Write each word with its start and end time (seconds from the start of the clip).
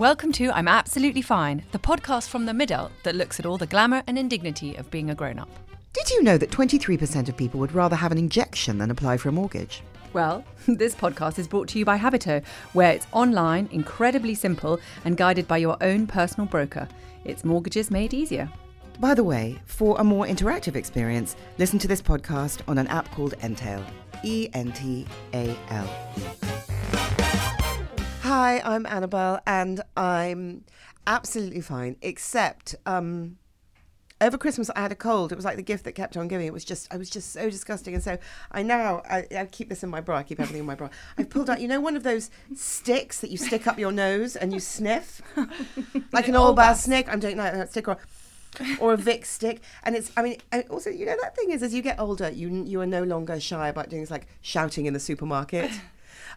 Welcome 0.00 0.32
to 0.32 0.50
I'm 0.52 0.66
Absolutely 0.66 1.20
Fine, 1.20 1.62
the 1.72 1.78
podcast 1.78 2.30
from 2.30 2.46
the 2.46 2.54
middle 2.54 2.90
that 3.02 3.14
looks 3.14 3.38
at 3.38 3.44
all 3.44 3.58
the 3.58 3.66
glamour 3.66 4.02
and 4.06 4.18
indignity 4.18 4.74
of 4.76 4.90
being 4.90 5.10
a 5.10 5.14
grown 5.14 5.38
up. 5.38 5.50
Did 5.92 6.08
you 6.08 6.22
know 6.22 6.38
that 6.38 6.50
23% 6.50 7.28
of 7.28 7.36
people 7.36 7.60
would 7.60 7.74
rather 7.74 7.96
have 7.96 8.10
an 8.10 8.16
injection 8.16 8.78
than 8.78 8.90
apply 8.90 9.18
for 9.18 9.28
a 9.28 9.32
mortgage? 9.32 9.82
Well, 10.14 10.42
this 10.66 10.94
podcast 10.94 11.38
is 11.38 11.46
brought 11.46 11.68
to 11.68 11.78
you 11.78 11.84
by 11.84 11.98
Habito, 11.98 12.42
where 12.72 12.92
it's 12.92 13.06
online, 13.12 13.68
incredibly 13.72 14.34
simple, 14.34 14.80
and 15.04 15.18
guided 15.18 15.46
by 15.46 15.58
your 15.58 15.76
own 15.82 16.06
personal 16.06 16.46
broker. 16.46 16.88
It's 17.26 17.44
mortgages 17.44 17.90
made 17.90 18.14
easier. 18.14 18.50
By 19.00 19.12
the 19.12 19.24
way, 19.24 19.60
for 19.66 20.00
a 20.00 20.04
more 20.04 20.24
interactive 20.24 20.76
experience, 20.76 21.36
listen 21.58 21.78
to 21.78 21.88
this 21.88 22.00
podcast 22.00 22.62
on 22.66 22.78
an 22.78 22.86
app 22.86 23.10
called 23.10 23.34
Entale. 23.42 23.84
E 24.22 24.48
N 24.54 24.72
T 24.72 25.06
A 25.34 25.54
L 25.68 25.90
E. 26.16 26.69
Hi, 28.32 28.62
I'm 28.64 28.86
Annabel, 28.86 29.40
and 29.44 29.80
I'm 29.96 30.62
absolutely 31.04 31.62
fine, 31.62 31.96
except 32.00 32.76
um, 32.86 33.38
over 34.20 34.38
Christmas 34.38 34.70
I 34.76 34.82
had 34.82 34.92
a 34.92 34.94
cold. 34.94 35.32
It 35.32 35.34
was 35.34 35.44
like 35.44 35.56
the 35.56 35.64
gift 35.64 35.82
that 35.82 35.96
kept 35.96 36.16
on 36.16 36.28
giving. 36.28 36.46
It 36.46 36.52
was 36.52 36.64
just, 36.64 36.94
I 36.94 36.96
was 36.96 37.10
just 37.10 37.32
so 37.32 37.50
disgusting. 37.50 37.92
And 37.92 38.04
so 38.04 38.18
I 38.52 38.62
now, 38.62 39.02
I, 39.10 39.26
I 39.36 39.46
keep 39.46 39.68
this 39.68 39.82
in 39.82 39.90
my 39.90 40.00
bra. 40.00 40.18
I 40.18 40.22
keep 40.22 40.38
everything 40.38 40.60
in 40.60 40.66
my 40.66 40.76
bra. 40.76 40.90
I've 41.18 41.28
pulled 41.28 41.50
out, 41.50 41.60
you 41.60 41.66
know, 41.66 41.80
one 41.80 41.96
of 41.96 42.04
those 42.04 42.30
sticks 42.54 43.18
that 43.18 43.30
you 43.30 43.36
stick 43.36 43.66
up 43.66 43.80
your 43.80 43.90
nose 43.90 44.36
and 44.36 44.52
you 44.52 44.60
sniff, 44.60 45.20
like 46.12 46.28
an 46.28 46.34
Olbas 46.34 46.76
stick. 46.76 47.08
I'm 47.12 47.18
doing 47.18 47.36
that 47.36 47.70
stick 47.70 47.88
or, 47.88 47.98
or 48.78 48.92
a 48.92 48.96
Vicks 48.96 49.26
stick. 49.26 49.60
And 49.82 49.96
it's, 49.96 50.12
I 50.16 50.22
mean, 50.22 50.36
also, 50.70 50.88
you 50.88 51.04
know, 51.04 51.16
that 51.20 51.34
thing 51.34 51.50
is, 51.50 51.64
as 51.64 51.74
you 51.74 51.82
get 51.82 51.98
older, 51.98 52.30
you 52.30 52.62
you 52.64 52.80
are 52.80 52.86
no 52.86 53.02
longer 53.02 53.40
shy 53.40 53.66
about 53.66 53.88
doing 53.88 54.02
things 54.02 54.10
like 54.12 54.28
shouting 54.40 54.86
in 54.86 54.92
the 54.92 55.00
supermarket. 55.00 55.72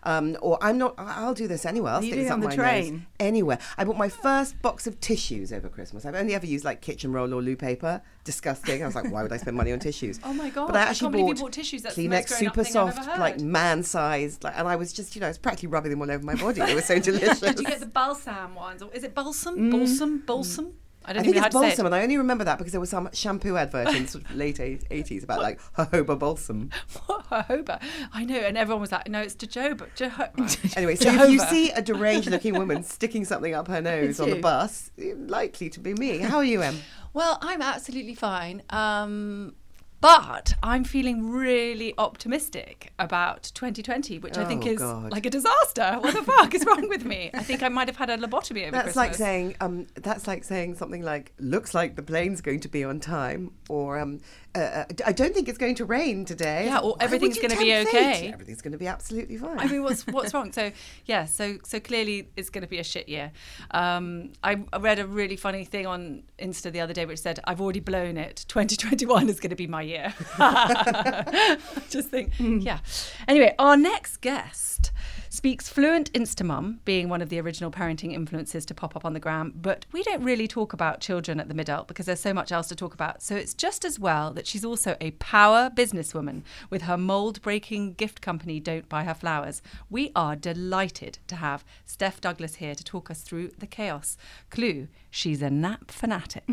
Um, 0.05 0.37
or 0.41 0.57
I'm 0.61 0.77
not. 0.77 0.95
I- 0.97 1.21
I'll 1.23 1.33
do 1.33 1.47
this 1.47 1.65
anywhere. 1.65 1.93
I'll 1.93 2.03
you 2.03 2.11
stick 2.11 2.19
this 2.19 2.27
it 2.27 2.31
up 2.31 2.33
on 2.35 2.39
the 2.41 2.47
my 2.47 2.55
nose 2.55 2.65
train? 2.65 3.05
anywhere. 3.19 3.57
I 3.77 3.83
bought 3.85 3.97
my 3.97 4.09
first 4.09 4.61
box 4.61 4.85
of 4.87 4.99
tissues 4.99 5.53
over 5.53 5.69
Christmas. 5.69 6.05
I've 6.05 6.15
only 6.15 6.35
ever 6.35 6.45
used 6.45 6.65
like 6.65 6.81
kitchen 6.81 7.13
roll 7.13 7.33
or 7.33 7.41
loo 7.41 7.55
paper. 7.55 8.01
Disgusting. 8.25 8.81
I 8.81 8.85
was 8.85 8.95
like, 8.95 9.11
why 9.11 9.21
would 9.21 9.31
I 9.33 9.37
spend 9.37 9.57
money 9.57 9.71
on 9.73 9.79
tissues? 9.79 10.19
Oh 10.25 10.33
my 10.33 10.49
God, 10.49 10.67
But 10.67 10.75
I 10.77 10.79
I 10.79 10.83
actually 10.83 11.13
can't 11.17 11.27
bought, 11.27 11.39
bought 11.39 11.51
tissues. 11.53 11.81
That's 11.83 11.95
Kleenex 11.95 12.29
super 12.29 12.63
thing 12.63 12.77
I've 12.77 12.89
ever 12.97 13.03
soft, 13.03 13.19
like 13.19 13.39
man 13.41 13.83
sized, 13.83 14.43
like, 14.43 14.53
and 14.57 14.67
I 14.67 14.75
was 14.77 14.93
just, 14.93 15.15
you 15.15 15.19
know, 15.21 15.27
I 15.27 15.29
was 15.29 15.37
practically 15.37 15.67
rubbing 15.69 15.91
them 15.91 16.01
all 16.01 16.09
over 16.09 16.23
my 16.23 16.35
body. 16.35 16.61
They 16.61 16.73
were 16.75 16.81
so 16.81 16.99
delicious. 16.99 17.39
Did 17.41 17.59
you 17.59 17.65
get 17.65 17.79
the 17.81 17.85
balsam 17.85 18.55
ones? 18.55 18.81
Or 18.81 18.89
is 18.93 19.03
it 19.03 19.13
balsam? 19.13 19.69
Balsam? 19.69 20.23
Balsam? 20.25 20.73
I 21.05 21.13
don't 21.13 21.21
I 21.21 21.23
think 21.23 21.35
it's 21.35 21.43
how 21.43 21.49
to 21.49 21.57
say 21.57 21.69
balsam, 21.69 21.85
it. 21.85 21.87
and 21.87 21.95
I 21.95 22.03
only 22.03 22.17
remember 22.17 22.43
that 22.45 22.57
because 22.57 22.71
there 22.71 22.81
was 22.81 22.89
some 22.89 23.09
shampoo 23.13 23.57
advert 23.57 23.89
in 23.95 24.07
sort 24.07 24.25
of 24.25 24.35
late 24.35 24.59
eighties 24.59 25.23
about 25.23 25.41
like 25.41 25.59
jojoba 25.77 26.17
balsam. 26.17 26.69
What 27.05 27.29
jojoba. 27.29 27.81
I 28.13 28.25
know, 28.25 28.37
and 28.39 28.57
everyone 28.57 28.81
was 28.81 28.91
like, 28.91 29.09
no, 29.09 29.21
it's 29.21 29.35
jojoba. 29.35 29.87
Jojoba. 29.95 30.77
Anyway, 30.77 30.95
so 30.95 31.09
if 31.09 31.29
you 31.29 31.39
see 31.39 31.71
a 31.71 31.81
deranged-looking 31.81 32.57
woman 32.57 32.83
sticking 32.83 33.25
something 33.25 33.53
up 33.53 33.67
her 33.67 33.81
nose 33.81 34.19
on 34.19 34.29
the 34.29 34.39
bus, 34.39 34.91
likely 34.97 35.69
to 35.69 35.79
be 35.79 35.93
me. 35.93 36.19
How 36.19 36.37
are 36.37 36.43
you, 36.43 36.61
Em? 36.61 36.77
Well, 37.13 37.37
I'm 37.41 37.61
absolutely 37.61 38.15
fine. 38.15 38.63
Um, 38.69 39.55
but 40.03 40.53
I'm 40.61 40.83
feeling 40.83 41.29
really 41.31 41.93
optimistic 41.97 42.91
about 42.99 43.49
2020, 43.55 44.19
which 44.19 44.37
I 44.37 44.43
think 44.43 44.65
Oh, 44.65 44.69
is 44.69 44.79
God. 44.79 45.11
like 45.13 45.25
a 45.25 45.29
disaster. 45.29 45.97
What 46.01 46.13
the 46.13 46.23
fuck 46.23 46.53
is 46.53 46.65
wrong 46.65 46.89
with 46.89 47.05
me? 47.05 47.31
I 47.33 47.41
think 47.41 47.63
I 47.63 47.69
might 47.69 47.87
have 47.87 47.95
had 47.95 48.09
a 48.09 48.17
lobotomy 48.17 48.63
over 48.63 48.71
That's 48.71 48.83
Christmas. 48.83 48.95
like 48.97 49.15
saying 49.15 49.55
um, 49.61 49.87
that's 49.95 50.27
like 50.27 50.43
saying 50.43 50.75
something 50.75 51.01
like 51.03 51.31
looks 51.39 51.73
like 51.73 51.95
the 51.95 52.03
plane's 52.03 52.41
going 52.41 52.59
to 52.59 52.67
be 52.67 52.83
on 52.83 52.99
time, 52.99 53.51
or 53.69 53.97
um, 53.97 54.19
uh, 54.55 54.59
uh, 54.59 54.85
I 55.05 55.11
don't 55.11 55.33
think 55.33 55.49
it's 55.49 55.57
going 55.57 55.75
to 55.75 55.85
rain 55.85 56.25
today. 56.25 56.65
Yeah, 56.65 56.79
or 56.79 56.95
everything's 56.99 57.39
gonna 57.39 57.57
be 57.57 57.69
tempt 57.69 57.91
fate? 57.91 57.99
okay. 57.99 58.31
Everything's 58.31 58.61
going 58.61 58.73
to 58.73 58.77
be 58.77 58.87
absolutely 58.87 59.37
fine. 59.37 59.59
I 59.59 59.67
mean, 59.67 59.83
what's 59.83 60.05
what's 60.07 60.33
wrong? 60.33 60.51
So 60.51 60.71
yeah, 61.05 61.25
so 61.25 61.57
so 61.63 61.79
clearly 61.79 62.29
it's 62.35 62.49
going 62.49 62.61
to 62.61 62.67
be 62.67 62.79
a 62.79 62.83
shit 62.83 63.09
year. 63.09 63.31
Um, 63.71 64.31
I, 64.43 64.63
I 64.71 64.77
read 64.77 64.99
a 64.99 65.07
really 65.07 65.35
funny 65.35 65.65
thing 65.65 65.87
on 65.87 66.23
Insta 66.39 66.71
the 66.71 66.81
other 66.81 66.93
day 66.93 67.05
which 67.05 67.19
said, 67.19 67.39
"I've 67.45 67.61
already 67.61 67.79
blown 67.79 68.17
it. 68.17 68.45
2021 68.47 69.29
is 69.29 69.39
going 69.39 69.49
to 69.49 69.55
be 69.55 69.67
my 69.67 69.81
year." 69.81 70.13
Just 71.89 72.09
think, 72.09 72.33
yeah. 72.39 72.79
Anyway, 73.27 73.55
our 73.57 73.77
next 73.77 74.17
guest 74.17 74.91
speaks 75.33 75.67
fluent 75.67 76.13
Instamum, 76.13 76.77
being 76.85 77.09
one 77.09 77.19
of 77.23 77.29
the 77.29 77.39
original 77.41 77.71
parenting 77.71 78.13
influences 78.13 78.63
to 78.67 78.75
pop 78.75 78.95
up 78.95 79.03
on 79.03 79.13
the 79.13 79.19
gram. 79.19 79.51
But 79.55 79.87
we 79.91 80.03
don't 80.03 80.23
really 80.23 80.47
talk 80.47 80.71
about 80.71 81.01
children 81.01 81.39
at 81.39 81.47
the 81.47 81.55
mid 81.55 81.63
middle 81.63 81.85
because 81.85 82.05
there's 82.05 82.19
so 82.19 82.33
much 82.33 82.51
else 82.51 82.67
to 82.67 82.75
talk 82.75 82.93
about. 82.93 83.21
So 83.23 83.35
it's 83.37 83.53
just 83.53 83.85
as 83.85 83.97
well 83.97 84.33
that 84.33 84.45
she's 84.45 84.65
also 84.65 84.97
a 84.99 85.11
power 85.11 85.69
businesswoman 85.73 86.41
with 86.69 86.81
her 86.83 86.97
mold 86.97 87.41
breaking 87.41 87.93
gift 87.93 88.21
company, 88.21 88.59
Don't 88.59 88.89
Buy 88.89 89.05
Her 89.05 89.13
Flowers. 89.13 89.61
We 89.89 90.11
are 90.13 90.35
delighted 90.35 91.19
to 91.27 91.37
have 91.37 91.63
Steph 91.85 92.19
Douglas 92.19 92.55
here 92.55 92.75
to 92.75 92.83
talk 92.83 93.09
us 93.09 93.21
through 93.21 93.51
the 93.57 93.67
chaos. 93.67 94.17
Clue, 94.49 94.89
she's 95.09 95.41
a 95.41 95.49
nap 95.49 95.89
fanatic. 95.89 96.43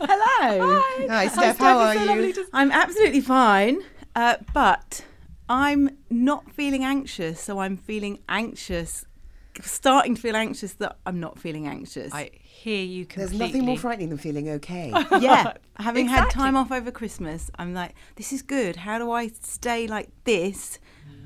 Hello. 0.00 0.80
Hi, 0.80 1.06
Hi, 1.10 1.28
Steph. 1.28 1.58
How 1.58 1.78
are 1.78 1.94
it's 1.94 2.04
so 2.04 2.14
you? 2.14 2.32
to- 2.32 2.46
I'm 2.54 2.72
absolutely 2.72 3.20
fine, 3.20 3.80
uh, 4.14 4.36
but 4.54 5.04
I'm 5.48 5.90
not 6.10 6.50
feeling 6.52 6.84
anxious. 6.84 7.40
So 7.40 7.58
I'm 7.60 7.76
feeling 7.76 8.18
anxious, 8.28 9.04
starting 9.62 10.14
to 10.14 10.20
feel 10.20 10.36
anxious 10.36 10.74
that 10.74 10.98
I'm 11.06 11.20
not 11.20 11.38
feeling 11.38 11.66
anxious. 11.66 12.12
I 12.12 12.30
hear 12.42 12.84
you 12.84 13.06
completely. 13.06 13.38
There's 13.38 13.48
nothing 13.52 13.64
more 13.64 13.76
frightening 13.78 14.08
than 14.08 14.18
feeling 14.18 14.48
okay. 14.50 14.92
yeah, 15.20 15.54
having 15.78 16.08
had 16.08 16.30
time 16.30 16.56
off 16.56 16.72
over 16.72 16.90
Christmas, 16.90 17.50
I'm 17.58 17.74
like, 17.74 17.94
this 18.16 18.32
is 18.32 18.42
good. 18.42 18.76
How 18.76 18.98
do 18.98 19.10
I 19.10 19.28
stay 19.28 19.86
like 19.86 20.08
this? 20.24 20.78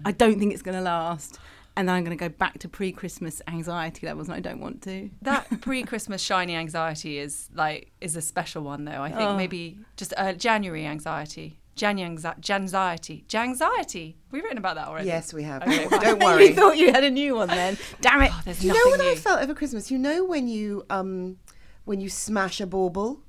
I 0.04 0.12
don't 0.12 0.38
think 0.38 0.52
it's 0.52 0.62
going 0.62 0.76
to 0.76 0.82
last. 0.82 1.38
And 1.76 1.88
then 1.88 1.94
I'm 1.94 2.04
going 2.04 2.16
to 2.16 2.22
go 2.22 2.28
back 2.28 2.58
to 2.58 2.68
pre 2.68 2.90
Christmas 2.92 3.40
anxiety 3.46 4.04
levels, 4.04 4.28
and 4.28 4.36
I 4.36 4.40
don't 4.40 4.60
want 4.60 4.82
to. 4.82 5.08
that 5.22 5.46
pre-Christmas 5.62 6.20
shiny 6.20 6.54
anxiety 6.56 7.16
is 7.18 7.48
like 7.54 7.92
is 8.00 8.16
a 8.16 8.20
special 8.20 8.62
one 8.64 8.84
though. 8.84 9.00
I 9.00 9.08
think 9.10 9.20
Oh. 9.22 9.36
maybe 9.36 9.78
just 9.96 10.12
uh, 10.16 10.32
January 10.32 10.84
anxiety, 10.84 11.59
January 11.76 12.16
anxiety, 12.42 13.24
Janxiety. 13.28 14.16
We've 14.30 14.42
written 14.42 14.58
about 14.58 14.76
that 14.76 14.88
already. 14.88 15.06
yes, 15.06 15.32
we 15.32 15.44
have. 15.44 15.62
Okay, 15.62 15.88
Don't 15.88 16.22
worry. 16.22 16.46
you 16.48 16.54
thought 16.54 16.76
you 16.76 16.92
had 16.92 17.04
a 17.04 17.10
new 17.10 17.34
one 17.36 17.48
then. 17.48 17.78
Damn 18.00 18.22
it. 18.22 18.30
Oh, 18.34 18.52
you 18.60 18.72
know 18.72 18.90
what 18.90 19.00
I 19.00 19.14
felt 19.14 19.42
over 19.42 19.54
Christmas? 19.54 19.90
You 19.90 19.98
know 19.98 20.24
when 20.24 20.48
you 20.48 20.84
um 20.90 21.38
when 21.84 22.00
you 22.00 22.08
smash 22.08 22.60
a 22.60 22.66
bauble? 22.66 23.22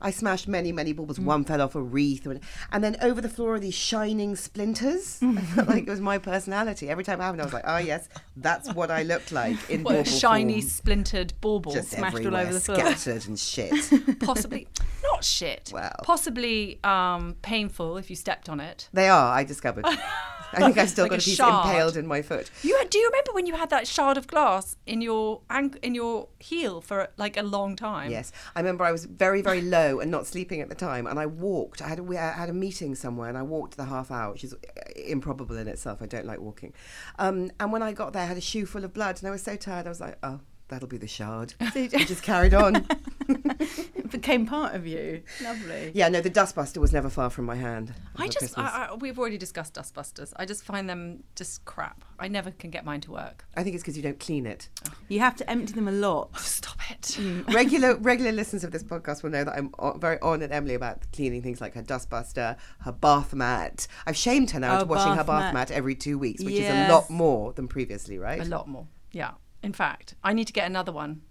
I 0.00 0.10
smashed 0.10 0.46
many, 0.46 0.72
many 0.72 0.92
baubles. 0.92 1.18
Mm. 1.18 1.24
One 1.24 1.44
fell 1.44 1.60
off 1.62 1.74
a 1.74 1.80
wreath, 1.82 2.26
or, 2.26 2.38
and 2.70 2.84
then 2.84 2.96
over 3.00 3.20
the 3.20 3.28
floor 3.28 3.54
are 3.54 3.58
these 3.60 3.74
shining 3.74 4.36
splinters. 4.36 5.20
I 5.22 5.34
felt 5.40 5.68
like 5.74 5.84
it 5.86 5.90
was 5.90 6.00
my 6.00 6.18
personality. 6.18 6.90
Every 6.90 7.02
time 7.04 7.20
it 7.20 7.24
happened, 7.24 7.40
I 7.40 7.44
was 7.44 7.54
like, 7.54 7.64
"Oh 7.66 7.78
yes, 7.78 8.08
that's 8.36 8.72
what 8.74 8.90
I 8.90 9.02
looked 9.04 9.32
like 9.32 9.56
in 9.70 9.82
What 9.84 10.06
shiny 10.06 10.60
form. 10.60 10.70
splintered 10.70 11.32
bauble 11.40 11.72
just 11.72 11.90
smashed 11.90 12.16
all 12.26 12.36
over 12.36 12.52
the 12.52 12.60
floor. 12.60 12.78
scattered 12.78 13.26
and 13.26 13.38
shit." 13.38 13.72
possibly 14.20 14.68
not 15.02 15.24
shit. 15.24 15.70
Well. 15.72 16.00
possibly 16.02 16.78
um, 16.84 17.36
painful 17.42 17.96
if 17.96 18.10
you 18.10 18.16
stepped 18.16 18.48
on 18.48 18.60
it. 18.60 18.88
they 18.92 19.08
are. 19.08 19.32
I 19.32 19.44
discovered. 19.44 19.86
I 20.52 20.58
think 20.60 20.78
I've 20.78 20.88
still 20.90 21.04
Like 21.04 21.10
got 21.10 21.22
a 21.22 21.24
piece 21.24 21.36
shard. 21.36 21.66
impaled 21.66 21.96
in 21.96 22.06
my 22.06 22.22
foot. 22.22 22.50
You 22.62 22.78
do 22.88 22.98
you 22.98 23.06
remember 23.06 23.32
when 23.32 23.46
you 23.46 23.54
had 23.56 23.70
that 23.70 23.86
shard 23.86 24.16
of 24.16 24.26
glass 24.26 24.76
in 24.86 25.00
your 25.02 25.40
ank- 25.50 25.78
in 25.82 25.94
your 25.94 26.28
heel 26.38 26.80
for 26.80 27.08
like 27.16 27.36
a 27.36 27.42
long 27.42 27.76
time? 27.76 28.10
Yes, 28.10 28.32
I 28.54 28.60
remember 28.60 28.84
I 28.84 28.92
was 28.92 29.04
very, 29.04 29.42
very 29.42 29.60
low 29.76 30.00
and 30.00 30.10
not 30.10 30.26
sleeping 30.26 30.60
at 30.60 30.68
the 30.68 30.74
time, 30.74 31.06
and 31.06 31.18
I 31.18 31.26
walked. 31.26 31.82
I 31.82 31.88
had 31.88 31.98
a, 31.98 32.02
we 32.02 32.16
had 32.16 32.48
a 32.48 32.52
meeting 32.54 32.94
somewhere, 32.94 33.28
and 33.28 33.36
I 33.38 33.42
walked 33.42 33.76
the 33.76 33.84
half 33.86 34.10
hour, 34.10 34.32
which 34.32 34.44
is 34.44 34.54
uh, 34.54 34.56
improbable 34.94 35.56
in 35.56 35.68
itself. 35.68 36.00
I 36.02 36.06
don't 36.06 36.26
like 36.26 36.40
walking. 36.40 36.72
Um, 37.18 37.50
and 37.60 37.72
when 37.72 37.82
I 37.82 37.92
got 37.92 38.12
there, 38.12 38.22
I 38.22 38.26
had 38.26 38.36
a 38.36 38.40
shoe 38.40 38.66
full 38.66 38.84
of 38.84 38.92
blood, 38.92 39.18
and 39.18 39.28
I 39.28 39.30
was 39.30 39.42
so 39.42 39.56
tired. 39.56 39.86
I 39.86 39.90
was 39.90 40.00
like, 40.00 40.16
"Oh, 40.22 40.40
that'll 40.68 40.88
be 40.88 40.98
the 40.98 41.06
shard." 41.06 41.54
So 41.72 41.78
you 41.78 41.88
I 41.94 42.04
just 42.04 42.22
carried 42.22 42.54
on. 42.54 42.86
it 43.28 44.10
became 44.10 44.46
part 44.46 44.74
of 44.74 44.86
you. 44.86 45.22
Lovely. 45.42 45.90
yeah, 45.94 46.08
no, 46.08 46.20
the 46.20 46.30
dustbuster 46.30 46.78
was 46.78 46.92
never 46.92 47.08
far 47.10 47.30
from 47.30 47.44
my 47.44 47.56
hand. 47.56 47.92
I 48.16 48.28
just, 48.28 48.56
I, 48.58 48.88
I, 48.90 48.94
we've 48.94 49.18
already 49.18 49.38
discussed 49.38 49.74
dustbusters. 49.74 50.32
I 50.36 50.44
just 50.46 50.64
find 50.64 50.88
them 50.88 51.24
just 51.34 51.64
crap. 51.64 52.04
I 52.18 52.28
never 52.28 52.50
can 52.52 52.70
get 52.70 52.84
mine 52.84 53.00
to 53.02 53.10
work. 53.12 53.44
I 53.56 53.62
think 53.62 53.74
it's 53.74 53.82
because 53.82 53.96
you 53.96 54.02
don't 54.02 54.18
clean 54.20 54.46
it. 54.46 54.68
You 55.08 55.20
have 55.20 55.36
to 55.36 55.50
empty 55.50 55.72
them 55.74 55.88
a 55.88 55.92
lot. 55.92 56.36
Stop 56.38 56.78
it. 56.90 57.18
regular 57.52 57.96
regular 57.96 58.32
listeners 58.32 58.64
of 58.64 58.70
this 58.72 58.82
podcast 58.84 59.22
will 59.22 59.30
know 59.30 59.44
that 59.44 59.54
I'm 59.56 59.72
very 60.00 60.20
on 60.20 60.42
at 60.42 60.52
Emilie 60.52 60.74
about 60.74 61.10
cleaning 61.12 61.42
things 61.42 61.60
like 61.60 61.74
her 61.74 61.82
dustbuster, 61.82 62.56
her 62.80 62.92
bath 62.92 63.34
mat. 63.34 63.86
I've 64.06 64.16
shamed 64.16 64.50
her 64.52 64.60
now 64.60 64.72
Oh, 64.72 64.80
into 64.80 64.86
washing 64.86 65.12
her 65.12 65.16
bath 65.18 65.26
bath 65.26 65.54
mat. 65.54 65.54
mat 65.54 65.70
every 65.70 65.94
two 65.94 66.18
weeks, 66.18 66.42
which 66.44 66.54
is 66.54 66.68
a 66.68 66.88
lot 66.92 67.10
more 67.10 67.52
than 67.52 67.68
previously, 67.68 68.18
right? 68.18 68.40
A 68.40 68.44
lot 68.44 68.68
more. 68.68 68.86
Yeah. 69.12 69.32
In 69.62 69.72
fact, 69.72 70.14
I 70.22 70.32
need 70.32 70.46
to 70.46 70.52
get 70.52 70.66
another 70.66 70.92
one. 70.92 71.22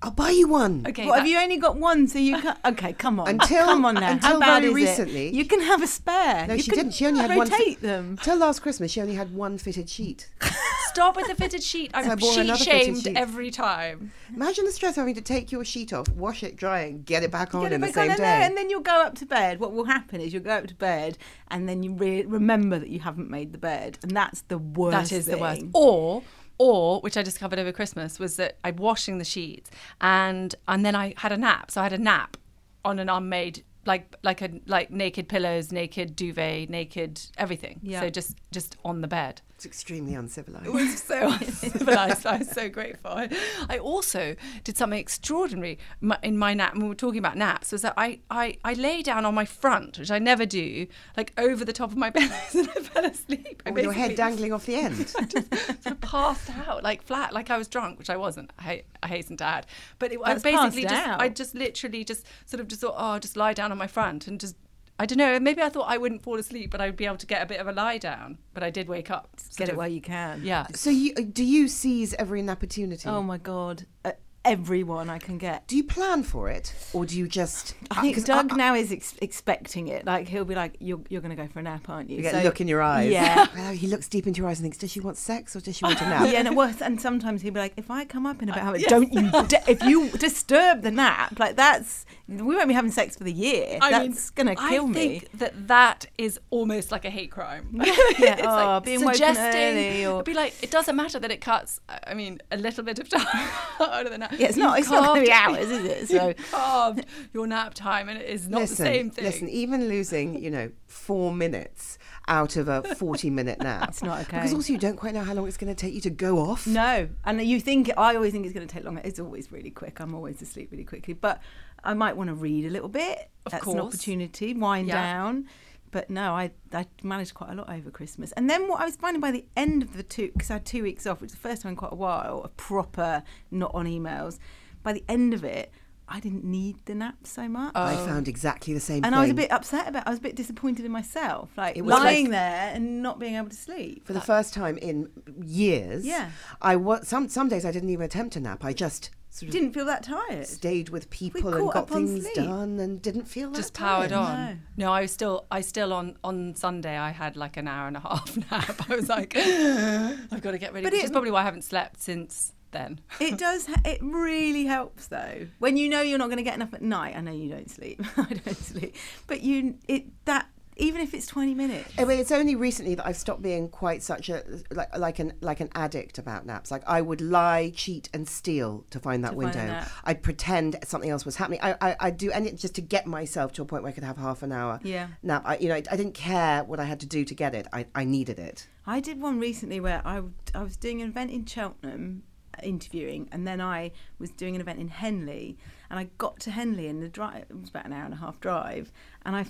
I'll 0.00 0.12
buy 0.12 0.30
you 0.30 0.46
one. 0.46 0.84
Okay. 0.86 1.06
What, 1.06 1.14
that- 1.14 1.18
have 1.22 1.26
you 1.28 1.38
only 1.38 1.56
got 1.56 1.76
one, 1.76 2.06
so 2.06 2.20
you 2.20 2.40
can 2.40 2.56
Okay, 2.64 2.92
come 2.92 3.18
on. 3.18 3.28
Until- 3.28 3.64
come 3.64 3.84
on 3.84 3.94
now. 3.94 4.12
until 4.12 4.30
How 4.34 4.38
bad 4.38 4.62
very 4.62 4.82
is 4.82 4.88
recently- 4.90 5.28
it? 5.28 5.34
You 5.34 5.44
can 5.44 5.60
have 5.60 5.82
a 5.82 5.88
spare. 5.88 6.46
No, 6.46 6.54
You 6.54 6.62
she 6.62 6.70
can 6.70 6.78
didn't. 6.78 6.94
She 6.94 7.06
only 7.06 7.20
had 7.20 7.36
one. 7.36 7.48
rotate 7.50 7.80
them. 7.82 8.16
Till 8.22 8.36
last 8.36 8.60
Christmas, 8.62 8.92
she 8.92 9.00
only 9.00 9.14
had 9.16 9.34
one 9.34 9.58
fitted 9.58 9.88
sheet. 9.90 10.28
Stop 10.86 11.16
with 11.16 11.26
the 11.26 11.34
fitted 11.34 11.62
sheet. 11.64 11.90
I 11.94 12.02
I'm 12.02 12.16
bought 12.16 12.34
sheet 12.34 12.40
another 12.42 12.64
fitted 12.64 12.80
shamed 12.84 13.02
sheet. 13.02 13.16
every 13.16 13.50
time. 13.50 14.12
Imagine 14.34 14.64
the 14.66 14.72
stress 14.72 14.92
of 14.92 15.02
having 15.02 15.14
to 15.16 15.20
take 15.20 15.50
your 15.52 15.64
sheet 15.64 15.92
off, 15.92 16.08
wash 16.10 16.42
it 16.44 16.54
dry, 16.56 16.80
and 16.82 17.04
get 17.04 17.22
it 17.24 17.30
back 17.32 17.54
on 17.54 17.62
Get 17.62 17.72
it 17.72 17.74
in 17.76 17.80
the 17.80 17.88
same 17.92 18.10
on, 18.12 18.16
day. 18.16 18.22
and, 18.22 18.22
then- 18.22 18.42
and 18.50 18.56
then 18.56 18.70
you'll 18.70 18.80
go 18.80 19.02
up 19.02 19.16
to 19.16 19.26
bed. 19.26 19.58
What 19.58 19.72
will 19.72 19.84
happen 19.84 20.20
is 20.20 20.32
you'll 20.32 20.42
go 20.44 20.58
up 20.58 20.66
to 20.68 20.74
bed, 20.76 21.18
and 21.48 21.68
then 21.68 21.82
you 21.82 21.92
re- 21.94 22.24
remember 22.24 22.78
that 22.78 22.88
you 22.88 23.00
haven't 23.00 23.30
made 23.30 23.52
the 23.52 23.58
bed, 23.58 23.98
and 24.02 24.12
that's 24.12 24.42
the 24.42 24.58
worst. 24.58 25.10
That 25.10 25.16
is 25.16 25.26
the 25.26 25.38
worst. 25.38 25.62
Or 25.74 26.22
Or, 26.58 27.00
which 27.00 27.16
I 27.16 27.22
discovered 27.22 27.58
over 27.58 27.72
Christmas, 27.72 28.18
was 28.18 28.36
that 28.36 28.58
I'm 28.64 28.76
washing 28.76 29.18
the 29.18 29.24
sheets 29.24 29.70
and 30.00 30.54
and 30.66 30.84
then 30.84 30.94
I 30.96 31.14
had 31.16 31.32
a 31.32 31.36
nap. 31.36 31.70
So 31.70 31.80
I 31.80 31.84
had 31.84 31.92
a 31.92 31.98
nap 31.98 32.36
on 32.84 32.98
an 32.98 33.08
unmade 33.08 33.64
like 33.86 34.14
like 34.22 34.42
a 34.42 34.50
like 34.66 34.90
naked 34.90 35.28
pillows, 35.28 35.72
naked 35.72 36.14
duvet, 36.14 36.70
naked 36.70 37.20
everything. 37.36 37.80
Yeah. 37.82 38.00
So 38.00 38.10
just 38.10 38.36
just 38.50 38.76
on 38.84 39.00
the 39.00 39.08
bed. 39.08 39.40
It's 39.58 39.66
extremely 39.66 40.14
uncivilized. 40.14 40.66
It 40.66 40.72
was 40.72 41.02
so 41.02 41.32
uncivilized. 41.40 42.24
I 42.24 42.38
was 42.38 42.48
so 42.48 42.68
grateful. 42.68 43.10
I, 43.10 43.28
I 43.68 43.78
also 43.78 44.36
did 44.62 44.76
something 44.76 45.00
extraordinary 45.00 45.80
my, 46.00 46.16
in 46.22 46.38
my 46.38 46.54
nap. 46.54 46.74
When 46.74 46.82
we 46.82 46.88
were 46.88 46.94
talking 46.94 47.18
about 47.18 47.36
naps, 47.36 47.72
was 47.72 47.82
that 47.82 47.94
I, 47.96 48.20
I 48.30 48.56
I 48.62 48.74
lay 48.74 49.02
down 49.02 49.24
on 49.24 49.34
my 49.34 49.44
front, 49.44 49.98
which 49.98 50.12
I 50.12 50.20
never 50.20 50.46
do, 50.46 50.86
like 51.16 51.32
over 51.36 51.64
the 51.64 51.72
top 51.72 51.90
of 51.90 51.96
my 51.96 52.08
pillows, 52.14 52.54
and 52.54 52.68
I 52.68 52.80
fell 52.82 53.04
asleep. 53.04 53.64
I 53.66 53.72
With 53.72 53.82
your 53.82 53.92
head 53.92 54.14
dangling 54.14 54.52
off 54.52 54.64
the 54.64 54.76
end. 54.76 55.12
I 55.18 55.24
just 55.24 55.52
sort 55.52 55.86
of 55.86 56.00
passed 56.02 56.50
out, 56.50 56.84
like 56.84 57.02
flat, 57.02 57.34
like 57.34 57.50
I 57.50 57.58
was 57.58 57.66
drunk, 57.66 57.98
which 57.98 58.10
I 58.10 58.16
wasn't. 58.16 58.52
I, 58.60 58.84
I 59.02 59.08
hasten 59.08 59.36
to 59.38 59.44
add, 59.44 59.66
but 59.98 60.12
it, 60.12 60.20
I 60.22 60.34
basically 60.34 60.82
just, 60.82 60.94
out. 60.94 61.20
I 61.20 61.30
just 61.30 61.56
literally 61.56 62.04
just 62.04 62.24
sort 62.46 62.60
of 62.60 62.68
just 62.68 62.82
thought, 62.82 62.94
oh, 62.96 63.18
just 63.18 63.36
lie 63.36 63.54
down 63.54 63.72
on 63.72 63.78
my 63.78 63.88
front 63.88 64.28
and 64.28 64.38
just. 64.38 64.54
I 65.00 65.06
don't 65.06 65.18
know. 65.18 65.38
Maybe 65.38 65.62
I 65.62 65.68
thought 65.68 65.86
I 65.88 65.96
wouldn't 65.96 66.22
fall 66.22 66.36
asleep, 66.38 66.70
but 66.70 66.80
I'd 66.80 66.96
be 66.96 67.06
able 67.06 67.18
to 67.18 67.26
get 67.26 67.40
a 67.40 67.46
bit 67.46 67.60
of 67.60 67.68
a 67.68 67.72
lie 67.72 67.98
down. 67.98 68.38
But 68.52 68.62
I 68.64 68.70
did 68.70 68.88
wake 68.88 69.10
up. 69.10 69.30
Get 69.36 69.40
sort 69.54 69.68
it 69.68 69.72
of- 69.72 69.78
while 69.78 69.88
you 69.88 70.00
can. 70.00 70.42
Yeah. 70.44 70.66
so 70.74 70.90
you 70.90 71.14
do 71.14 71.44
you 71.44 71.68
seize 71.68 72.14
every 72.14 72.46
opportunity? 72.48 73.08
Oh 73.08 73.22
my 73.22 73.38
god, 73.38 73.86
uh, 74.04 74.12
everyone 74.52 75.08
I 75.10 75.18
can 75.18 75.38
get. 75.38 75.66
do 75.66 75.76
you 75.76 75.84
plan 75.84 76.22
for 76.22 76.48
it, 76.48 76.74
or 76.92 77.04
do 77.06 77.16
you 77.18 77.26
just? 77.28 77.74
I 77.90 78.00
think 78.00 78.14
'cause 78.16 78.24
Doug 78.24 78.52
I- 78.52 78.56
now 78.56 78.74
is 78.74 78.90
ex- 78.92 79.14
expecting 79.22 79.88
it. 79.88 80.04
Like 80.06 80.28
he'll 80.28 80.44
be 80.44 80.54
like, 80.54 80.74
"You're 80.80 81.00
you're 81.08 81.20
going 81.20 81.36
to 81.36 81.40
go 81.42 81.48
for 81.48 81.58
a 81.60 81.62
nap, 81.62 81.88
aren't 81.88 82.10
you?" 82.10 82.16
You 82.16 82.22
get 82.22 82.32
So- 82.32 82.40
a 82.40 82.44
look 82.44 82.60
in 82.60 82.68
your 82.68 82.82
eyes. 82.82 83.10
Yeah. 83.10 83.46
Well, 83.58 83.72
he 83.72 83.86
looks 83.88 84.08
deep 84.08 84.26
into 84.26 84.38
your 84.38 84.48
eyes 84.48 84.58
and 84.60 84.64
thinks, 84.64 84.78
does 84.78 84.90
she 84.92 85.00
want 85.00 85.16
sex 85.16 85.56
or 85.56 85.60
does 85.60 85.76
she 85.76 85.84
want 85.84 86.00
a 86.00 86.04
nap? 86.08 86.22
yeah, 86.32 86.38
and, 86.38 86.46
it 86.48 86.54
was, 86.54 86.80
and 86.80 87.00
sometimes 87.00 87.42
he'll 87.42 87.52
be 87.52 87.58
like, 87.60 87.72
"If 87.76 87.90
I 87.90 88.04
come 88.04 88.24
up 88.26 88.40
in 88.42 88.48
about, 88.48 88.60
how 88.62 88.72
don't 88.76 89.12
you? 89.12 89.30
di- 89.48 89.62
if 89.66 89.82
you 89.82 90.08
disturb 90.10 90.82
the 90.82 90.90
nap, 90.90 91.38
like 91.38 91.56
that's 91.56 92.06
we 92.28 92.36
won't 92.42 92.68
be 92.68 92.74
having 92.74 92.90
sex 92.90 93.16
for 93.16 93.24
the 93.24 93.32
year. 93.32 93.78
I 93.80 94.00
mean, 94.00 94.10
that's 94.12 94.30
gonna 94.30 94.54
kill 94.54 94.84
I 94.84 94.88
me." 94.88 94.94
think 94.94 95.30
that 95.38 95.66
that 95.68 96.06
is 96.18 96.38
almost 96.50 96.92
like 96.92 97.04
a 97.04 97.10
hate 97.10 97.30
crime. 97.30 97.68
Yeah, 97.72 98.34
It's 98.34 98.42
oh, 98.42 98.46
like 98.46 98.84
being 98.84 99.00
woken 99.00 99.14
suggesting. 99.14 99.60
early 99.60 100.06
or- 100.06 100.14
It'd 100.16 100.24
be 100.26 100.34
like 100.34 100.54
it 100.62 100.70
doesn't 100.70 100.94
matter 100.96 101.18
that 101.18 101.30
it 101.30 101.40
cuts. 101.40 101.80
I 102.06 102.14
mean, 102.14 102.40
a 102.52 102.56
little 102.56 102.84
bit 102.84 102.98
of 102.98 103.08
time 103.08 103.48
out 103.80 104.06
of 104.06 104.12
the 104.12 104.18
nap. 104.18 104.34
Yeah, 104.38 104.48
it's 104.48 104.56
not. 104.56 104.78
You've 104.78 104.84
It's 104.86 104.90
not 104.90 105.04
going 105.06 105.20
to 105.20 105.26
be 105.26 105.32
hours, 105.32 105.70
is 105.70 105.84
it? 105.84 106.08
So 106.18 106.34
carved 106.52 107.04
your 107.34 107.46
nap 107.46 107.74
time, 107.74 108.08
and 108.08 108.18
it 108.20 108.28
is 108.28 108.48
not 108.48 108.60
listen, 108.62 108.84
the 108.84 108.90
same 108.92 109.10
thing. 109.10 109.24
listen. 109.24 109.48
Even 109.48 109.88
losing, 109.88 110.42
you 110.42 110.50
know, 110.50 110.70
four 110.86 111.32
minutes 111.32 111.98
out 112.28 112.56
of 112.56 112.68
a 112.68 112.82
forty-minute 112.94 113.58
nap, 113.60 113.88
It's 113.88 114.02
not 114.02 114.20
okay. 114.22 114.36
Because 114.38 114.54
also, 114.54 114.72
you 114.72 114.78
don't 114.78 114.96
quite 114.96 115.14
know 115.14 115.24
how 115.24 115.34
long 115.34 115.46
it's 115.48 115.56
going 115.56 115.74
to 115.74 115.80
take 115.80 115.94
you 115.94 116.00
to 116.02 116.10
go 116.10 116.38
off. 116.38 116.66
No, 116.66 117.08
and 117.24 117.42
you 117.42 117.60
think 117.60 117.90
I 117.96 118.14
always 118.14 118.32
think 118.32 118.44
it's 118.46 118.54
going 118.54 118.66
to 118.66 118.72
take 118.72 118.84
longer. 118.84 119.00
It's 119.04 119.18
always 119.18 119.50
really 119.50 119.70
quick. 119.70 120.00
I'm 120.00 120.14
always 120.14 120.40
asleep 120.42 120.68
really 120.70 120.84
quickly, 120.84 121.14
but 121.14 121.40
I 121.84 121.94
might 121.94 122.16
want 122.16 122.28
to 122.28 122.34
read 122.34 122.64
a 122.66 122.70
little 122.70 122.88
bit. 122.88 123.30
Of 123.46 123.52
That's 123.52 123.66
an 123.66 123.72
course. 123.78 123.94
opportunity. 123.94 124.52
Wind 124.54 124.88
Yeah. 124.88 124.94
down. 125.14 125.46
But 125.90 126.10
no, 126.10 126.34
I 126.34 126.50
I 126.72 126.86
managed 127.02 127.34
quite 127.34 127.50
a 127.50 127.54
lot 127.54 127.70
over 127.70 127.90
Christmas. 127.90 128.32
And 128.32 128.48
then 128.48 128.68
what 128.68 128.80
I 128.80 128.84
was 128.84 128.96
finding 128.96 129.20
by 129.20 129.30
the 129.30 129.44
end 129.56 129.82
of 129.82 129.96
the 129.96 130.02
two, 130.02 130.30
because 130.32 130.50
I 130.50 130.54
had 130.54 130.66
two 130.66 130.82
weeks 130.82 131.06
off, 131.06 131.20
which 131.20 131.28
was 131.28 131.32
the 131.32 131.48
first 131.48 131.62
time 131.62 131.70
in 131.70 131.76
quite 131.76 131.92
a 131.92 131.96
while, 131.96 132.42
a 132.44 132.48
proper 132.48 133.22
not 133.50 133.70
on 133.74 133.86
emails. 133.86 134.38
By 134.82 134.92
the 134.92 135.04
end 135.08 135.34
of 135.34 135.44
it, 135.44 135.72
I 136.10 136.20
didn't 136.20 136.44
need 136.44 136.76
the 136.86 136.94
nap 136.94 137.16
so 137.24 137.48
much. 137.48 137.72
I 137.74 137.94
oh. 137.94 138.06
found 138.06 138.28
exactly 138.28 138.72
the 138.74 138.80
same 138.80 138.96
and 139.04 139.06
thing. 139.06 139.14
I 139.14 139.20
was 139.22 139.30
a 139.30 139.34
bit 139.34 139.52
upset 139.52 139.88
about. 139.88 140.06
I 140.06 140.10
was 140.10 140.18
a 140.18 140.22
bit 140.22 140.36
disappointed 140.36 140.84
in 140.84 140.92
myself, 140.92 141.50
like 141.56 141.76
It 141.76 141.82
was 141.82 141.94
lying 141.94 142.24
like- 142.26 142.32
there 142.32 142.70
and 142.74 143.02
not 143.02 143.18
being 143.18 143.34
able 143.36 143.50
to 143.50 143.56
sleep. 143.56 144.06
for 144.06 144.12
the 144.12 144.20
first 144.20 144.54
time 144.54 144.78
in 144.78 145.10
years. 145.44 146.06
Yeah. 146.06 146.30
I 146.62 146.76
was 146.76 147.06
some 147.08 147.28
some 147.28 147.48
days 147.48 147.64
I 147.64 147.70
didn't 147.72 147.90
even 147.90 148.04
attempt 148.04 148.36
a 148.36 148.40
nap. 148.40 148.64
I 148.64 148.72
just 148.72 149.10
sort 149.30 149.48
of 149.48 149.52
Didn't 149.52 149.72
feel 149.72 149.84
that 149.84 150.02
tired. 150.02 150.46
stayed 150.46 150.88
with 150.88 151.10
people 151.10 151.52
and 151.54 151.70
got 151.70 151.88
things 151.90 152.22
sleep. 152.22 152.34
done 152.34 152.80
and 152.80 153.00
didn't 153.02 153.24
feel 153.26 153.50
that 153.50 153.56
just 153.56 153.74
powered 153.74 154.10
tired. 154.10 154.50
on. 154.52 154.62
No. 154.76 154.90
I 154.92 155.02
was 155.02 155.12
still, 155.12 155.46
I 155.50 155.60
still 155.60 155.92
on 155.92 156.16
on 156.24 156.54
Sunday. 156.56 156.96
I 156.96 157.10
had 157.10 157.36
like 157.36 157.56
an 157.58 157.68
hour 157.68 157.86
and 157.86 157.96
a 157.96 158.00
half 158.00 158.36
nap. 158.50 158.90
I 158.90 158.96
was 158.96 159.08
like, 159.08 159.36
I've 159.36 160.40
got 160.42 160.52
to 160.52 160.58
get 160.58 160.72
ready. 160.72 160.84
But 160.84 160.92
which 160.92 161.02
it- 161.02 161.04
is 161.04 161.10
probably 161.10 161.30
why 161.30 161.40
I 161.42 161.44
haven't 161.44 161.64
slept 161.64 162.00
since 162.02 162.54
then. 162.72 163.00
It 163.20 163.38
does. 163.38 163.68
It 163.84 163.98
really 164.02 164.64
helps 164.66 165.06
though. 165.08 165.48
When 165.58 165.76
you 165.76 165.88
know 165.88 166.00
you're 166.02 166.18
not 166.18 166.26
going 166.26 166.38
to 166.38 166.42
get 166.44 166.54
enough 166.54 166.74
at 166.74 166.82
night. 166.82 167.16
I 167.16 167.20
know 167.20 167.32
you 167.32 167.48
don't 167.50 167.70
sleep. 167.70 168.00
I 168.16 168.24
don't 168.44 168.56
sleep. 168.56 168.94
But 169.26 169.42
you, 169.42 169.76
it 169.88 170.06
that 170.26 170.48
even 170.80 171.00
if 171.00 171.12
it's 171.12 171.26
20 171.26 171.54
minutes. 171.54 171.92
I 171.98 172.04
mean, 172.04 172.20
it's 172.20 172.30
only 172.30 172.54
recently 172.54 172.94
that 172.94 173.04
I've 173.04 173.16
stopped 173.16 173.42
being 173.42 173.68
quite 173.68 174.00
such 174.00 174.28
a 174.28 174.44
like 174.70 174.96
like 174.96 175.18
an 175.18 175.32
like 175.40 175.58
an 175.58 175.70
addict 175.74 176.18
about 176.18 176.46
naps. 176.46 176.70
Like 176.70 176.84
I 176.86 177.00
would 177.02 177.20
lie, 177.20 177.72
cheat, 177.74 178.08
and 178.14 178.28
steal 178.28 178.84
to 178.90 179.00
find 179.00 179.24
that 179.24 179.30
To 179.30 179.36
window. 179.36 179.66
nap. 179.66 179.90
I'd 180.04 180.22
pretend 180.22 180.76
something 180.84 181.10
else 181.10 181.24
was 181.24 181.34
happening. 181.34 181.58
I 181.64 181.74
I 181.80 181.96
I'd 181.98 182.16
do 182.16 182.30
anything 182.30 182.58
just 182.58 182.76
to 182.76 182.80
get 182.80 183.08
myself 183.08 183.52
to 183.54 183.62
a 183.62 183.64
point 183.64 183.82
where 183.82 183.90
I 183.90 183.92
could 183.92 184.04
have 184.04 184.18
half 184.18 184.44
an 184.44 184.52
hour 184.52 184.78
Yeah. 184.84 185.08
nap. 185.24 185.42
I 185.44 185.58
you 185.58 185.68
know 185.68 185.74
I, 185.74 185.82
I 185.90 185.96
didn't 185.96 186.14
care 186.14 186.62
what 186.62 186.78
I 186.78 186.84
had 186.84 187.00
to 187.00 187.06
do 187.06 187.24
to 187.24 187.34
get 187.34 187.56
it. 187.56 187.66
I 187.72 187.86
I 187.96 188.04
needed 188.04 188.38
it. 188.38 188.68
I 188.86 189.00
did 189.00 189.20
one 189.20 189.40
recently 189.40 189.80
where 189.80 190.00
I 190.04 190.22
I 190.54 190.62
was 190.62 190.76
doing 190.76 191.02
an 191.02 191.08
event 191.08 191.32
in 191.32 191.44
Cheltenham 191.44 192.22
interviewing 192.62 193.28
and 193.32 193.46
then 193.46 193.60
I 193.60 193.92
was 194.18 194.30
doing 194.30 194.54
an 194.54 194.60
event 194.60 194.78
in 194.78 194.88
Henley 194.88 195.58
and 195.90 195.98
I 195.98 196.08
got 196.18 196.40
to 196.40 196.50
Henley 196.50 196.88
and 196.88 197.02
the 197.02 197.08
drive 197.08 197.46
it 197.48 197.58
was 197.58 197.70
about 197.70 197.86
an 197.86 197.92
hour 197.92 198.04
and 198.04 198.14
a 198.14 198.18
half 198.18 198.40
drive 198.40 198.92
and 199.28 199.36
I 199.36 199.44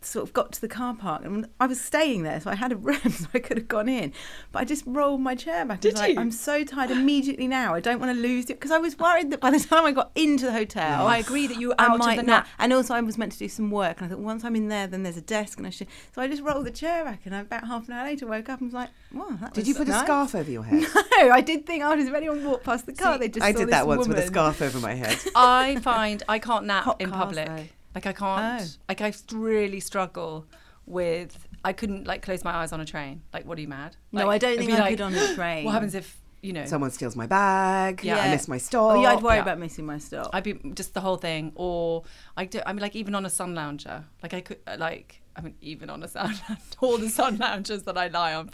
sort 0.00 0.22
of 0.22 0.32
got 0.32 0.52
to 0.52 0.60
the 0.60 0.68
car 0.68 0.94
park 0.94 1.24
and 1.24 1.48
I 1.58 1.66
was 1.66 1.80
staying 1.80 2.22
there 2.22 2.40
so 2.40 2.50
I 2.50 2.54
had 2.54 2.70
a 2.70 2.76
room 2.88 3.00
so 3.10 3.26
I 3.34 3.40
could 3.40 3.56
have 3.56 3.66
gone 3.68 3.88
in 3.88 4.12
but 4.52 4.60
I 4.60 4.64
just 4.64 4.84
rolled 4.86 5.20
my 5.20 5.34
chair 5.34 5.64
back. 5.64 5.78
I 5.78 5.80
Did 5.80 5.92
was 5.94 6.00
like, 6.00 6.14
you? 6.14 6.20
I'm 6.20 6.30
so 6.30 6.62
tired 6.62 6.92
immediately 6.92 7.48
now 7.48 7.74
I 7.74 7.80
don't 7.80 7.98
want 7.98 8.14
to 8.14 8.20
lose 8.20 8.44
it 8.44 8.54
because 8.60 8.70
I 8.70 8.78
was 8.78 8.96
worried 8.96 9.30
that 9.32 9.40
by 9.40 9.50
the 9.50 9.58
time 9.70 9.84
I 9.84 9.92
got 9.92 10.12
into 10.14 10.46
the 10.46 10.52
hotel 10.52 11.04
Oh, 11.04 11.06
I 11.06 11.18
agree 11.18 11.46
that 11.48 11.58
you 11.58 11.68
were 11.68 11.74
I 11.80 11.86
out 11.86 12.00
of 12.00 12.16
the 12.16 12.22
nap. 12.22 12.46
And 12.58 12.72
also, 12.72 12.94
I 12.94 13.00
was 13.00 13.18
meant 13.18 13.32
to 13.32 13.38
do 13.38 13.48
some 13.48 13.70
work, 13.70 14.00
and 14.00 14.06
I 14.06 14.10
thought 14.14 14.22
once 14.22 14.44
I'm 14.44 14.54
in 14.54 14.68
there, 14.68 14.86
then 14.86 15.02
there's 15.02 15.16
a 15.16 15.22
desk, 15.22 15.58
and 15.58 15.66
I 15.66 15.70
should. 15.70 15.88
So 16.14 16.22
I 16.22 16.28
just 16.28 16.42
rolled 16.42 16.66
the 16.66 16.70
chair 16.70 17.04
back, 17.04 17.22
and 17.24 17.34
about 17.34 17.66
half 17.66 17.88
an 17.88 17.94
hour 17.94 18.04
later, 18.06 18.26
woke 18.26 18.48
up 18.48 18.60
and 18.60 18.68
was 18.68 18.74
like, 18.74 18.90
"Wow, 19.12 19.26
that 19.40 19.54
Did 19.54 19.62
was 19.62 19.68
you 19.68 19.74
put 19.74 19.88
nice. 19.88 20.02
a 20.02 20.04
scarf 20.04 20.34
over 20.34 20.50
your 20.50 20.62
head? 20.62 20.84
No, 21.18 21.30
I 21.30 21.40
did 21.40 21.64
think, 21.66 21.82
oh, 21.84 21.94
does 21.96 22.08
anyone 22.08 22.44
walk 22.44 22.64
past 22.64 22.86
the 22.86 22.92
car? 22.92 23.14
See, 23.14 23.18
they 23.20 23.28
just 23.28 23.44
I 23.44 23.52
saw 23.52 23.58
did 23.58 23.68
this 23.68 23.72
that 23.72 23.86
once 23.86 24.06
with 24.08 24.18
a 24.18 24.26
scarf 24.26 24.60
over 24.62 24.78
my 24.80 24.94
head. 24.94 25.18
I 25.34 25.76
find 25.76 26.22
I 26.28 26.38
can't 26.38 26.66
nap 26.66 26.84
Hot 26.84 27.00
in 27.00 27.10
cars, 27.10 27.18
public. 27.24 27.46
though. 27.46 27.64
Like 27.94 28.06
I 28.06 28.12
can't. 28.12 28.62
Oh. 28.62 28.66
Like 28.88 29.00
I 29.00 29.12
really 29.32 29.80
struggle 29.80 30.46
with. 30.86 31.46
I 31.64 31.72
couldn't 31.72 32.06
like 32.06 32.20
close 32.22 32.44
my 32.44 32.52
eyes 32.52 32.72
on 32.72 32.80
a 32.80 32.84
train. 32.84 33.22
Like, 33.32 33.46
what 33.46 33.56
are 33.56 33.60
you 33.62 33.68
mad? 33.68 33.96
No, 34.12 34.28
I 34.28 34.36
don't 34.36 34.52
it'd 34.54 34.66
think 34.66 34.78
I 34.78 34.82
like, 34.82 34.90
could 34.90 35.00
on 35.00 35.14
a 35.14 35.34
train. 35.40 35.64
What 35.64 35.72
happens 35.72 35.94
if 35.94 36.20
you 36.42 36.52
know? 36.52 36.66
Someone 36.66 36.90
steals 36.90 37.16
my 37.16 37.26
bag. 37.26 38.02
Yeah. 38.04 38.18
I 38.18 38.30
miss 38.30 38.48
my 38.48 38.58
stop. 38.58 38.92
Oh, 38.96 39.02
yeah, 39.02 39.12
I'd 39.14 39.22
worry 39.22 39.36
Yeah. 39.36 39.42
about 39.42 39.58
missing 39.58 39.86
my 39.86 39.96
stop. 39.96 40.28
I'd 40.34 40.44
be 40.44 40.54
just 40.74 40.92
the 40.92 41.00
whole 41.00 41.16
thing, 41.16 41.52
or 41.54 42.04
I 42.36 42.44
do. 42.44 42.60
I 42.66 42.72
mean, 42.74 42.82
like 42.82 42.94
even 42.96 43.14
on 43.14 43.24
a 43.24 43.30
sun 43.30 43.54
lounger, 43.54 44.04
like 44.22 44.34
I 44.34 44.42
could, 44.42 44.58
uh, 44.66 44.76
like 44.78 45.22
I 45.36 45.40
mean, 45.40 45.54
even 45.62 45.88
on 45.88 46.02
a 46.02 46.08
sun, 46.08 46.34
all 46.80 46.98
the 46.98 47.08
sun 47.08 47.38
loungers 47.38 47.84
that 47.84 47.96
I 47.96 48.08
lie 48.08 48.34
on. 48.34 48.50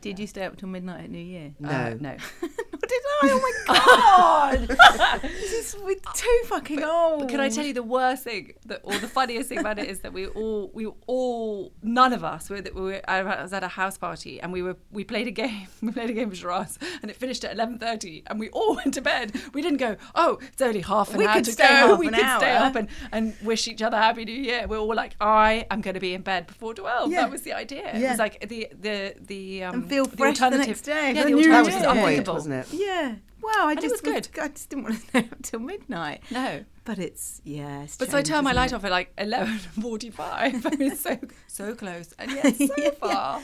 Did 0.00 0.18
you 0.18 0.26
stay 0.26 0.44
up 0.46 0.56
till 0.56 0.68
midnight 0.68 1.04
at 1.04 1.10
New 1.10 1.18
Year? 1.18 1.54
No. 1.60 1.68
Uh, 1.68 1.94
no. 2.00 2.16
What 2.82 2.88
did 2.88 3.02
I? 3.06 3.11
Oh 3.24 3.40
my 3.68 3.74
god! 3.74 5.22
this 5.22 5.52
is 5.52 5.76
we're 5.82 5.94
too 6.14 6.40
fucking 6.46 6.82
old. 6.82 7.20
But 7.20 7.28
can 7.28 7.40
I 7.40 7.48
tell 7.48 7.64
you 7.64 7.72
the 7.74 7.82
worst 7.82 8.24
thing, 8.24 8.54
that, 8.66 8.80
or 8.84 8.96
the 8.98 9.08
funniest 9.08 9.48
thing 9.48 9.58
about 9.58 9.78
it 9.78 9.88
is 9.88 10.00
that 10.00 10.12
we 10.12 10.26
all, 10.26 10.70
we 10.72 10.86
all, 11.06 11.72
none 11.82 12.12
of 12.12 12.24
us, 12.24 12.48
were, 12.50 12.62
we 12.74 12.80
were, 12.80 13.00
I 13.08 13.22
was 13.42 13.52
at 13.52 13.62
a 13.64 13.68
house 13.68 13.98
party 13.98 14.40
and 14.40 14.52
we 14.52 14.62
were, 14.62 14.76
we 14.90 15.04
played 15.04 15.26
a 15.26 15.30
game, 15.30 15.66
we 15.82 15.92
played 15.92 16.10
a 16.10 16.12
game 16.12 16.28
of 16.30 16.36
charades, 16.36 16.78
and 17.02 17.10
it 17.10 17.16
finished 17.16 17.44
at 17.44 17.52
eleven 17.52 17.78
thirty, 17.78 18.22
and 18.26 18.38
we 18.40 18.48
all 18.50 18.74
went 18.84 18.94
to 18.94 19.00
bed. 19.00 19.32
We 19.54 19.62
didn't 19.62 19.78
go, 19.78 19.96
oh, 20.14 20.38
it's 20.52 20.62
only 20.62 20.80
half 20.80 21.10
an 21.12 21.18
We 21.18 21.26
hour 21.26 21.34
could 21.34 21.44
to 21.44 21.52
stay 21.52 21.64
go. 21.68 21.88
half 21.88 21.98
we 21.98 22.08
an 22.08 22.14
could 22.14 22.38
stay 22.38 22.50
hour." 22.56 22.66
up 22.66 22.76
and, 22.76 22.88
and 23.12 23.34
wish 23.42 23.68
each 23.68 23.82
other 23.82 23.96
happy 23.96 24.24
New 24.24 24.32
Year. 24.32 24.66
We're 24.66 24.78
all 24.78 24.94
like, 24.94 25.14
I 25.20 25.66
am 25.70 25.80
going 25.80 25.94
to 25.94 26.00
be 26.00 26.14
in 26.14 26.22
bed 26.22 26.46
before 26.46 26.74
twelve. 26.74 27.10
Yeah. 27.10 27.22
That 27.22 27.30
was 27.30 27.42
the 27.42 27.52
idea. 27.52 27.88
It 27.94 28.00
Yeah. 28.00 28.10
was 28.10 28.18
like 28.18 28.48
the 28.48 28.68
the 28.80 29.14
the 29.20 29.64
um, 29.64 29.74
And 29.74 29.88
feel 29.88 30.06
the 30.06 30.16
fresh 30.16 30.38
the 30.38 30.44
alternative. 30.44 30.66
next 30.68 30.80
day 30.82 31.12
Yeah, 31.14 31.24
the 31.24 31.30
the 31.30 31.34
new 31.36 31.48
That 31.48 31.64
alternative 31.66 31.66
was 31.66 31.74
is 31.74 31.82
the 31.82 31.88
point, 31.88 31.98
unthinkable. 32.00 32.34
wasn't 32.34 32.54
it? 32.54 32.66
Yeah. 32.72 33.11
Wow, 33.42 33.50
I 33.66 33.70
And 33.72 33.78
it 33.78 33.82
just 33.82 33.92
was 33.92 34.00
good. 34.02 34.28
I 34.40 34.48
just 34.48 34.70
didn't 34.70 34.84
want 34.84 34.96
to 34.96 35.00
stay 35.08 35.18
up 35.20 35.42
till 35.42 35.60
midnight. 35.60 36.22
No. 36.30 36.64
But 36.84 36.98
it's 36.98 37.40
yeah. 37.44 37.82
It's 37.82 37.96
But 37.96 38.10
so 38.10 38.16
I 38.18 38.20
changed, 38.20 38.30
turned 38.30 38.44
my 38.44 38.52
light 38.52 38.72
it? 38.72 38.74
off 38.74 38.84
at 38.84 38.90
like 38.90 39.12
eleven 39.18 39.58
forty-five. 39.58 40.66
I 40.70 40.76
mean, 40.76 40.96
so 40.96 41.18
so 41.48 41.74
close, 41.74 42.12
and 42.18 42.30
yet 42.30 42.56
so 42.56 42.68
Yeah. 42.76 42.90
far. 42.92 43.42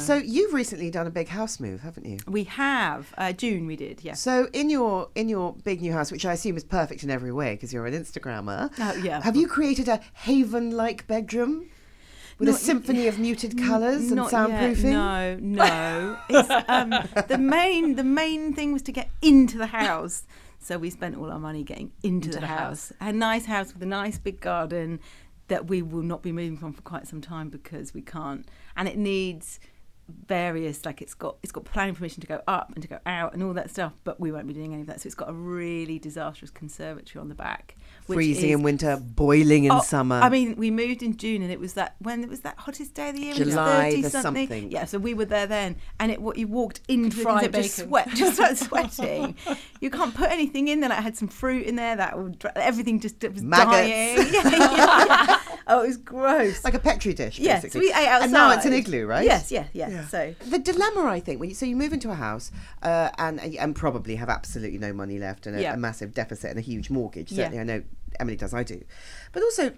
So 0.00 0.16
you've 0.16 0.52
recently 0.52 0.90
done 0.90 1.06
a 1.06 1.10
big 1.10 1.28
house 1.28 1.58
move, 1.58 1.80
haven't 1.80 2.04
you? 2.04 2.18
We 2.28 2.44
have 2.44 3.14
uh, 3.16 3.32
June. 3.32 3.66
We 3.66 3.76
did. 3.76 4.00
Yes. 4.04 4.20
So 4.20 4.48
in 4.52 4.68
your 4.68 5.08
in 5.14 5.30
your 5.30 5.54
big 5.64 5.80
new 5.80 5.92
house, 5.92 6.12
which 6.12 6.26
I 6.26 6.34
assume 6.34 6.58
is 6.58 6.64
perfect 6.64 7.02
in 7.02 7.08
every 7.10 7.32
way 7.32 7.54
because 7.54 7.72
you're 7.72 7.86
an 7.86 7.94
Instagrammer, 7.94 8.70
Oh, 8.78 8.94
yeah. 9.02 9.22
have 9.22 9.36
you 9.36 9.48
created 9.48 9.88
a 9.88 10.00
haven-like 10.12 11.06
bedroom 11.06 11.70
with 12.38 12.48
Not 12.48 12.56
a 12.56 12.58
symphony 12.58 13.06
of 13.06 13.18
muted 13.18 13.58
colours 13.58 14.06
and 14.06 14.16
Not 14.16 14.32
yet, 14.32 14.50
soundproofing? 14.50 14.84
No, 14.84 15.36
no. 15.40 16.18
it's, 16.28 16.50
um, 16.68 16.90
the 17.28 17.38
main 17.38 17.96
the 17.96 18.04
main 18.04 18.52
thing 18.52 18.72
was 18.72 18.82
to 18.82 18.92
get 18.92 19.10
into 19.22 19.58
the 19.58 19.66
house. 19.66 20.24
So 20.58 20.78
we 20.78 20.88
spent 20.88 21.16
all 21.16 21.30
our 21.30 21.38
money 21.38 21.62
getting 21.62 21.92
into, 22.02 22.30
the, 22.30 22.40
the 22.40 22.46
house. 22.46 22.90
A 22.98 23.12
nice 23.12 23.44
house 23.44 23.74
with 23.74 23.82
a 23.82 23.86
nice 23.86 24.18
big 24.18 24.40
garden 24.40 24.98
that 25.48 25.66
we 25.66 25.82
will 25.82 26.02
not 26.02 26.22
be 26.22 26.32
moving 26.32 26.56
from 26.56 26.72
for 26.72 26.80
quite 26.82 27.06
some 27.06 27.20
time 27.20 27.50
because 27.50 27.92
we 27.92 28.00
can't. 28.00 28.48
And 28.76 28.88
it 28.88 28.96
needs 28.96 29.60
various 30.26 30.84
like 30.84 31.00
it's 31.00 31.14
got 31.14 31.36
it's 31.42 31.50
got 31.52 31.64
planning 31.64 31.94
permission 31.94 32.20
to 32.20 32.26
go 32.26 32.42
up 32.46 32.70
and 32.74 32.82
to 32.82 32.88
go 32.88 32.98
out 33.06 33.32
and 33.32 33.42
all 33.42 33.54
that 33.54 33.70
stuff 33.70 33.92
but 34.04 34.20
we 34.20 34.30
won't 34.30 34.46
be 34.46 34.52
doing 34.52 34.72
any 34.72 34.82
of 34.82 34.86
that 34.86 35.00
so 35.00 35.06
it's 35.06 35.14
got 35.14 35.30
a 35.30 35.32
really 35.32 35.98
disastrous 35.98 36.50
conservatory 36.50 37.20
on 37.20 37.28
the 37.28 37.34
back 37.34 37.74
which 38.06 38.16
Freezing 38.16 38.50
is- 38.50 38.56
in 38.56 38.62
winter, 38.62 38.98
boiling 38.98 39.64
in 39.64 39.72
Oh, 39.72 39.80
summer. 39.80 40.16
I 40.16 40.28
mean, 40.28 40.56
we 40.56 40.70
moved 40.70 41.02
in 41.02 41.16
June, 41.16 41.40
and 41.40 41.50
it 41.50 41.58
was 41.58 41.72
that 41.72 41.96
when 42.00 42.22
it 42.22 42.28
was 42.28 42.40
that 42.40 42.58
hottest 42.58 42.92
day 42.92 43.08
of 43.08 43.14
the 43.16 43.22
year. 43.22 43.32
July 43.34 43.92
30 43.92 44.02
the 44.02 44.10
something. 44.10 44.46
something. 44.48 44.70
Yeah, 44.70 44.84
so 44.84 44.98
we 44.98 45.14
were 45.14 45.24
there 45.24 45.46
then, 45.46 45.76
and 45.98 46.12
it 46.12 46.20
what 46.20 46.36
you 46.36 46.46
walked 46.46 46.80
into 46.86 47.16
Fry 47.22 47.46
the 47.46 47.48
conservatory, 47.48 47.62
just 47.62 47.76
sweat, 47.78 48.08
just 48.10 48.34
started 48.58 48.58
sweating. 48.58 49.36
you 49.80 49.88
can't 49.88 50.14
put 50.14 50.30
anything 50.30 50.68
in 50.68 50.80
there. 50.80 50.90
Like, 50.90 50.98
I 50.98 51.02
had 51.02 51.16
some 51.16 51.28
fruit 51.28 51.64
in 51.66 51.76
there 51.76 51.96
that 51.96 52.18
would, 52.18 52.44
everything 52.56 53.00
just 53.00 53.24
it 53.24 53.32
was 53.32 53.42
Maggots. 53.42 53.70
dying. 53.72 54.16
Yeah, 54.34 54.50
yeah, 54.50 54.74
yeah. 54.76 55.38
Oh, 55.66 55.82
it 55.82 55.86
was 55.88 55.96
gross. 55.96 56.62
like 56.64 56.74
a 56.74 56.78
petri 56.78 57.14
dish, 57.14 57.38
yeah, 57.38 57.56
so 57.56 57.62
basically. 57.62 57.80
we 57.88 57.92
ate 57.92 58.06
outside. 58.06 58.24
And 58.24 58.32
now 58.32 58.50
it's 58.52 58.66
an 58.66 58.72
igloo, 58.74 59.06
right? 59.06 59.24
Yes, 59.24 59.50
yeah, 59.50 59.66
yeah. 59.72 59.88
Yeah. 59.88 60.06
So 60.06 60.34
The 60.46 60.58
dilemma, 60.58 61.04
I 61.04 61.20
think, 61.20 61.40
when 61.40 61.48
you, 61.48 61.54
so 61.54 61.64
you 61.66 61.76
move 61.76 61.92
into 61.92 62.10
a 62.10 62.14
house 62.14 62.50
uh, 62.82 63.10
and 63.18 63.40
and 63.40 63.74
probably 63.74 64.16
have 64.16 64.28
absolutely 64.28 64.78
no 64.78 64.92
money 64.92 65.18
left 65.18 65.46
and 65.46 65.56
a, 65.56 65.62
Yeah. 65.62 65.74
a 65.74 65.76
massive 65.76 66.12
deficit 66.14 66.50
and 66.50 66.58
a 66.58 66.62
huge 66.62 66.90
mortgage. 66.90 67.32
Yeah. 67.32 67.44
Certainly, 67.44 67.60
I 67.60 67.64
know 67.64 67.82
Emilie 68.20 68.36
does. 68.36 68.52
I 68.54 68.62
do, 68.62 68.82
but 69.32 69.42
also. 69.42 69.72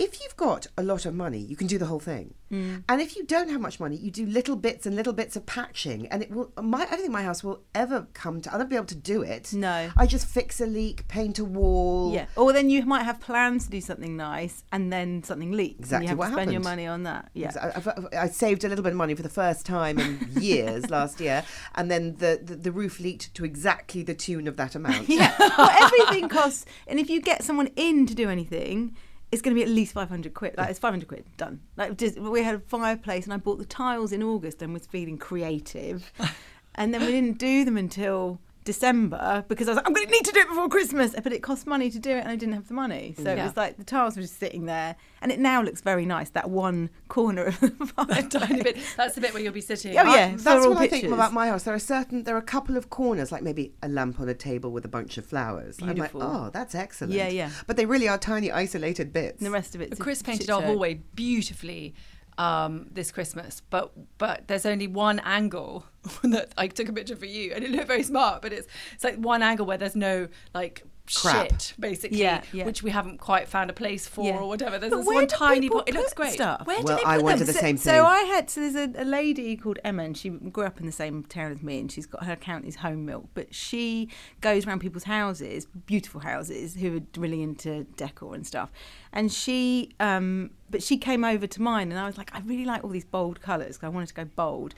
If 0.00 0.20
you've 0.22 0.36
got 0.36 0.66
a 0.78 0.82
lot 0.82 1.04
of 1.06 1.14
money, 1.14 1.38
you 1.38 1.56
can 1.56 1.66
do 1.66 1.76
the 1.78 1.86
whole 1.86 2.00
thing. 2.00 2.34
Mm. 2.50 2.82
And 2.88 3.00
if 3.00 3.16
you 3.16 3.24
don't 3.26 3.48
have 3.50 3.60
much 3.60 3.78
money, 3.78 3.96
you 3.96 4.10
do 4.10 4.24
little 4.26 4.56
bits 4.56 4.84
and 4.86 4.96
little 4.96 5.12
bits 5.12 5.36
of 5.36 5.46
patching. 5.46 6.08
And 6.08 6.22
it 6.22 6.30
will. 6.30 6.50
My, 6.60 6.78
I 6.80 6.86
don't 6.86 7.00
think 7.00 7.12
my 7.12 7.22
house 7.22 7.44
will 7.44 7.60
ever 7.74 8.08
come 8.14 8.40
to. 8.40 8.50
I'll 8.52 8.58
never 8.58 8.70
be 8.70 8.76
able 8.76 8.86
to 8.86 8.94
do 8.96 9.22
it. 9.22 9.52
No. 9.52 9.90
I 9.96 10.06
just 10.06 10.26
fix 10.26 10.60
a 10.60 10.66
leak, 10.66 11.06
paint 11.06 11.38
a 11.38 11.44
wall. 11.44 12.12
yeah, 12.12 12.26
or 12.34 12.52
then 12.52 12.70
you 12.70 12.84
might 12.86 13.02
have 13.04 13.20
plans 13.20 13.66
to 13.66 13.70
do 13.70 13.80
something 13.80 14.16
nice, 14.16 14.64
and 14.72 14.92
then 14.92 15.22
something 15.22 15.52
leaks. 15.52 15.92
and 15.92 16.02
Exactly 16.02 16.06
you 16.06 16.08
have 16.08 16.18
what 16.18 16.26
to 16.28 16.32
spend 16.32 16.52
your 16.52 16.62
money 16.62 16.86
on 16.86 17.02
that. 17.04 17.30
Yeah. 17.34 17.52
I, 17.60 17.76
I've- 17.76 18.16
I 18.16 18.26
saved 18.28 18.64
a 18.64 18.68
little 18.68 18.82
bit 18.82 18.92
of 18.92 18.96
money 18.96 19.14
for 19.14 19.22
the 19.22 19.28
first 19.28 19.64
time 19.66 19.98
in 19.98 20.18
years 20.40 20.88
last 20.90 21.20
year, 21.20 21.44
and 21.74 21.90
then 21.90 22.16
the, 22.16 22.40
the, 22.42 22.56
the 22.56 22.72
roof 22.72 22.98
leaked 23.00 23.34
to 23.34 23.44
exactly 23.44 24.02
the 24.02 24.14
tune 24.14 24.48
of 24.48 24.56
that 24.56 24.74
amount. 24.74 25.08
Yeah. 25.08 25.34
well, 25.38 25.70
everything 25.70 26.28
costs, 26.38 26.64
and 26.88 26.98
if 26.98 27.10
you 27.10 27.20
get 27.20 27.42
someone 27.44 27.68
in 27.76 28.06
to 28.06 28.14
do 28.14 28.28
anything, 28.30 28.96
it's 29.32 29.42
going 29.42 29.54
to 29.54 29.58
be 29.58 29.62
at 29.62 29.68
least 29.68 29.92
500 29.92 30.34
quid. 30.34 30.54
Like, 30.56 30.70
it's 30.70 30.78
500 30.78 31.06
quid, 31.08 31.24
done. 31.36 31.60
Like, 31.76 31.96
just, 31.96 32.18
we 32.18 32.42
had 32.42 32.56
a 32.56 32.60
fireplace, 32.60 33.24
and 33.24 33.32
I 33.32 33.36
bought 33.36 33.58
the 33.58 33.64
tiles 33.64 34.12
in 34.12 34.22
August 34.22 34.62
and 34.62 34.72
was 34.72 34.86
feeling 34.86 35.18
creative. 35.18 36.12
and 36.74 36.92
then 36.92 37.00
we 37.02 37.08
didn't 37.08 37.38
do 37.38 37.64
them 37.64 37.76
until 37.76 38.40
December 38.70 39.44
because 39.48 39.66
I 39.66 39.72
was 39.72 39.76
like, 39.76 39.86
I'm 39.88 39.92
going 39.92 40.06
to 40.06 40.12
need 40.12 40.24
to 40.24 40.32
do 40.32 40.40
it 40.40 40.48
before 40.48 40.68
Christmas. 40.68 41.14
But 41.22 41.32
it 41.32 41.42
cost 41.42 41.66
money 41.66 41.90
to 41.90 41.98
do 41.98 42.10
it, 42.10 42.20
and 42.20 42.28
I 42.28 42.36
didn't 42.36 42.54
have 42.54 42.68
the 42.68 42.74
money. 42.74 43.14
So 43.16 43.30
it 43.30 43.38
was 43.42 43.56
like 43.56 43.76
the 43.78 43.84
tiles 43.84 44.16
were 44.16 44.22
just 44.22 44.38
sitting 44.38 44.66
there. 44.66 44.94
And 45.22 45.30
it 45.30 45.38
now 45.38 45.60
looks 45.60 45.82
very 45.82 46.06
nice, 46.06 46.30
that 46.30 46.48
one 46.48 46.88
corner 47.08 47.44
of 47.46 47.60
the 47.60 47.66
a 47.80 47.86
fireplace. 47.86 48.28
tiny 48.28 48.62
bit. 48.62 48.78
That's 48.96 49.14
the 49.16 49.20
bit 49.20 49.34
where 49.34 49.42
you'll 49.42 49.52
be 49.52 49.60
sitting. 49.60 49.90
Oh, 49.98 50.02
yeah. 50.04 50.10
I- 50.32 50.36
that's 50.36 50.64
all 50.64 50.70
what 50.70 50.78
I 50.78 50.86
think 50.86 51.12
about 51.12 51.32
my 51.34 51.48
house. 51.48 51.64
There 51.64 51.74
are 51.74 51.78
certain, 51.78 52.22
there 52.22 52.34
are 52.34 52.38
a 52.38 52.42
couple 52.42 52.76
of 52.78 52.88
corners, 52.90 53.30
like 53.30 53.42
maybe 53.42 53.74
a 53.82 53.88
lamp 53.88 54.18
on 54.20 54.28
a 54.30 54.34
table 54.34 54.70
with 54.70 54.84
a 54.84 54.88
bunch 54.88 55.18
of 55.18 55.26
flowers. 55.26 55.76
Beautiful. 55.76 56.22
I'm 56.22 56.28
like, 56.30 56.36
oh, 56.46 56.50
that's 56.50 56.74
excellent. 56.74 57.12
Yeah, 57.12 57.28
yeah. 57.28 57.50
But 57.66 57.76
they 57.76 57.84
really 57.86 58.08
are 58.08 58.16
tiny, 58.18 58.50
isolated 58.50 59.12
bits. 59.12 59.38
And 59.38 59.46
the 59.46 59.50
rest 59.50 59.74
of 59.74 59.80
it. 59.82 59.98
Chris 59.98 60.22
painted 60.22 60.48
our 60.48 60.62
hallway 60.62 60.94
beautifully 61.14 61.94
um, 62.40 62.86
this 62.90 63.12
Christmas, 63.12 63.60
but 63.68 63.92
but 64.16 64.48
there's 64.48 64.64
only 64.64 64.86
one 64.86 65.18
angle 65.20 65.84
that 66.22 66.54
I 66.56 66.68
took 66.68 66.88
a 66.88 66.92
picture 66.92 67.14
for 67.14 67.26
you, 67.26 67.52
and 67.52 67.62
it 67.62 67.70
looked 67.70 67.86
very 67.86 68.02
smart. 68.02 68.40
But 68.40 68.54
it's 68.54 68.66
it's 68.94 69.04
like 69.04 69.16
one 69.16 69.42
angle 69.42 69.66
where 69.66 69.76
there's 69.76 69.94
no 69.94 70.26
like 70.54 70.82
Crap. 71.14 71.48
shit 71.48 71.74
basically, 71.78 72.18
Yeah, 72.18 72.42
yeah. 72.52 72.64
which 72.64 72.82
we 72.82 72.90
haven't 72.90 73.18
quite 73.18 73.48
found 73.48 73.68
a 73.70 73.72
place 73.72 74.06
for 74.06 74.24
Yeah. 74.24 74.38
or 74.38 74.48
whatever. 74.48 74.78
There's 74.78 74.90
But 74.90 74.98
this 74.98 75.06
one 75.06 75.26
tiny. 75.26 75.60
people 75.62 75.82
it 75.86 75.94
looks 75.94 76.14
great. 76.14 76.32
stuff? 76.32 76.66
Where 76.66 76.78
do 76.78 76.84
Well, 76.84 76.96
they 76.98 77.04
I 77.04 77.16
put 77.16 77.24
wanted 77.24 77.38
them? 77.40 77.46
the 77.48 77.52
so, 77.54 77.60
same 77.60 77.76
thing. 77.76 77.94
So. 77.94 78.04
I 78.06 78.20
had 78.20 78.48
so 78.50 78.60
there's 78.60 78.74
a, 78.96 79.02
a 79.02 79.04
lady 79.04 79.56
called 79.56 79.78
Emma, 79.84 80.04
and 80.04 80.16
she 80.16 80.28
grew 80.30 80.64
up 80.64 80.78
in 80.80 80.86
the 80.86 80.92
same 80.92 81.24
town 81.24 81.52
as 81.52 81.62
me, 81.62 81.80
and 81.80 81.90
she's 81.90 82.06
got 82.06 82.24
her 82.24 82.32
account 82.32 82.64
is 82.64 82.76
Home 82.76 83.04
Milk, 83.04 83.26
but 83.34 83.54
she 83.54 84.08
goes 84.40 84.66
around 84.66 84.80
people's 84.80 85.04
houses, 85.04 85.66
beautiful 85.86 86.20
houses, 86.20 86.74
who 86.76 86.98
are 86.98 87.20
really 87.20 87.42
into 87.42 87.84
decor 87.96 88.34
and 88.34 88.46
stuff, 88.46 88.70
and 89.12 89.32
she. 89.32 89.90
um 90.00 90.50
but 90.70 90.84
she 90.84 90.96
came 90.96 91.24
over 91.24 91.48
to 91.48 91.60
mine, 91.60 91.90
and 91.90 91.98
I 92.00 92.06
was 92.06 92.16
like, 92.16 92.30
I 92.32 92.38
really 92.46 92.64
like 92.64 92.84
all 92.84 92.90
these 92.90 93.04
bold 93.04 93.40
colours 93.40 93.76
because 93.76 93.86
I 93.86 93.88
wanted 93.88 94.06
to 94.10 94.14
go 94.14 94.24
bold, 94.36 94.74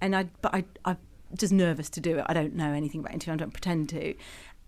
and 0.00 0.14
I 0.14 0.26
but 0.40 0.54
I 0.54 0.64
I 0.84 0.96
just 1.36 1.52
nervous 1.52 1.88
to 1.90 2.00
do 2.00 2.18
it. 2.18 2.24
I 2.28 2.32
don't 2.34 2.54
know 2.54 2.72
anything 2.72 3.00
about 3.00 3.12
interior. 3.12 3.34
I 3.34 3.38
don't 3.38 3.50
pretend 3.52 3.88
to. 3.88 4.14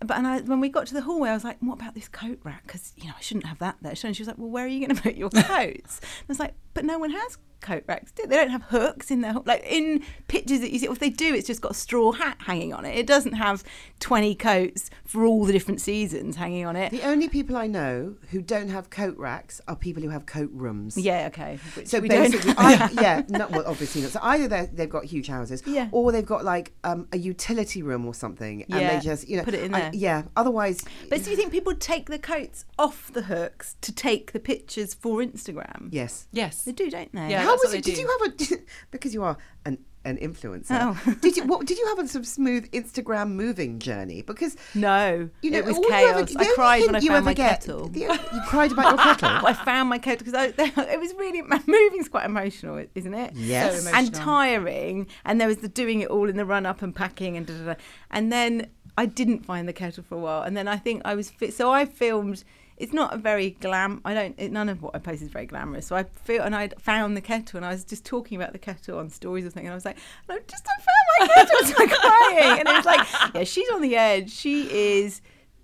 But 0.00 0.18
and 0.18 0.26
I, 0.26 0.40
when 0.40 0.60
we 0.60 0.68
got 0.68 0.86
to 0.88 0.94
the 0.94 1.02
hallway, 1.02 1.30
I 1.30 1.34
was 1.34 1.44
like, 1.44 1.58
"What 1.60 1.74
about 1.74 1.94
this 1.94 2.08
coat 2.08 2.38
rack? 2.44 2.62
Because 2.66 2.92
you 2.96 3.08
know 3.08 3.14
I 3.16 3.20
shouldn't 3.20 3.46
have 3.46 3.58
that 3.60 3.76
there." 3.80 3.94
And 4.04 4.14
she 4.14 4.22
was 4.22 4.28
like, 4.28 4.38
"Well, 4.38 4.50
where 4.50 4.64
are 4.64 4.68
you 4.68 4.84
going 4.86 4.96
to 4.96 5.02
put 5.02 5.14
your 5.14 5.30
coats?" 5.30 6.00
and 6.00 6.22
I 6.22 6.28
was 6.28 6.40
like, 6.40 6.54
"But 6.74 6.84
no 6.84 6.98
one 6.98 7.10
has 7.10 7.38
coat 7.60 7.82
racks. 7.88 8.12
Do 8.12 8.24
they? 8.24 8.28
they 8.28 8.36
don't 8.36 8.50
have 8.50 8.64
hooks 8.64 9.10
in 9.10 9.22
their 9.22 9.32
like 9.46 9.64
in 9.66 10.02
pictures 10.28 10.60
that 10.60 10.70
you 10.70 10.78
see. 10.78 10.86
Or 10.86 10.92
if 10.92 10.98
they 10.98 11.08
do, 11.08 11.32
it's 11.34 11.46
just 11.46 11.62
got 11.62 11.70
a 11.70 11.74
straw 11.74 12.12
hat 12.12 12.36
hanging 12.40 12.74
on 12.74 12.84
it. 12.84 12.94
It 12.98 13.06
doesn't 13.06 13.32
have 13.32 13.64
twenty 14.00 14.34
coats 14.34 14.90
for 15.06 15.24
all 15.24 15.46
the 15.46 15.52
different 15.52 15.80
seasons 15.80 16.36
hanging 16.36 16.66
on 16.66 16.76
it. 16.76 16.90
The 16.90 17.00
only 17.04 17.26
people 17.28 17.56
I 17.56 17.66
know 17.66 18.16
who 18.32 18.42
don't 18.42 18.68
have 18.68 18.90
coat 18.90 19.16
racks 19.16 19.62
are 19.66 19.76
people 19.76 20.02
who 20.02 20.10
have 20.10 20.26
coat 20.26 20.50
rooms. 20.52 20.98
Yeah, 20.98 21.28
okay. 21.28 21.58
Which 21.74 21.86
So 21.88 22.00
we 22.00 22.08
don't 22.08 22.30
basically. 22.32 22.52
I, 22.58 22.90
yeah, 23.00 23.22
no, 23.30 23.46
well, 23.48 23.64
obviously 23.66 24.02
not. 24.02 24.10
So 24.10 24.20
either 24.22 24.46
they're- 24.46 24.70
they've 24.70 24.90
got 24.90 25.04
huge 25.06 25.28
houses, 25.28 25.62
Yeah. 25.64 25.88
or 25.90 26.12
they've 26.12 26.26
got 26.26 26.44
like 26.44 26.72
um, 26.84 27.08
a 27.12 27.16
utility 27.18 27.82
room 27.82 28.04
or 28.04 28.12
something, 28.12 28.64
and 28.64 28.80
Yeah, 28.80 28.98
they 28.98 29.00
just 29.02 29.26
you 29.26 29.38
know 29.38 29.44
put 29.44 29.54
it 29.54 29.62
in 29.64 29.74
I- 29.74 29.80
there. 29.80 29.90
yeah. 29.94 30.22
Otherwise, 30.36 30.84
But 31.08 31.24
do 31.24 31.30
you 31.30 31.36
think 31.36 31.50
people 31.50 31.74
take 31.74 32.10
the 32.10 32.18
coats 32.18 32.66
off 32.78 33.10
the 33.12 33.22
hooks 33.22 33.76
to 33.80 33.90
take 33.90 34.32
the 34.32 34.40
pictures 34.40 34.92
for 34.92 35.20
Instagram? 35.20 35.88
yes. 35.90 36.26
Yes. 36.32 36.63
They 36.64 36.72
do, 36.72 36.90
don't 36.90 37.12
they? 37.14 37.30
Yeah. 37.30 37.42
How 37.42 37.50
that's 37.50 37.64
was 37.64 37.72
what 37.72 37.78
it? 37.78 37.84
they 37.84 37.90
Did 37.92 37.96
do. 37.96 38.00
you 38.02 38.18
have 38.48 38.60
a 38.60 38.62
because 38.90 39.14
you 39.14 39.22
are 39.22 39.36
an 39.64 39.78
an 40.06 40.18
influencer? 40.18 40.66
Oh. 41.06 41.14
did 41.22 41.34
you 41.34 41.44
what 41.46 41.66
did 41.66 41.78
you 41.78 41.86
have 41.86 41.98
a 41.98 42.06
sort 42.06 42.24
of 42.24 42.26
smooth 42.28 42.70
Instagram 42.72 43.30
moving 43.30 43.78
journey? 43.78 44.20
Because 44.20 44.54
No, 44.74 45.30
you 45.40 45.50
know 45.50 45.58
it 45.58 45.64
was 45.64 45.76
all 45.78 45.82
you 45.84 45.90
ever- 45.94 46.24
chaos. 46.26 46.30
the 46.32 46.38
I 46.38 46.42
only 46.42 46.54
cried 46.54 46.82
when 46.86 46.96
I 46.96 46.98
you 46.98 47.08
found 47.08 47.16
ever 47.16 47.24
my 47.24 47.34
get- 47.34 47.60
kettle. 47.60 47.88
the 47.88 48.06
only- 48.06 48.22
you 48.34 48.40
cried 48.46 48.72
about 48.72 48.84
your 48.96 48.98
kettle. 49.16 49.46
I 49.46 49.52
found 49.54 49.88
my 49.88 49.98
kettle 49.98 50.26
because 50.26 50.52
it 50.58 51.00
was 51.00 51.14
really 51.14 51.40
moving's 51.66 52.08
quite 52.10 52.26
emotional, 52.26 52.84
isn't 52.94 53.14
it? 53.14 53.32
Yes. 53.34 53.82
So 53.84 53.88
and 53.88 54.08
emotional. 54.08 54.24
tiring. 54.24 55.06
And 55.24 55.40
there 55.40 55.48
was 55.48 55.58
the 55.58 55.68
doing 55.68 56.00
it 56.00 56.08
all 56.08 56.28
in 56.28 56.36
the 56.36 56.44
run 56.44 56.66
up 56.66 56.82
and 56.82 56.94
packing 56.94 57.36
and 57.38 57.46
da, 57.46 57.54
da, 57.54 57.64
da. 57.72 57.74
and 58.10 58.30
then 58.30 58.68
I 58.98 59.06
didn't 59.06 59.44
find 59.46 59.66
the 59.66 59.72
kettle 59.72 60.04
for 60.06 60.16
a 60.16 60.18
while. 60.20 60.42
And 60.42 60.54
then 60.54 60.68
I 60.68 60.76
think 60.76 61.00
I 61.06 61.14
was 61.14 61.30
fit. 61.30 61.54
So 61.54 61.72
I 61.72 61.86
filmed. 61.86 62.44
It's 62.76 62.92
not 62.92 63.14
a 63.14 63.16
very 63.16 63.50
glam. 63.50 64.00
I 64.04 64.14
don't. 64.14 64.34
It, 64.38 64.50
none 64.50 64.68
of 64.68 64.82
what 64.82 64.94
I 64.96 64.98
post 64.98 65.22
is 65.22 65.28
very 65.28 65.46
glamorous. 65.46 65.86
So 65.86 65.94
I 65.96 66.02
feel, 66.04 66.42
and 66.42 66.56
I 66.56 66.68
found 66.78 67.16
the 67.16 67.20
kettle, 67.20 67.56
and 67.58 67.64
I 67.64 67.70
was 67.70 67.84
just 67.84 68.04
talking 68.04 68.36
about 68.36 68.52
the 68.52 68.58
kettle 68.58 68.98
on 68.98 69.10
stories 69.10 69.44
or 69.44 69.50
something. 69.50 69.66
And 69.66 69.72
I 69.72 69.76
was 69.76 69.84
like, 69.84 69.96
I 70.28 70.38
just 70.48 70.66
I 70.66 70.80
found 70.82 71.06
my 71.20 71.34
kettle. 71.34 71.58
So 71.66 71.74
I'm 71.78 71.88
crying, 71.88 72.58
and 72.60 72.68
it 72.68 72.74
was 72.74 72.84
like, 72.84 73.06
yeah, 73.34 73.44
she's 73.44 73.70
on 73.70 73.80
the 73.82 73.96
edge. 73.96 74.32
She 74.32 74.62
is 74.98 75.20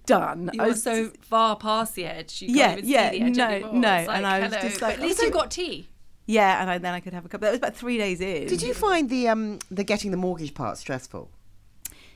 done. 0.06 0.50
I 0.52 0.56
You're 0.56 0.66
was 0.66 0.82
so 0.82 1.10
far 1.20 1.56
past 1.56 1.94
the 1.96 2.04
edge. 2.06 2.42
You 2.42 2.48
can't 2.54 2.56
Yeah, 2.58 2.72
even 2.72 2.88
yeah, 2.88 3.10
see 3.10 3.18
the 3.18 3.24
edge 3.26 3.36
no, 3.36 3.46
anymore. 3.48 3.72
no, 3.74 3.80
like, 3.88 4.08
and 4.08 4.26
I 4.26 4.40
was 4.40 4.52
hello. 4.54 4.68
just 4.68 4.80
But 4.80 4.86
like- 4.86 4.98
at 4.98 5.02
least 5.02 5.22
you 5.22 5.30
got 5.30 5.50
tea. 5.50 5.88
yeah, 6.26 6.60
and 6.60 6.70
I, 6.70 6.78
then 6.78 6.94
I 6.94 7.00
could 7.00 7.12
have 7.12 7.24
a 7.24 7.28
cup. 7.28 7.40
That 7.40 7.50
was 7.50 7.58
about 7.58 7.74
three 7.76 7.98
days 7.98 8.20
in. 8.20 8.46
Did 8.46 8.62
you 8.62 8.72
find 8.72 9.10
the 9.10 9.28
um 9.28 9.58
the 9.70 9.82
getting 9.84 10.10
the 10.12 10.16
mortgage 10.16 10.54
part 10.54 10.78
stressful? 10.78 11.28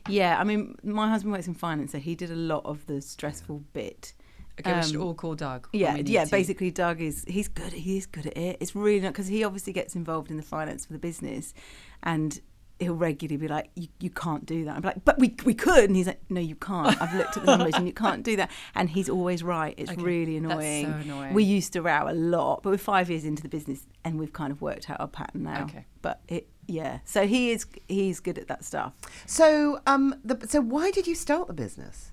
Yeah, 0.08 0.38
I 0.38 0.44
mean, 0.44 0.76
my 0.84 1.08
husband 1.08 1.32
works 1.32 1.46
in 1.48 1.54
finance, 1.54 1.92
so 1.92 1.98
he 1.98 2.14
did 2.14 2.30
a 2.30 2.36
lot 2.36 2.64
of 2.66 2.86
the 2.86 3.00
stressful 3.00 3.64
bit. 3.72 4.12
Okay, 4.60 4.76
we 4.76 4.82
should 4.82 4.96
Um, 4.96 5.02
all 5.02 5.14
call 5.14 5.34
Doug. 5.34 5.68
Yeah, 5.72 5.96
yeah. 5.96 6.24
to. 6.24 6.30
Basically, 6.30 6.70
Doug 6.70 7.00
is 7.00 7.24
he's 7.26 7.48
good. 7.48 7.72
He 7.72 7.96
is 7.96 8.06
good 8.06 8.26
at 8.26 8.36
it. 8.36 8.56
It's 8.60 8.74
really 8.74 9.00
not 9.00 9.12
because 9.12 9.26
he 9.26 9.42
obviously 9.44 9.72
gets 9.72 9.94
involved 9.96 10.30
in 10.30 10.36
the 10.36 10.42
finance 10.44 10.86
for 10.86 10.92
the 10.92 10.98
business, 10.98 11.54
and 12.02 12.40
he'll 12.80 12.94
regularly 12.94 13.36
be 13.36 13.48
like, 13.48 13.70
"You, 13.74 13.88
you 14.00 14.10
can't 14.10 14.46
do 14.46 14.64
that." 14.64 14.76
I'm 14.76 14.82
like, 14.82 15.04
"But 15.04 15.18
we 15.18 15.34
we 15.44 15.54
could," 15.54 15.84
and 15.84 15.96
he's 15.96 16.06
like, 16.06 16.20
"No, 16.30 16.40
you 16.40 16.54
can't. 16.54 17.00
I've 17.02 17.14
looked 17.14 17.36
at 17.36 17.44
the 17.46 17.56
numbers, 17.56 17.74
and 17.74 17.86
you 17.86 17.92
can't 17.92 18.22
do 18.22 18.36
that." 18.36 18.50
And 18.76 18.88
he's 18.90 19.08
always 19.08 19.42
right. 19.42 19.74
It's 19.76 19.90
Okay, 19.90 20.02
really 20.02 20.38
that's 20.38 20.52
so 20.52 20.58
annoying. 20.58 20.86
annoying. 21.02 21.34
We 21.34 21.42
used 21.44 21.72
to 21.72 21.82
row 21.82 22.06
a 22.08 22.14
lot, 22.14 22.62
but 22.62 22.70
we're 22.70 22.78
five 22.78 23.10
years 23.10 23.24
into 23.24 23.42
the 23.42 23.48
business, 23.48 23.86
and 24.04 24.18
we've 24.20 24.32
kind 24.32 24.52
of 24.52 24.60
worked 24.62 24.88
out 24.88 25.00
our 25.00 25.08
pattern 25.08 25.42
now. 25.44 25.64
Okay. 25.64 25.86
But 26.02 26.20
it, 26.28 26.48
yeah. 26.66 26.98
So 27.04 27.26
he 27.26 27.50
is 27.50 27.66
he's 27.88 28.20
good 28.20 28.38
at 28.38 28.46
that 28.48 28.64
stuff. 28.64 28.92
So 29.26 29.80
um 29.86 30.14
the 30.24 30.46
so 30.48 30.60
why 30.60 30.90
did 30.92 31.06
you 31.08 31.14
start 31.14 31.46
the 31.48 31.54
business? 31.54 32.12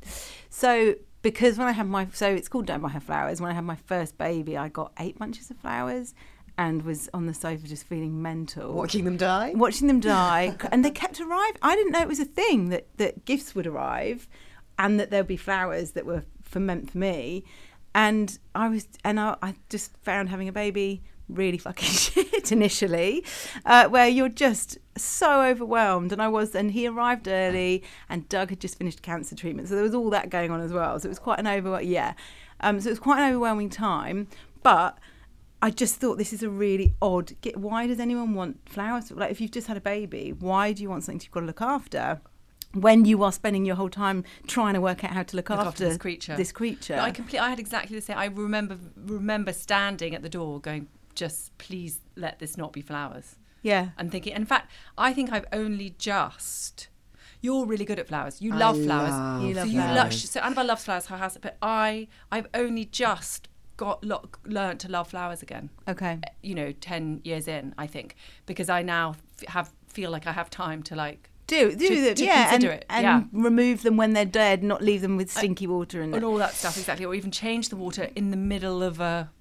So 0.50 0.96
because 1.22 1.58
when 1.58 1.68
I 1.68 1.72
had 1.72 1.88
my 1.88 2.08
so 2.14 2.28
it's 2.34 2.48
called 2.48 2.66
Don't 2.66 2.82
Buy 2.82 2.90
Her 2.90 3.00
Flowers. 3.00 3.42
When 3.42 3.52
I 3.52 3.54
had 3.54 3.64
my 3.64 3.76
first 3.76 4.18
baby, 4.18 4.58
I 4.58 4.70
got 4.70 4.92
eight 5.00 5.18
bunches 5.20 5.50
of 5.52 5.58
flowers 5.58 6.14
and 6.58 6.84
was 6.84 7.10
on 7.14 7.26
the 7.26 7.34
sofa 7.34 7.68
just 7.68 7.86
feeling 7.88 8.22
mental. 8.22 8.74
Watching 8.74 9.06
them 9.06 9.18
die. 9.18 9.54
watching 9.56 9.88
them 9.88 10.00
die, 10.00 10.56
and 10.72 10.84
they 10.84 10.92
kept 10.92 11.20
arriving. 11.20 11.58
I 11.62 11.76
didn't 11.76 11.92
know 11.92 12.02
it 12.02 12.08
was 12.08 12.20
a 12.20 12.26
thing 12.26 12.70
that 12.70 12.88
that 12.98 13.26
gifts 13.26 13.56
would 13.56 13.68
arrive, 13.68 14.28
and 14.78 15.00
that 15.00 15.10
there'd 15.12 15.28
be 15.28 15.38
flowers 15.38 15.92
that 15.92 16.06
were 16.06 16.24
for 16.42 16.60
meant 16.60 16.92
for 16.92 16.98
me. 16.98 17.44
And 17.94 18.38
I 18.56 18.70
was, 18.70 18.88
and 19.04 19.20
I, 19.20 19.36
I 19.42 19.56
just 19.70 19.98
found 19.98 20.30
having 20.30 20.48
a 20.48 20.54
baby 20.54 21.04
really 21.32 21.58
fucking 21.58 21.90
shit 21.90 22.52
initially, 22.52 23.24
uh, 23.66 23.88
where 23.88 24.08
you're 24.08 24.30
just 24.30 24.78
so 24.98 25.44
overwhelmed. 25.44 26.12
And 26.12 26.22
I 26.22 26.28
was, 26.28 26.56
and 26.56 26.72
he 26.72 26.88
arrived 26.88 27.28
early, 27.28 27.84
and 28.10 28.28
Doug 28.30 28.50
had 28.50 28.60
just 28.60 28.78
finished 28.78 29.02
cancer 29.02 29.36
treatment, 29.36 29.70
so 29.70 29.76
there 29.76 29.84
was 29.84 29.96
all 29.96 30.10
that 30.12 30.30
going 30.30 30.52
on 30.52 30.62
as 30.62 30.74
well. 30.74 31.00
So 31.00 31.08
it 31.08 31.10
was 31.10 31.20
quite 31.20 31.40
an 31.40 31.48
over, 31.48 31.82
yeah. 31.82 32.14
Um, 32.62 32.80
so 32.80 32.90
it 32.90 32.92
was 32.92 33.00
quite 33.00 33.20
an 33.20 33.30
overwhelming 33.30 33.70
time, 33.70 34.28
but 34.64 34.98
I 35.62 35.70
just 35.70 35.96
thought 35.96 36.18
this 36.18 36.34
is 36.34 36.42
a 36.42 36.50
really 36.50 36.96
odd. 37.02 37.34
Get, 37.42 37.58
why 37.58 37.86
does 37.86 38.00
anyone 38.00 38.34
want 38.34 38.68
flowers? 38.68 39.12
Like, 39.12 39.32
if 39.32 39.40
you've 39.40 39.52
just 39.52 39.68
had 39.68 39.78
a 39.78 39.82
baby, 39.82 40.34
why 40.34 40.74
do 40.74 40.82
you 40.82 40.90
want 40.90 41.04
something 41.04 41.22
you've 41.22 41.32
got 41.32 41.42
to 41.42 41.46
look 41.46 41.62
after? 41.62 42.22
When 42.74 43.04
you 43.04 43.22
are 43.24 43.34
spending 43.34 43.66
your 43.66 43.76
whole 43.76 43.90
time 43.90 44.24
trying 44.48 44.76
to 44.76 44.82
work 44.82 45.04
out 45.04 45.12
how 45.12 45.24
to 45.24 45.36
look, 45.36 45.50
Look 45.50 45.60
after 45.60 45.90
this 45.90 45.98
creature. 45.98 46.38
This 46.38 46.54
creature. 46.54 46.98
I 47.00 47.12
complete. 47.12 47.40
I 47.40 47.50
had 47.50 47.60
exactly 47.60 47.96
the 47.98 48.02
same. 48.02 48.18
I 48.18 48.26
remember 48.26 48.78
remember 48.96 49.52
standing 49.52 50.16
at 50.16 50.22
the 50.22 50.30
door, 50.30 50.62
going, 50.62 50.88
"Just 51.16 51.58
please 51.58 52.00
let 52.16 52.40
this 52.40 52.58
not 52.58 52.74
be 52.74 52.82
flowers." 52.82 53.36
yeah. 53.64 53.90
And 53.98 54.12
thinking. 54.12 54.34
In 54.36 54.46
fact, 54.46 54.72
I 54.98 55.14
think 55.14 55.32
I've 55.32 55.46
only 55.54 55.96
just. 55.98 56.88
You're 57.42 57.66
really 57.66 57.86
good 57.86 57.98
at 58.00 58.08
flowers. 58.08 58.42
You 58.42 58.54
I 58.54 58.58
love 58.58 58.84
flowers. 58.84 59.12
love 59.12 59.42
You 59.44 59.54
love 59.56 59.68
so 59.68 59.72
you 59.74 59.82
flowers. 59.82 59.96
love. 59.98 60.14
So 60.14 60.40
Annabel 60.42 60.66
loves 60.66 60.84
flowers. 60.84 61.06
Her 61.08 61.32
it? 61.36 61.42
but 61.42 61.58
I 61.62 62.08
I've 62.32 62.48
only 62.54 62.86
just 62.86 63.48
got 63.78 64.04
lo- 64.04 64.30
learned 64.46 64.80
to 64.82 64.90
love 64.90 65.08
flowers 65.10 65.42
again. 65.42 65.70
Okay. 65.88 66.20
Eh, 66.24 66.30
you 66.44 66.54
know, 66.56 66.72
ten 66.72 67.22
years 67.24 67.48
in, 67.48 67.74
I 67.80 67.88
think, 67.88 68.16
because 68.46 68.70
I 68.70 68.84
now 68.84 69.16
f- 69.42 69.48
have 69.50 69.74
feel 69.88 70.12
like 70.12 70.28
I 70.28 70.32
have 70.34 70.50
time 70.52 70.84
to 70.84 70.96
like 70.96 71.30
Do 71.48 71.76
do 71.76 71.88
To- 71.88 72.02
them, 72.02 72.16
to 72.16 72.24
yeah, 72.26 72.54
and, 72.54 72.64
it, 72.64 72.86
and 72.90 73.04
yeah. 73.04 73.24
remove 73.34 73.82
them 73.82 73.98
when 73.98 74.14
they're 74.14 74.24
dead, 74.26 74.64
not 74.64 74.82
leave 74.84 75.02
them 75.02 75.18
with 75.18 75.32
stinky 75.32 75.66
water 75.68 76.02
and 76.04 76.14
and 76.16 76.24
all 76.24 76.38
that 76.38 76.54
stuff 76.54 76.78
exactly, 76.78 77.06
or 77.06 77.16
even 77.16 77.32
change 77.32 77.70
the 77.70 77.76
water 77.76 78.10
in 78.16 78.30
the 78.32 78.38
middle 78.38 78.84
of 78.84 79.00
a. 79.00 79.32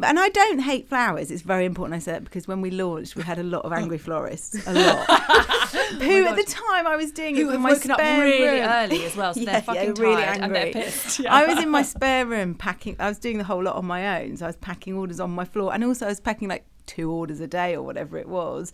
And 0.00 0.18
I 0.18 0.28
don't 0.28 0.60
hate 0.60 0.88
flowers. 0.88 1.30
It's 1.30 1.42
very 1.42 1.64
important 1.64 1.96
I 1.96 1.98
say 1.98 2.12
that 2.12 2.24
because 2.24 2.46
when 2.46 2.60
we 2.60 2.70
launched, 2.70 3.16
we 3.16 3.22
had 3.24 3.38
a 3.38 3.42
lot 3.42 3.64
of 3.64 3.72
angry 3.72 3.98
florists, 4.06 4.54
a 4.66 4.72
lot. 4.72 5.06
Oh 5.08 5.58
who 6.00 6.26
at 6.26 6.36
the 6.36 6.44
time 6.44 6.86
I 6.86 6.96
was 6.96 7.10
doing 7.12 7.36
it 7.36 7.40
Who 7.40 7.46
in 7.48 7.52
have 7.54 7.60
my 7.60 7.72
woken 7.72 7.90
up 7.90 7.98
really 7.98 8.60
room. 8.60 8.68
early 8.68 9.04
as 9.04 9.16
well, 9.16 9.34
so 9.34 9.40
Yeah, 9.40 9.52
they're 9.52 9.62
fucking 9.62 9.96
yeah, 9.96 10.02
really 10.02 10.22
tired 10.22 10.40
and 10.40 10.54
they're 10.54 10.72
pissed. 10.72 11.18
Yeah. 11.18 11.34
I 11.34 11.46
was 11.46 11.62
in 11.62 11.68
my 11.68 11.82
spare 11.82 12.26
room 12.26 12.54
packing. 12.54 12.96
I 12.98 13.08
was 13.08 13.18
doing 13.18 13.38
the 13.38 13.44
whole 13.44 13.62
lot 13.62 13.76
on 13.76 13.86
my 13.86 14.22
own, 14.22 14.36
so 14.36 14.46
I 14.46 14.48
was 14.48 14.56
packing 14.56 14.94
orders 14.94 15.20
on 15.20 15.30
my 15.30 15.44
floor, 15.44 15.74
and 15.74 15.82
also 15.84 16.06
I 16.06 16.08
was 16.10 16.20
packing 16.20 16.48
like 16.48 16.64
two 16.86 17.10
orders 17.10 17.40
a 17.40 17.46
day 17.46 17.74
or 17.74 17.82
whatever 17.82 18.16
it 18.18 18.28
was. 18.28 18.72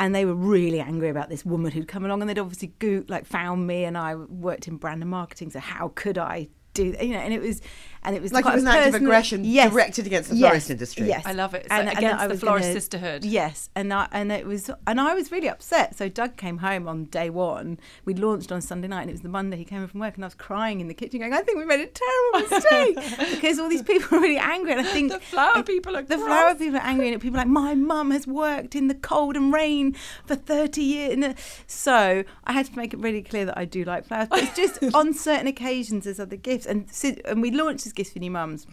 And 0.00 0.14
they 0.14 0.24
were 0.24 0.34
really 0.34 0.78
angry 0.80 1.08
about 1.08 1.28
this 1.28 1.44
woman 1.44 1.72
who'd 1.72 1.88
come 1.88 2.04
along, 2.04 2.20
and 2.20 2.28
they'd 2.30 2.38
obviously 2.38 2.72
go, 2.78 3.04
like 3.08 3.24
found 3.26 3.66
me, 3.66 3.84
and 3.84 3.96
I 3.98 4.14
worked 4.14 4.68
in 4.68 4.76
brand 4.76 5.02
and 5.02 5.10
marketing, 5.10 5.50
so 5.50 5.58
how 5.60 5.92
could 5.94 6.18
I 6.18 6.48
do 6.74 6.92
that? 6.92 7.04
You 7.04 7.14
know, 7.14 7.18
and 7.20 7.34
it 7.34 7.40
was, 7.40 7.60
and 8.04 8.14
it 8.16 8.22
was 8.22 8.32
Like 8.32 8.46
it 8.46 8.54
was 8.54 8.64
a 8.64 8.66
an 8.68 8.74
act 8.76 8.88
of 8.88 8.94
aggression 9.02 9.44
Yes. 9.44 9.70
directed 9.72 10.06
against 10.06 10.30
the 10.30 10.36
Yes. 10.36 10.48
florist 10.48 10.70
industry. 10.70 11.06
Yes, 11.08 11.26
I 11.26 11.32
love 11.32 11.54
it. 11.54 11.62
It's 11.64 11.72
And- 11.72 11.86
like 11.86 11.96
and 11.96 12.04
against 12.06 12.24
I 12.24 12.26
the 12.28 12.36
florist 12.38 12.68
gonna- 12.68 12.74
sisterhood. 12.80 13.24
Yes, 13.24 13.70
and 13.74 13.92
I, 13.92 14.08
and 14.12 14.30
it 14.32 14.46
was, 14.46 14.70
and 14.86 15.00
I 15.00 15.14
was 15.14 15.30
really 15.32 15.48
upset. 15.48 15.96
So 15.96 16.08
Doug 16.08 16.36
came 16.36 16.58
home 16.58 16.86
on 16.88 17.04
day 17.06 17.30
one. 17.30 17.78
We 18.04 18.14
launched 18.14 18.52
on 18.52 18.60
Sunday 18.60 18.88
night, 18.88 19.02
and 19.02 19.10
it 19.10 19.14
was 19.14 19.22
the 19.22 19.28
Monday 19.28 19.56
he 19.56 19.64
came 19.64 19.78
home 19.80 19.88
from 19.88 20.00
work, 20.00 20.14
and 20.16 20.24
I 20.24 20.26
was 20.28 20.34
crying 20.34 20.80
in 20.80 20.88
the 20.88 20.94
kitchen, 20.94 21.20
going, 21.20 21.32
"I 21.32 21.40
think 21.42 21.58
we 21.58 21.64
made 21.64 21.80
a 21.80 21.86
terrible 21.86 22.50
mistake 22.56 22.96
because 23.30 23.58
all 23.58 23.68
these 23.68 23.82
people 23.82 24.16
are 24.16 24.20
really 24.20 24.38
angry." 24.38 24.72
And 24.72 24.80
I 24.80 24.84
think 24.84 25.12
The 25.12 25.20
flower 25.20 25.62
people 25.62 25.96
are 25.96 26.02
the 26.02 26.16
cross. 26.16 26.26
flower 26.26 26.54
people 26.54 26.76
are 26.76 26.82
angry, 26.84 27.12
and 27.12 27.20
people 27.20 27.36
are 27.38 27.42
like, 27.42 27.48
"My 27.48 27.74
mum 27.74 28.10
has 28.10 28.26
worked 28.26 28.74
in 28.76 28.88
the 28.88 28.94
cold 28.94 29.36
and 29.36 29.52
rain 29.52 29.94
for 30.26 30.34
thirty 30.36 30.82
years." 30.82 31.12
And, 31.14 31.24
uh, 31.24 31.34
So 31.66 32.24
I 32.44 32.52
had 32.52 32.66
to 32.66 32.76
make 32.76 32.92
it 32.94 33.00
really 33.00 33.22
clear 33.22 33.44
that 33.44 33.56
I 33.58 33.64
do 33.64 33.84
like 33.84 34.06
flowers, 34.06 34.28
but 34.28 34.42
it's 34.42 34.56
just 34.56 34.78
on 34.94 35.12
certain 35.14 35.46
occasions 35.46 36.06
as 36.06 36.18
other 36.20 36.36
gifts. 36.36 36.66
And 36.66 36.86
and 37.24 37.42
we 37.42 37.50
launched 37.50 37.86
as 37.88 37.92
gifts 37.92 38.10
for 38.10 38.18
new 38.18 38.30
mums. 38.30 38.66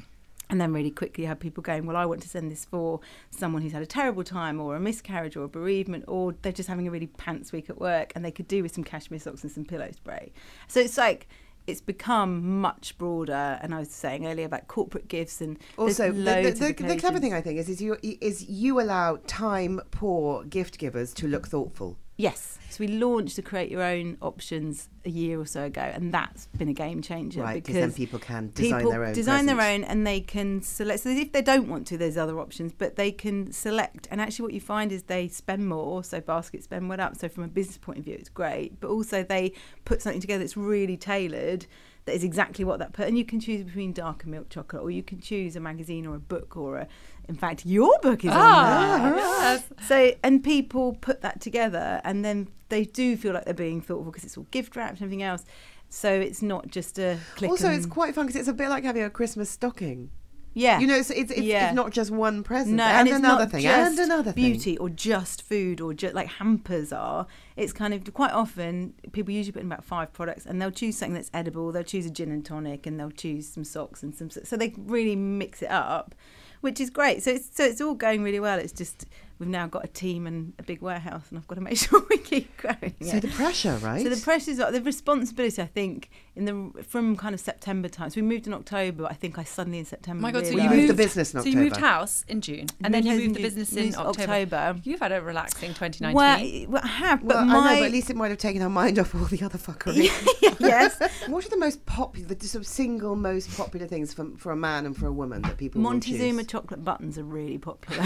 And 0.48 0.62
then 0.62 0.74
really 0.74 0.91
quickly 0.91 1.25
had 1.25 1.39
people 1.39 1.63
going, 1.63 1.88
well, 1.88 1.98
I 1.98 2.05
want 2.05 2.22
to 2.22 2.29
send 2.29 2.51
this 2.51 2.65
for 2.65 3.00
someone 3.31 3.63
who's 3.63 3.72
had 3.72 3.81
a 3.81 3.88
terrible 3.88 4.24
time 4.24 4.62
or 4.62 4.75
a 4.75 4.79
miscarriage 4.79 5.36
or 5.36 5.43
a 5.43 5.48
bereavement 5.48 6.05
or 6.07 6.36
they're 6.43 6.51
just 6.51 6.69
having 6.69 6.88
a 6.88 6.91
really 6.91 7.07
pants 7.07 7.51
week 7.51 7.67
at 7.67 7.79
work 7.79 8.12
and 8.13 8.24
they 8.24 8.29
could 8.29 8.48
do 8.48 8.62
with 8.62 8.72
some 8.72 8.84
cashmere 8.84 9.19
socks 9.19 9.41
and 9.41 9.51
some 9.51 9.65
pillow 9.65 9.89
spray. 9.91 10.31
So 10.67 10.79
it's 10.79 11.00
like, 11.00 11.27
it's 11.65 11.81
become 11.81 12.62
much 12.62 12.95
broader. 13.00 13.57
And 13.60 13.74
I 13.74 13.79
was 13.79 13.89
saying 13.89 14.27
earlier 14.27 14.45
about 14.45 14.67
corporate 14.67 15.07
gifts 15.07 15.41
and 15.41 15.57
Also, 15.79 16.12
the, 16.12 16.22
the, 16.22 16.74
the, 16.74 16.84
the 16.84 16.95
clever 16.98 17.19
thing 17.19 17.34
I 17.34 17.41
think 17.41 17.57
is, 17.60 17.67
is 17.67 17.81
you 17.81 17.98
is 18.03 18.45
you 18.48 18.79
allow 18.79 19.17
time 19.25 19.81
poor 19.89 20.43
gift 20.43 20.77
givers 20.77 21.12
to 21.15 21.27
look 21.27 21.48
thoughtful. 21.48 21.98
Yes. 22.17 22.57
So 22.69 22.84
we 22.84 22.88
launched 22.89 23.36
the 23.36 23.41
create 23.41 23.69
your 23.69 23.81
own 23.81 24.17
options 24.22 24.89
a 25.06 25.10
year 25.10 25.39
or 25.39 25.45
so 25.45 25.63
ago, 25.65 25.82
and 25.82 26.13
that's 26.13 26.47
been 26.58 26.67
a 26.67 26.73
game 26.73 27.01
changer 27.01 27.41
Right, 27.41 27.63
'cause 27.63 27.73
because 27.73 27.75
then 27.75 27.93
people 27.93 28.19
can 28.19 28.51
design 28.54 28.80
people 28.80 28.91
their 28.91 29.04
own 29.06 29.13
design 29.13 29.45
their 29.45 29.62
own, 29.62 29.84
and 29.84 30.06
they 30.06 30.19
can 30.19 30.62
select. 30.62 31.04
So 31.04 31.10
if 31.10 31.32
they 31.32 31.41
don't 31.41 31.67
want 31.67 31.88
to, 31.88 31.97
there's 31.97 32.17
other 32.17 32.39
options, 32.39 32.73
but 32.73 32.95
they 32.95 33.12
can 33.12 33.51
select. 33.51 34.08
And 34.12 34.19
actually, 34.19 34.43
what 34.43 34.54
you 34.54 34.62
find 34.62 34.91
is 34.91 35.04
they 35.04 35.28
spend 35.28 35.67
more. 35.67 36.04
So 36.04 36.19
baskets 36.21 36.65
spend 36.65 36.89
went 36.89 37.01
up. 37.01 37.15
So 37.17 37.30
from 37.30 37.43
a 37.43 37.47
business 37.47 37.78
point 37.78 37.99
of 37.99 38.06
view, 38.06 38.15
it's 38.15 38.30
great. 38.30 38.80
But 38.80 38.89
also 38.89 39.23
they 39.23 39.54
put 39.86 40.01
something 40.01 40.21
together 40.21 40.43
that's 40.43 40.58
really 40.58 40.97
tailored. 40.97 41.65
That 42.06 42.13
is 42.13 42.24
exactly 42.24 42.63
what 42.63 42.78
that 42.80 42.94
put, 42.94 43.08
and 43.08 43.18
you 43.18 43.26
can 43.26 43.39
choose 43.39 43.63
between 43.63 43.91
dark 43.91 44.24
and 44.24 44.32
milk 44.32 44.50
chocolate, 44.50 44.84
or 44.84 44.91
you 44.91 45.02
can 45.02 45.20
choose 45.20 45.56
a 45.56 45.60
magazine 45.60 46.06
or 46.06 46.15
a 46.15 46.20
book, 46.20 46.56
or 46.56 46.78
a. 46.78 46.88
In 47.28 47.34
fact, 47.36 47.65
your 47.65 47.98
book 48.04 48.24
is 48.24 48.30
on 48.30 48.38
Ah, 48.39 49.00
there. 49.02 49.15
yes. 49.18 49.63
So, 49.88 50.12
and 50.24 50.44
people 50.44 50.94
put 51.02 51.22
that 51.22 51.41
together, 51.41 52.02
and 52.04 52.24
then 52.24 52.48
they 52.70 52.84
do 52.86 53.18
feel 53.18 53.34
like 53.34 53.46
they're 53.46 53.56
being 53.56 53.82
thoughtful 53.82 54.12
because 54.12 54.24
it's 54.24 54.38
all 54.38 54.46
gift 54.52 54.76
wrapped 54.76 54.94
and 55.00 55.02
everything 55.02 55.24
else. 55.24 55.46
So 55.89 56.12
it's 56.12 56.44
not 56.44 56.68
just 56.68 57.00
a 57.00 57.18
click. 57.36 57.50
Also, 57.50 57.72
it's 57.72 57.86
quite 57.88 58.13
fun 58.13 58.28
because 58.28 58.39
it's 58.39 58.50
a 58.50 58.54
bit 58.54 58.70
like 58.70 58.84
having 58.84 59.04
a 59.04 59.10
Christmas 59.10 59.50
stocking. 59.50 60.12
Yeah, 60.58 60.80
You 60.80 60.88
know, 60.88 60.96
it's 60.96 61.10
it's, 61.12 61.32
it's, 61.32 61.41
Yeah. 61.41 61.68
it's 61.68 61.76
not 61.76 61.91
just 61.91 62.10
one 62.12 62.41
present 62.41 62.78
no, 62.78 62.86
and, 62.86 63.08
it's 63.10 63.18
another 63.18 63.44
not 63.44 63.52
thing 63.52 63.65
and 63.68 64.00
another 64.00 64.32
beauty 64.32 64.78
or 64.78 64.89
just 64.89 65.41
food 65.41 65.82
or 65.82 65.94
just 65.94 66.15
like 66.15 66.28
hampers 66.28 66.94
are. 66.94 67.28
It's 67.58 67.74
kind 67.74 67.94
of 67.94 68.12
quite 68.13 68.32
often 68.32 68.94
people 69.12 69.34
usually 69.34 69.52
put 69.52 69.62
in 69.62 69.68
about 69.68 69.84
five 69.84 70.13
products, 70.13 70.46
and 70.46 70.62
they'll 70.62 70.72
choose 70.72 70.98
something 70.98 71.13
that's 71.13 71.30
edible. 71.34 71.72
They'll 71.74 71.84
choose 71.84 72.06
a 72.06 72.10
gin 72.10 72.32
and 72.32 72.44
tonic, 72.46 72.88
and 72.88 72.98
they'll 72.98 73.12
choose 73.12 73.48
some 73.50 73.65
socks 73.65 74.02
and 74.02 74.15
some. 74.15 74.30
So 74.30 74.56
they 74.56 74.74
really 74.78 75.15
mix 75.18 75.62
it 75.62 75.70
up, 75.70 76.15
which 76.62 76.80
is 76.80 76.89
great. 76.89 77.22
So 77.22 77.32
it's 77.32 77.50
so 77.54 77.65
it's 77.65 77.82
all 77.82 77.94
going 77.94 78.24
really 78.24 78.39
well. 78.39 78.58
It's 78.58 78.74
just 78.74 79.06
we've 79.39 79.50
now 79.50 79.67
got 79.67 79.84
a 79.84 79.88
team 79.88 80.28
and 80.28 80.54
a 80.60 80.63
big 80.63 80.82
warehouse, 80.82 81.24
and 81.30 81.38
I've 81.38 81.48
got 81.48 81.56
to 81.56 81.62
make 81.62 81.78
sure 81.86 82.06
we 82.10 82.17
keep 82.17 82.56
growing. 82.58 82.95
So 83.02 83.17
it. 83.17 83.21
the 83.21 83.28
pressure, 83.30 83.78
right? 83.82 84.04
So 84.04 84.10
the 84.10 84.21
pressures, 84.21 84.60
are- 84.60 84.71
the 84.71 84.82
responsibility, 84.82 85.62
I 85.62 85.65
think, 85.67 86.10
in 86.36 86.45
the 86.45 86.84
from 86.84 87.15
kind 87.15 87.34
of 87.34 87.39
September 87.39 87.88
time. 87.88 88.10
So 88.10 88.21
we 88.21 88.28
moved 88.28 88.48
in 88.48 88.54
October. 88.54 89.04
but 89.04 89.12
I 89.12 89.15
think 89.15 89.38
I 89.38 89.43
suddenly 89.43 89.80
in 89.80 89.86
September. 89.86 90.19
Oh 90.19 90.21
my 90.21 90.32
God! 90.32 90.45
So 90.45 90.52
you 90.52 90.58
you 90.63 90.63
moved 90.69 90.76
moved 90.76 90.89
the 90.89 90.93
business 90.95 91.34
in 91.34 91.41
So 91.41 91.48
you 91.50 91.58
moved 91.58 91.78
house 91.78 92.26
in 92.28 92.41
June, 92.41 92.67
and 92.84 92.93
then 92.93 93.06
you 93.06 93.13
Moved 93.13 93.24
moved 93.28 93.36
the 93.36 93.41
house 93.43 93.54
in 93.54 93.60
business 93.60 93.95
in 93.95 93.95
October. 94.00 94.56
October. 94.56 94.80
You've 94.84 95.00
had 95.00 95.12
a 95.12 95.21
relaxing 95.21 95.74
2019. 95.74 96.13
Well, 96.15 96.71
well, 96.71 96.82
I 96.84 96.88
have, 96.88 97.26
but 97.26 97.36
well, 97.36 97.45
my 97.45 97.56
I 97.56 97.74
know, 97.76 97.80
but 97.82 97.86
at 97.86 97.91
least 97.91 98.10
it 98.10 98.15
might 98.15 98.30
have 98.30 98.38
taken 98.38 98.62
our 98.62 98.69
mind 98.69 99.00
off 99.00 99.15
all 99.15 99.26
the 99.26 99.41
other 99.43 99.58
fuckery. 99.58 100.10
yes, 100.60 101.00
what 101.28 101.45
are 101.45 101.50
the 101.50 101.58
most 101.58 101.86
popular, 101.86 102.34
the 102.34 102.48
sort 102.48 102.62
of 102.62 102.67
single 102.67 103.15
most 103.15 103.56
popular 103.56 103.88
things 103.88 104.13
for, 104.13 104.28
for 104.38 104.52
a 104.52 104.56
man 104.58 104.86
and 104.86 104.95
for 104.98 105.08
a 105.08 105.12
woman 105.12 105.41
that 105.43 105.58
people 105.58 105.82
will 105.82 105.91
Montezuma 105.91 106.43
choose? 106.43 106.52
chocolate 106.52 106.84
buttons 106.84 107.17
are 107.17 107.24
really 107.24 107.58
popular. 107.58 108.04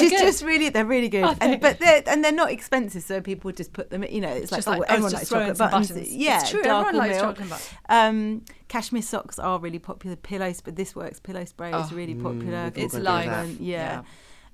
Which 0.00 0.12
is 0.12 0.20
good? 0.20 0.26
just 0.26 0.44
really 0.44 0.68
they're 0.68 0.84
really 0.84 1.08
good, 1.08 1.24
they? 1.38 1.52
and 1.52 1.60
but 1.60 1.78
they're 1.78 2.02
and 2.06 2.22
they're 2.24 2.32
not 2.32 2.50
expensive, 2.50 3.02
so 3.02 3.20
people 3.20 3.50
just 3.52 3.72
put 3.72 3.90
them. 3.90 4.02
You 4.04 4.20
know, 4.20 4.28
it's 4.28 4.52
like, 4.52 4.58
Just 4.58 4.68
like, 4.68 4.80
oh, 4.80 4.84
everyone 4.88 5.12
likes 5.12 5.28
chocolate 5.28 5.58
buttons. 5.58 5.88
buttons. 5.90 6.10
Yeah, 6.14 6.40
It's 6.40 6.50
true, 6.50 6.60
everyone 6.60 6.96
likes 6.96 7.14
milk. 7.16 7.36
chocolate 7.36 7.50
buttons. 7.50 7.70
Um, 7.88 8.42
cashmere 8.68 9.02
socks 9.02 9.38
are 9.38 9.58
really 9.58 9.78
popular. 9.78 10.16
Pillows, 10.16 10.60
but 10.60 10.76
this 10.76 10.94
works. 10.96 11.20
Pillow 11.20 11.44
spray 11.44 11.70
is 11.70 11.92
Oh, 11.92 11.94
really 11.96 12.14
mm, 12.14 12.22
popular. 12.22 12.58
all 12.58 12.66
It's 12.74 12.76
got 12.76 12.90
to 12.92 12.96
do 12.98 13.02
like 13.02 13.26
that. 13.26 13.48
yeah. 13.60 14.02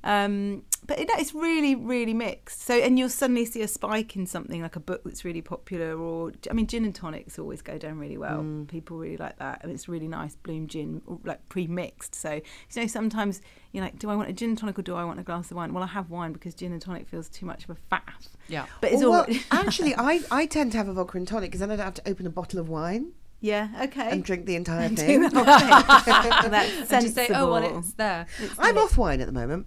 Um, 0.03 0.65
but 0.87 0.99
it, 0.99 1.09
it's 1.13 1.35
really, 1.35 1.75
really 1.75 2.15
mixed. 2.15 2.63
So, 2.63 2.75
and 2.75 2.99
you'll 2.99 3.11
suddenly 3.11 3.45
see 3.45 3.63
a 3.63 3.69
spike 3.69 4.17
in 4.17 4.27
something 4.27 4.63
like 4.63 4.77
a 4.77 4.81
book 4.81 5.03
that's 5.05 5.25
really 5.25 5.43
popular, 5.43 5.97
or 5.97 6.33
I 6.51 6.55
mean, 6.55 6.67
gin 6.67 6.85
and 6.85 6.95
tonics 6.95 7.39
always 7.39 7.63
go 7.63 7.79
down 7.79 7.99
really 7.99 8.19
well. 8.19 8.41
Mm. 8.41 8.67
People 8.67 8.97
really 8.97 9.17
like 9.17 9.39
that, 9.39 9.61
and 9.63 9.71
it's 9.71 9.89
really 9.89 10.09
nice 10.09 10.35
bloom 10.35 10.67
gin, 10.67 11.03
like 11.25 11.47
pre-mixed. 11.49 12.15
So, 12.15 12.33
you 12.33 12.43
know, 12.77 12.87
sometimes 12.87 13.41
you're 13.73 13.85
like, 13.85 13.99
do 13.99 14.11
I 14.11 14.17
want 14.17 14.31
a 14.31 14.33
gin 14.33 14.51
and 14.51 14.59
tonic 14.59 14.79
or 14.79 14.83
do 14.83 14.97
I 14.97 15.05
want 15.05 15.21
a 15.21 15.23
glass 15.23 15.51
of 15.51 15.57
wine? 15.57 15.73
Well, 15.73 15.85
I 15.85 15.89
have 15.89 16.11
wine 16.11 16.33
because 16.33 16.55
gin 16.55 16.73
and 16.73 16.81
tonic 16.81 17.07
feels 17.09 17.29
too 17.29 17.47
much 17.47 17.65
of 17.65 17.71
a 17.71 17.77
faff. 17.95 18.29
Yeah. 18.49 18.67
But 18.81 18.93
it's 18.93 19.03
Oh, 19.03 19.13
all 19.13 19.27
well, 19.27 19.27
actually, 19.51 19.95
I, 19.95 20.21
I 20.31 20.47
tend 20.47 20.73
to 20.73 20.79
have 20.79 20.89
a 20.89 20.93
vodka 20.93 21.19
and 21.19 21.29
tonic 21.29 21.51
because 21.51 21.61
then 21.61 21.71
I 21.71 21.77
don't 21.77 21.85
have 21.85 21.95
to 21.95 22.09
open 22.09 22.27
a 22.27 22.31
bottle 22.31 22.59
of 22.59 22.69
wine 22.69 23.13
yeah, 23.41 23.69
okay. 23.85 24.11
and 24.11 24.25
drink 24.25 24.47
the 24.47 24.57
entire 24.57 24.89
thing. 24.91 25.23
the 25.23 25.29
whole 25.31 25.45
thing. 25.45 26.51
That's 26.51 26.93
And 26.93 27.03
just 27.03 27.15
say, 27.15 27.29
oh 27.29 27.53
well, 27.53 27.79
it's 27.79 27.93
there. 27.95 28.27
I'm 28.59 28.77
off 28.77 28.99
wine 28.99 29.21
at 29.21 29.27
the 29.27 29.33
moment. 29.33 29.67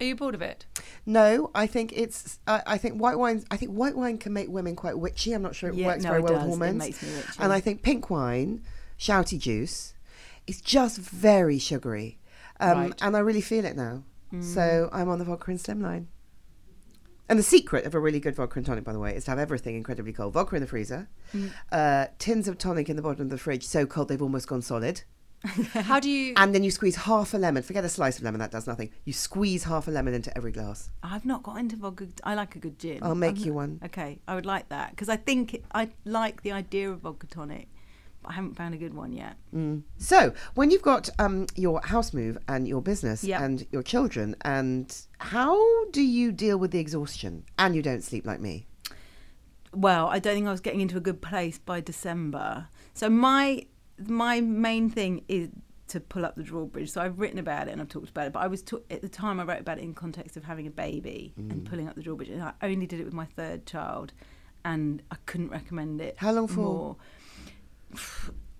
Are 0.00 0.04
you 0.04 0.14
bored 0.16 0.34
of 0.34 0.42
it? 0.42 0.66
No, 1.06 1.50
I 1.54 1.66
think 1.66 1.92
it's. 1.96 2.38
I 2.46 2.62
I 2.66 2.78
think 2.78 3.00
white 3.00 3.18
wine. 3.18 3.44
I 3.50 3.56
think 3.56 3.72
white 3.72 3.96
wine 3.96 4.18
can 4.18 4.32
make 4.32 4.48
women 4.48 4.76
quite 4.76 4.98
witchy. 4.98 5.32
I'm 5.32 5.42
not 5.42 5.54
sure 5.54 5.70
it 5.70 5.74
Yeah, 5.76 5.86
works 5.88 6.04
no, 6.04 6.10
very 6.10 6.20
it 6.20 6.24
well 6.24 6.32
does. 6.34 6.42
with 6.42 6.46
It 6.54 6.58
hormones. 6.58 6.78
makes 6.78 7.02
me 7.02 7.08
witchy. 7.16 7.28
And 7.42 7.52
I 7.52 7.60
think 7.60 7.82
pink 7.82 8.10
wine, 8.10 8.62
shouty 8.98 9.38
juice, 9.38 9.94
is 10.46 10.60
just 10.60 10.98
very 10.98 11.58
sugary, 11.58 12.18
um, 12.60 12.78
Right. 12.78 13.02
and 13.02 13.16
I 13.16 13.20
really 13.20 13.40
feel 13.40 13.64
it 13.64 13.76
now. 13.76 14.04
Mm. 14.32 14.44
So 14.44 14.88
I'm 14.92 15.08
on 15.08 15.18
the 15.18 15.24
vodka 15.24 15.50
and 15.50 15.58
slimline. 15.60 16.06
And 17.30 17.38
the 17.38 17.42
secret 17.42 17.84
of 17.84 17.94
a 17.94 18.00
really 18.00 18.20
good 18.20 18.34
vodka 18.36 18.58
and 18.58 18.64
tonic, 18.64 18.84
by 18.84 18.92
the 18.94 18.98
way, 18.98 19.14
is 19.14 19.24
to 19.24 19.30
have 19.32 19.38
everything 19.38 19.76
incredibly 19.76 20.12
cold. 20.14 20.32
Vodka 20.32 20.56
in 20.56 20.62
the 20.62 20.68
freezer, 20.68 21.08
Mm. 21.34 21.50
uh, 21.70 22.06
tins 22.18 22.48
of 22.48 22.56
tonic 22.56 22.88
in 22.88 22.96
the 22.96 23.02
bottom 23.02 23.22
of 23.22 23.30
the 23.30 23.36
fridge, 23.38 23.66
so 23.66 23.84
cold 23.84 24.08
they've 24.08 24.22
almost 24.22 24.46
gone 24.48 24.62
solid. 24.62 25.02
How 25.72 26.00
do 26.00 26.10
you? 26.10 26.34
And 26.36 26.54
then 26.54 26.64
you 26.64 26.70
squeeze 26.70 26.96
half 26.96 27.32
a 27.32 27.38
lemon. 27.38 27.62
Forget 27.62 27.84
a 27.84 27.88
slice 27.88 28.18
of 28.18 28.24
lemon, 28.24 28.40
that 28.40 28.50
does 28.50 28.66
nothing. 28.66 28.90
You 29.04 29.12
squeeze 29.12 29.64
half 29.64 29.86
a 29.88 29.90
lemon 29.90 30.12
into 30.14 30.36
every 30.36 30.50
glass. 30.52 30.90
I've 31.02 31.24
not 31.24 31.42
got 31.44 31.58
into 31.58 31.76
vodka. 31.76 32.08
I 32.24 32.34
like 32.34 32.56
a 32.56 32.58
good 32.58 32.78
gin. 32.78 32.98
I'll 33.02 33.14
make 33.14 33.36
I'm 33.36 33.42
you 33.44 33.46
not- 33.52 33.54
one. 33.56 33.80
Okay, 33.84 34.18
I 34.26 34.34
would 34.34 34.46
like 34.46 34.68
that 34.70 34.90
because 34.90 35.08
I 35.08 35.16
think 35.16 35.62
I 35.72 35.90
like 36.04 36.42
the 36.42 36.52
idea 36.52 36.90
of 36.90 37.00
vodka 37.00 37.26
tonic. 37.28 37.68
but 38.22 38.30
I 38.30 38.34
haven't 38.34 38.56
found 38.56 38.74
a 38.74 38.78
good 38.78 38.94
one 38.94 39.12
yet. 39.12 39.36
Mm. 39.54 39.82
So, 39.98 40.32
when 40.54 40.72
you've 40.72 40.82
got 40.82 41.08
um, 41.20 41.46
your 41.54 41.80
house 41.84 42.12
move 42.12 42.36
and 42.48 42.66
your 42.66 42.82
business 42.82 43.22
Yeah. 43.22 43.40
and 43.40 43.64
your 43.70 43.84
children, 43.84 44.34
and 44.42 44.92
how 45.18 45.56
do 45.90 46.02
you 46.02 46.32
deal 46.32 46.58
with 46.58 46.72
the 46.72 46.80
exhaustion? 46.80 47.44
And 47.58 47.76
you 47.76 47.82
don't 47.82 48.02
sleep 48.02 48.26
like 48.26 48.40
me. 48.40 48.66
well, 49.72 50.08
I 50.08 50.18
don't 50.18 50.34
think 50.34 50.48
I 50.48 50.50
was 50.50 50.60
getting 50.60 50.80
into 50.80 50.96
a 50.96 51.00
good 51.00 51.20
place 51.22 51.58
by 51.58 51.80
December. 51.80 52.66
So 52.94 53.08
my 53.08 53.66
my 54.06 54.40
main 54.40 54.90
thing 54.90 55.24
is 55.28 55.48
to 55.88 56.00
pull 56.00 56.24
up 56.24 56.36
the 56.36 56.42
drawbridge. 56.42 56.90
So 56.90 57.00
I've 57.00 57.18
written 57.18 57.38
about 57.38 57.68
it 57.68 57.72
and 57.72 57.80
I've 57.80 57.88
talked 57.88 58.10
about 58.10 58.26
it, 58.26 58.32
but 58.32 58.40
I 58.40 58.46
was 58.46 58.62
ta- 58.62 58.78
at 58.90 59.02
the 59.02 59.08
time 59.08 59.40
I 59.40 59.44
wrote 59.44 59.60
about 59.60 59.78
it 59.78 59.84
in 59.84 59.94
context 59.94 60.36
of 60.36 60.44
having 60.44 60.66
a 60.66 60.70
baby 60.70 61.32
and 61.36 61.52
mm. 61.52 61.64
pulling 61.64 61.88
up 61.88 61.94
the 61.94 62.02
drawbridge, 62.02 62.28
and 62.28 62.42
I 62.42 62.52
only 62.62 62.86
did 62.86 63.00
it 63.00 63.04
with 63.04 63.14
my 63.14 63.24
third 63.24 63.66
child, 63.66 64.12
and 64.64 65.02
I 65.10 65.16
couldn't 65.26 65.48
recommend 65.48 66.00
it. 66.00 66.16
How 66.18 66.32
long 66.32 66.46
for? 66.46 66.60
More. 66.60 66.96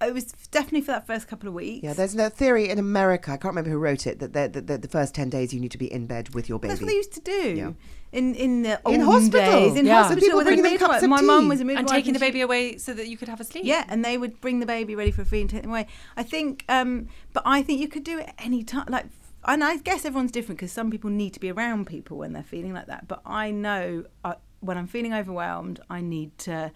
It 0.00 0.14
was 0.14 0.26
definitely 0.52 0.82
for 0.82 0.92
that 0.92 1.06
first 1.06 1.26
couple 1.28 1.48
of 1.48 1.54
weeks. 1.54 1.82
Yeah, 1.82 1.92
there's 1.92 2.14
no 2.14 2.28
theory 2.28 2.68
in 2.68 2.78
America. 2.78 3.32
I 3.32 3.36
can't 3.36 3.46
remember 3.52 3.70
who 3.70 3.78
wrote 3.78 4.06
it 4.06 4.20
that 4.20 4.32
the, 4.32 4.48
the, 4.48 4.60
the, 4.60 4.78
the 4.78 4.88
first 4.88 5.14
ten 5.14 5.28
days 5.28 5.52
you 5.52 5.60
need 5.60 5.72
to 5.72 5.78
be 5.78 5.92
in 5.92 6.06
bed 6.06 6.34
with 6.34 6.48
your 6.48 6.58
baby. 6.58 6.68
That's 6.70 6.80
what 6.80 6.86
they 6.88 6.94
used 6.94 7.12
to 7.14 7.20
do 7.20 7.54
Yeah. 7.56 7.72
in 8.12 8.34
in 8.36 8.62
the 8.62 8.80
In 8.86 9.02
olden 9.02 9.06
hospital. 9.06 9.40
days. 9.52 9.76
In 9.76 9.86
Yeah. 9.86 10.02
hospital, 10.02 10.20
People 10.22 10.38
with 10.38 10.46
bringing 10.46 10.62
them 10.64 10.78
cups 10.78 11.02
of 11.02 11.10
My 11.10 11.18
tea. 11.20 11.26
mum 11.26 11.48
was 11.48 11.60
a 11.60 11.64
midwife 11.64 11.80
and 11.80 11.88
taking 11.88 12.12
the 12.12 12.18
she- 12.20 12.26
baby 12.26 12.40
away 12.42 12.76
so 12.78 12.94
that 12.94 13.08
you 13.08 13.16
could 13.16 13.28
have 13.28 13.40
a 13.40 13.44
sleep. 13.44 13.64
Yeah, 13.64 13.84
and 13.88 14.04
they 14.04 14.16
would 14.18 14.40
bring 14.40 14.60
the 14.60 14.66
baby 14.66 14.94
ready 14.94 15.10
for 15.10 15.22
a 15.22 15.24
feed 15.24 15.40
and 15.42 15.50
take 15.50 15.62
them 15.62 15.70
away. 15.72 15.86
I 16.16 16.22
think, 16.22 16.64
um, 16.68 17.08
but 17.32 17.42
I 17.44 17.62
think 17.62 17.80
you 17.80 17.88
could 17.88 18.04
do 18.04 18.18
it 18.18 18.30
any 18.38 18.62
time. 18.62 18.86
Like, 18.88 19.06
and 19.44 19.64
I 19.64 19.78
guess 19.78 20.04
everyone's 20.04 20.30
different 20.32 20.58
because 20.58 20.72
some 20.72 20.90
people 20.90 21.10
need 21.10 21.32
to 21.34 21.40
be 21.40 21.50
around 21.50 21.86
people 21.86 22.18
when 22.18 22.32
they're 22.34 22.42
feeling 22.42 22.72
like 22.72 22.86
that. 22.86 23.08
But 23.08 23.20
I 23.26 23.50
know 23.50 24.04
uh, 24.24 24.34
when 24.60 24.76
I'm 24.78 24.86
feeling 24.86 25.12
overwhelmed, 25.14 25.80
I 25.90 26.00
need 26.00 26.36
to 26.38 26.70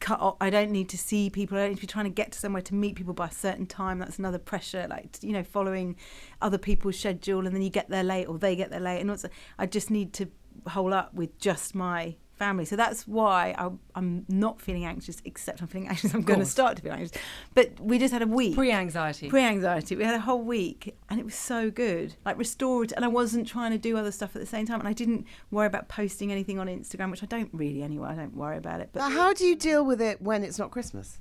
cut 0.00 0.20
off. 0.20 0.36
I 0.40 0.50
don't 0.50 0.70
need 0.70 0.88
to 0.90 0.98
see 0.98 1.30
people. 1.30 1.56
I 1.56 1.60
don't 1.62 1.70
need 1.70 1.76
to 1.76 1.80
be 1.82 1.86
trying 1.86 2.06
to 2.06 2.10
get 2.10 2.32
to 2.32 2.38
somewhere 2.38 2.62
to 2.62 2.74
meet 2.74 2.96
people 2.96 3.14
by 3.14 3.28
a 3.28 3.32
certain 3.32 3.66
time. 3.66 3.98
That's 3.98 4.18
another 4.18 4.38
pressure, 4.38 4.86
like 4.88 5.18
you 5.22 5.32
know, 5.32 5.44
following 5.44 5.96
other 6.42 6.58
people's 6.58 6.98
schedule, 6.98 7.46
and 7.46 7.54
then 7.54 7.62
you 7.62 7.70
get 7.70 7.88
there 7.88 8.04
late 8.04 8.26
or 8.26 8.38
they 8.38 8.56
get 8.56 8.70
there 8.70 8.80
late. 8.80 9.00
And 9.00 9.10
also, 9.10 9.28
I 9.58 9.66
just 9.66 9.90
need 9.90 10.12
to 10.14 10.28
hole 10.68 10.92
up 10.92 11.14
with 11.14 11.38
just 11.38 11.74
my 11.74 12.16
family. 12.40 12.64
So 12.64 12.74
that's 12.74 13.06
why 13.06 13.54
I, 13.56 13.70
I'm 13.94 14.24
not 14.28 14.60
feeling 14.60 14.84
anxious. 14.84 15.22
Except 15.24 15.60
I'm 15.62 15.68
feeling 15.68 15.88
anxious. 15.92 16.12
I'm 16.14 16.22
going 16.22 16.40
to 16.40 16.46
start 16.46 16.76
to 16.78 16.82
feel 16.82 16.92
anxious. 16.92 17.12
But 17.54 17.78
we 17.78 17.98
just 17.98 18.12
had 18.12 18.22
a 18.22 18.26
week. 18.26 18.54
Pre-anxiety. 18.56 19.28
Pre-anxiety. 19.28 19.94
We 19.96 20.04
had 20.04 20.16
a 20.16 20.20
whole 20.20 20.42
week, 20.42 20.96
and 21.08 21.20
it 21.20 21.24
was 21.24 21.34
so 21.36 21.70
good, 21.70 22.16
like 22.24 22.36
restored. 22.38 22.92
And 22.96 23.04
I 23.04 23.08
wasn't 23.08 23.46
trying 23.46 23.70
to 23.72 23.78
do 23.78 23.96
other 23.96 24.10
stuff 24.12 24.34
at 24.34 24.40
the 24.40 24.46
same 24.56 24.66
time, 24.66 24.80
and 24.80 24.88
I 24.88 24.92
didn't 24.92 25.26
worry 25.52 25.66
about 25.68 25.88
posting 25.88 26.32
anything 26.32 26.58
on 26.58 26.66
Instagram, 26.66 27.10
which 27.12 27.22
I 27.22 27.26
don't 27.26 27.50
really 27.52 27.82
anyway. 27.82 28.08
I 28.10 28.14
don't 28.16 28.34
worry 28.36 28.56
about 28.56 28.80
it. 28.80 28.90
But 28.92 29.00
But 29.00 29.12
how 29.12 29.32
do 29.32 29.44
you 29.46 29.54
deal 29.54 29.84
with 29.84 30.00
it 30.02 30.20
when 30.20 30.42
it's 30.42 30.58
not 30.58 30.70
Christmas? 30.70 31.18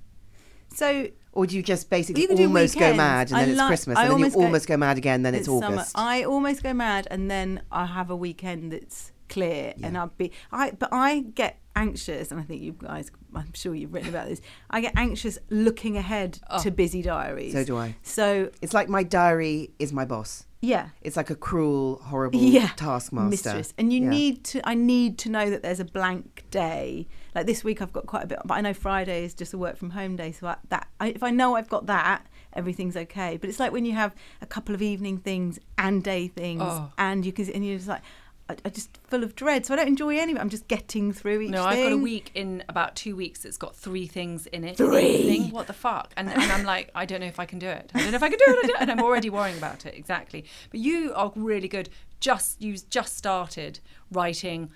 so 0.72 1.08
Or 1.32 1.48
do 1.48 1.56
you 1.56 1.64
just 1.64 1.90
basically 1.90 2.22
You 2.22 2.28
can 2.28 2.40
almost 2.44 2.78
go 2.78 2.94
mad 2.94 3.30
and 3.30 3.38
I 3.38 3.40
then 3.42 3.50
it's 3.50 3.58
like- 3.58 3.68
Christmas 3.70 3.98
I 3.98 4.04
and 4.04 4.12
then 4.12 4.20
you 4.20 4.26
almost 4.36 4.68
go- 4.68 4.74
go 4.76 4.78
mad 4.78 4.98
again, 5.00 5.24
then 5.24 5.34
it's, 5.34 5.48
summer. 5.48 5.66
August? 5.66 5.98
I 5.98 6.24
almost 6.24 6.62
go 6.62 6.74
mad, 6.74 7.08
and 7.10 7.30
then 7.30 7.64
I 7.72 7.86
have 7.88 8.10
a 8.12 8.16
weekend 8.16 8.72
that's 8.72 9.12
clear, 9.30 9.74
and 9.84 9.98
I'll 9.98 10.12
be. 10.18 10.32
I 10.52 10.72
but 10.72 10.90
I 10.92 11.20
get 11.36 11.60
anxious, 11.76 12.32
and 12.32 12.40
I 12.40 12.44
think 12.44 12.62
you 12.62 12.74
guys. 12.74 13.12
I'm 13.34 13.54
sure 13.54 13.74
you've 13.76 13.94
written 13.94 14.10
about 14.10 14.28
this. 14.28 14.42
I 14.70 14.82
get 14.82 14.94
anxious 14.98 15.38
looking 15.50 15.96
ahead 15.98 16.40
Oh. 16.50 16.62
to 16.64 16.72
busy 16.72 17.02
diaries. 17.02 17.54
So 17.54 17.64
do 17.64 17.78
I. 17.78 17.96
So 18.02 18.50
It's 18.62 18.74
like 18.74 18.90
my 18.90 19.04
diary 19.04 19.70
is 19.80 19.94
my 19.94 20.04
boss. 20.04 20.46
yeah, 20.62 20.90
It's 21.02 21.16
like 21.16 21.30
a 21.30 21.36
cruel, 21.36 22.02
horrible 22.04 22.40
yeah, 22.40 22.70
taskmaster. 22.76 23.30
mistress, 23.30 23.74
and 23.78 23.94
you 23.94 24.02
Yeah. 24.04 24.10
need 24.10 24.44
to. 24.46 24.68
I 24.68 24.74
need 24.74 25.18
to 25.20 25.30
know 25.30 25.50
that 25.50 25.62
there's 25.62 25.80
a 25.80 25.86
blank 25.86 26.44
day. 26.52 27.08
Like 27.36 27.46
this 27.46 27.64
week, 27.64 27.82
I've 27.84 27.94
got 27.94 28.08
quite 28.08 28.24
a 28.24 28.28
bit, 28.28 28.40
but 28.44 28.56
I 28.56 28.62
know 28.62 28.74
Friday 28.74 29.24
is 29.24 29.34
just 29.36 29.54
a 29.54 29.58
work 29.58 29.78
from 29.78 29.92
home 29.92 30.16
day. 30.16 30.32
So 30.32 30.48
I, 30.48 30.56
that 30.70 30.88
I, 31.00 31.10
if 31.10 31.22
I 31.24 31.30
know 31.30 31.56
I've 31.56 31.70
got 31.70 31.86
that, 31.86 32.26
everything's 32.54 32.98
okay. 32.98 33.38
But 33.38 33.50
it's 33.52 33.60
like 33.60 33.72
when 33.72 33.86
you 33.86 33.94
have 33.94 34.16
a 34.42 34.48
couple 34.48 34.74
of 34.74 34.82
evening 34.82 35.20
things 35.20 35.60
and 35.78 36.04
day 36.04 36.28
things, 36.28 36.64
Oh. 36.66 36.92
and 36.98 37.24
you 37.26 37.32
can, 37.32 37.48
and 37.52 37.64
you're 37.66 37.78
just 37.78 37.88
like. 37.88 38.02
I, 38.50 38.56
I 38.66 38.70
just 38.70 38.98
full 39.08 39.24
of 39.24 39.36
dread, 39.36 39.66
so 39.66 39.74
I 39.74 39.78
don't 39.78 39.88
enjoy 39.88 40.18
any 40.18 40.32
of 40.32 40.38
it. 40.38 40.42
I'm 40.42 40.50
just 40.50 40.68
getting 40.68 41.14
through 41.14 41.42
each 41.42 41.52
No, 41.52 41.64
thing. 41.70 41.78
I've 41.80 41.84
got 41.84 41.92
a 41.94 41.98
week 41.98 42.32
in 42.34 42.64
about 42.68 42.96
two 42.96 43.16
weeks 43.16 43.42
that's 43.44 43.58
got 43.58 43.76
three 43.76 44.08
things 44.08 44.48
in 44.48 44.64
it. 44.64 44.78
Three? 44.78 45.24
Thing. 45.24 45.52
What 45.52 45.68
the 45.68 45.74
fuck? 45.74 46.12
And, 46.18 46.30
and 46.30 46.42
I'm 46.52 46.66
like, 46.66 46.90
I 46.96 47.06
don't 47.06 47.20
know 47.22 47.28
if 47.28 47.40
I 47.40 47.46
can 47.46 47.60
do 47.60 47.68
it. 47.68 47.92
I 47.94 48.00
don't 48.00 48.12
know 48.12 48.16
if 48.16 48.24
I 48.24 48.30
can 48.30 48.40
do 48.40 48.60
it. 48.64 48.72
and 48.80 48.90
I'm 48.92 49.02
already 49.02 49.30
worrying 49.30 49.58
about 49.58 49.86
it. 49.86 49.94
Exactly. 49.96 50.46
But 50.72 50.80
you 50.80 51.14
are 51.16 51.32
really 51.36 51.68
good. 51.68 51.90
Just 52.20 52.62
you 52.62 52.76
just 52.90 53.16
started 53.16 53.80
writing 54.12 54.72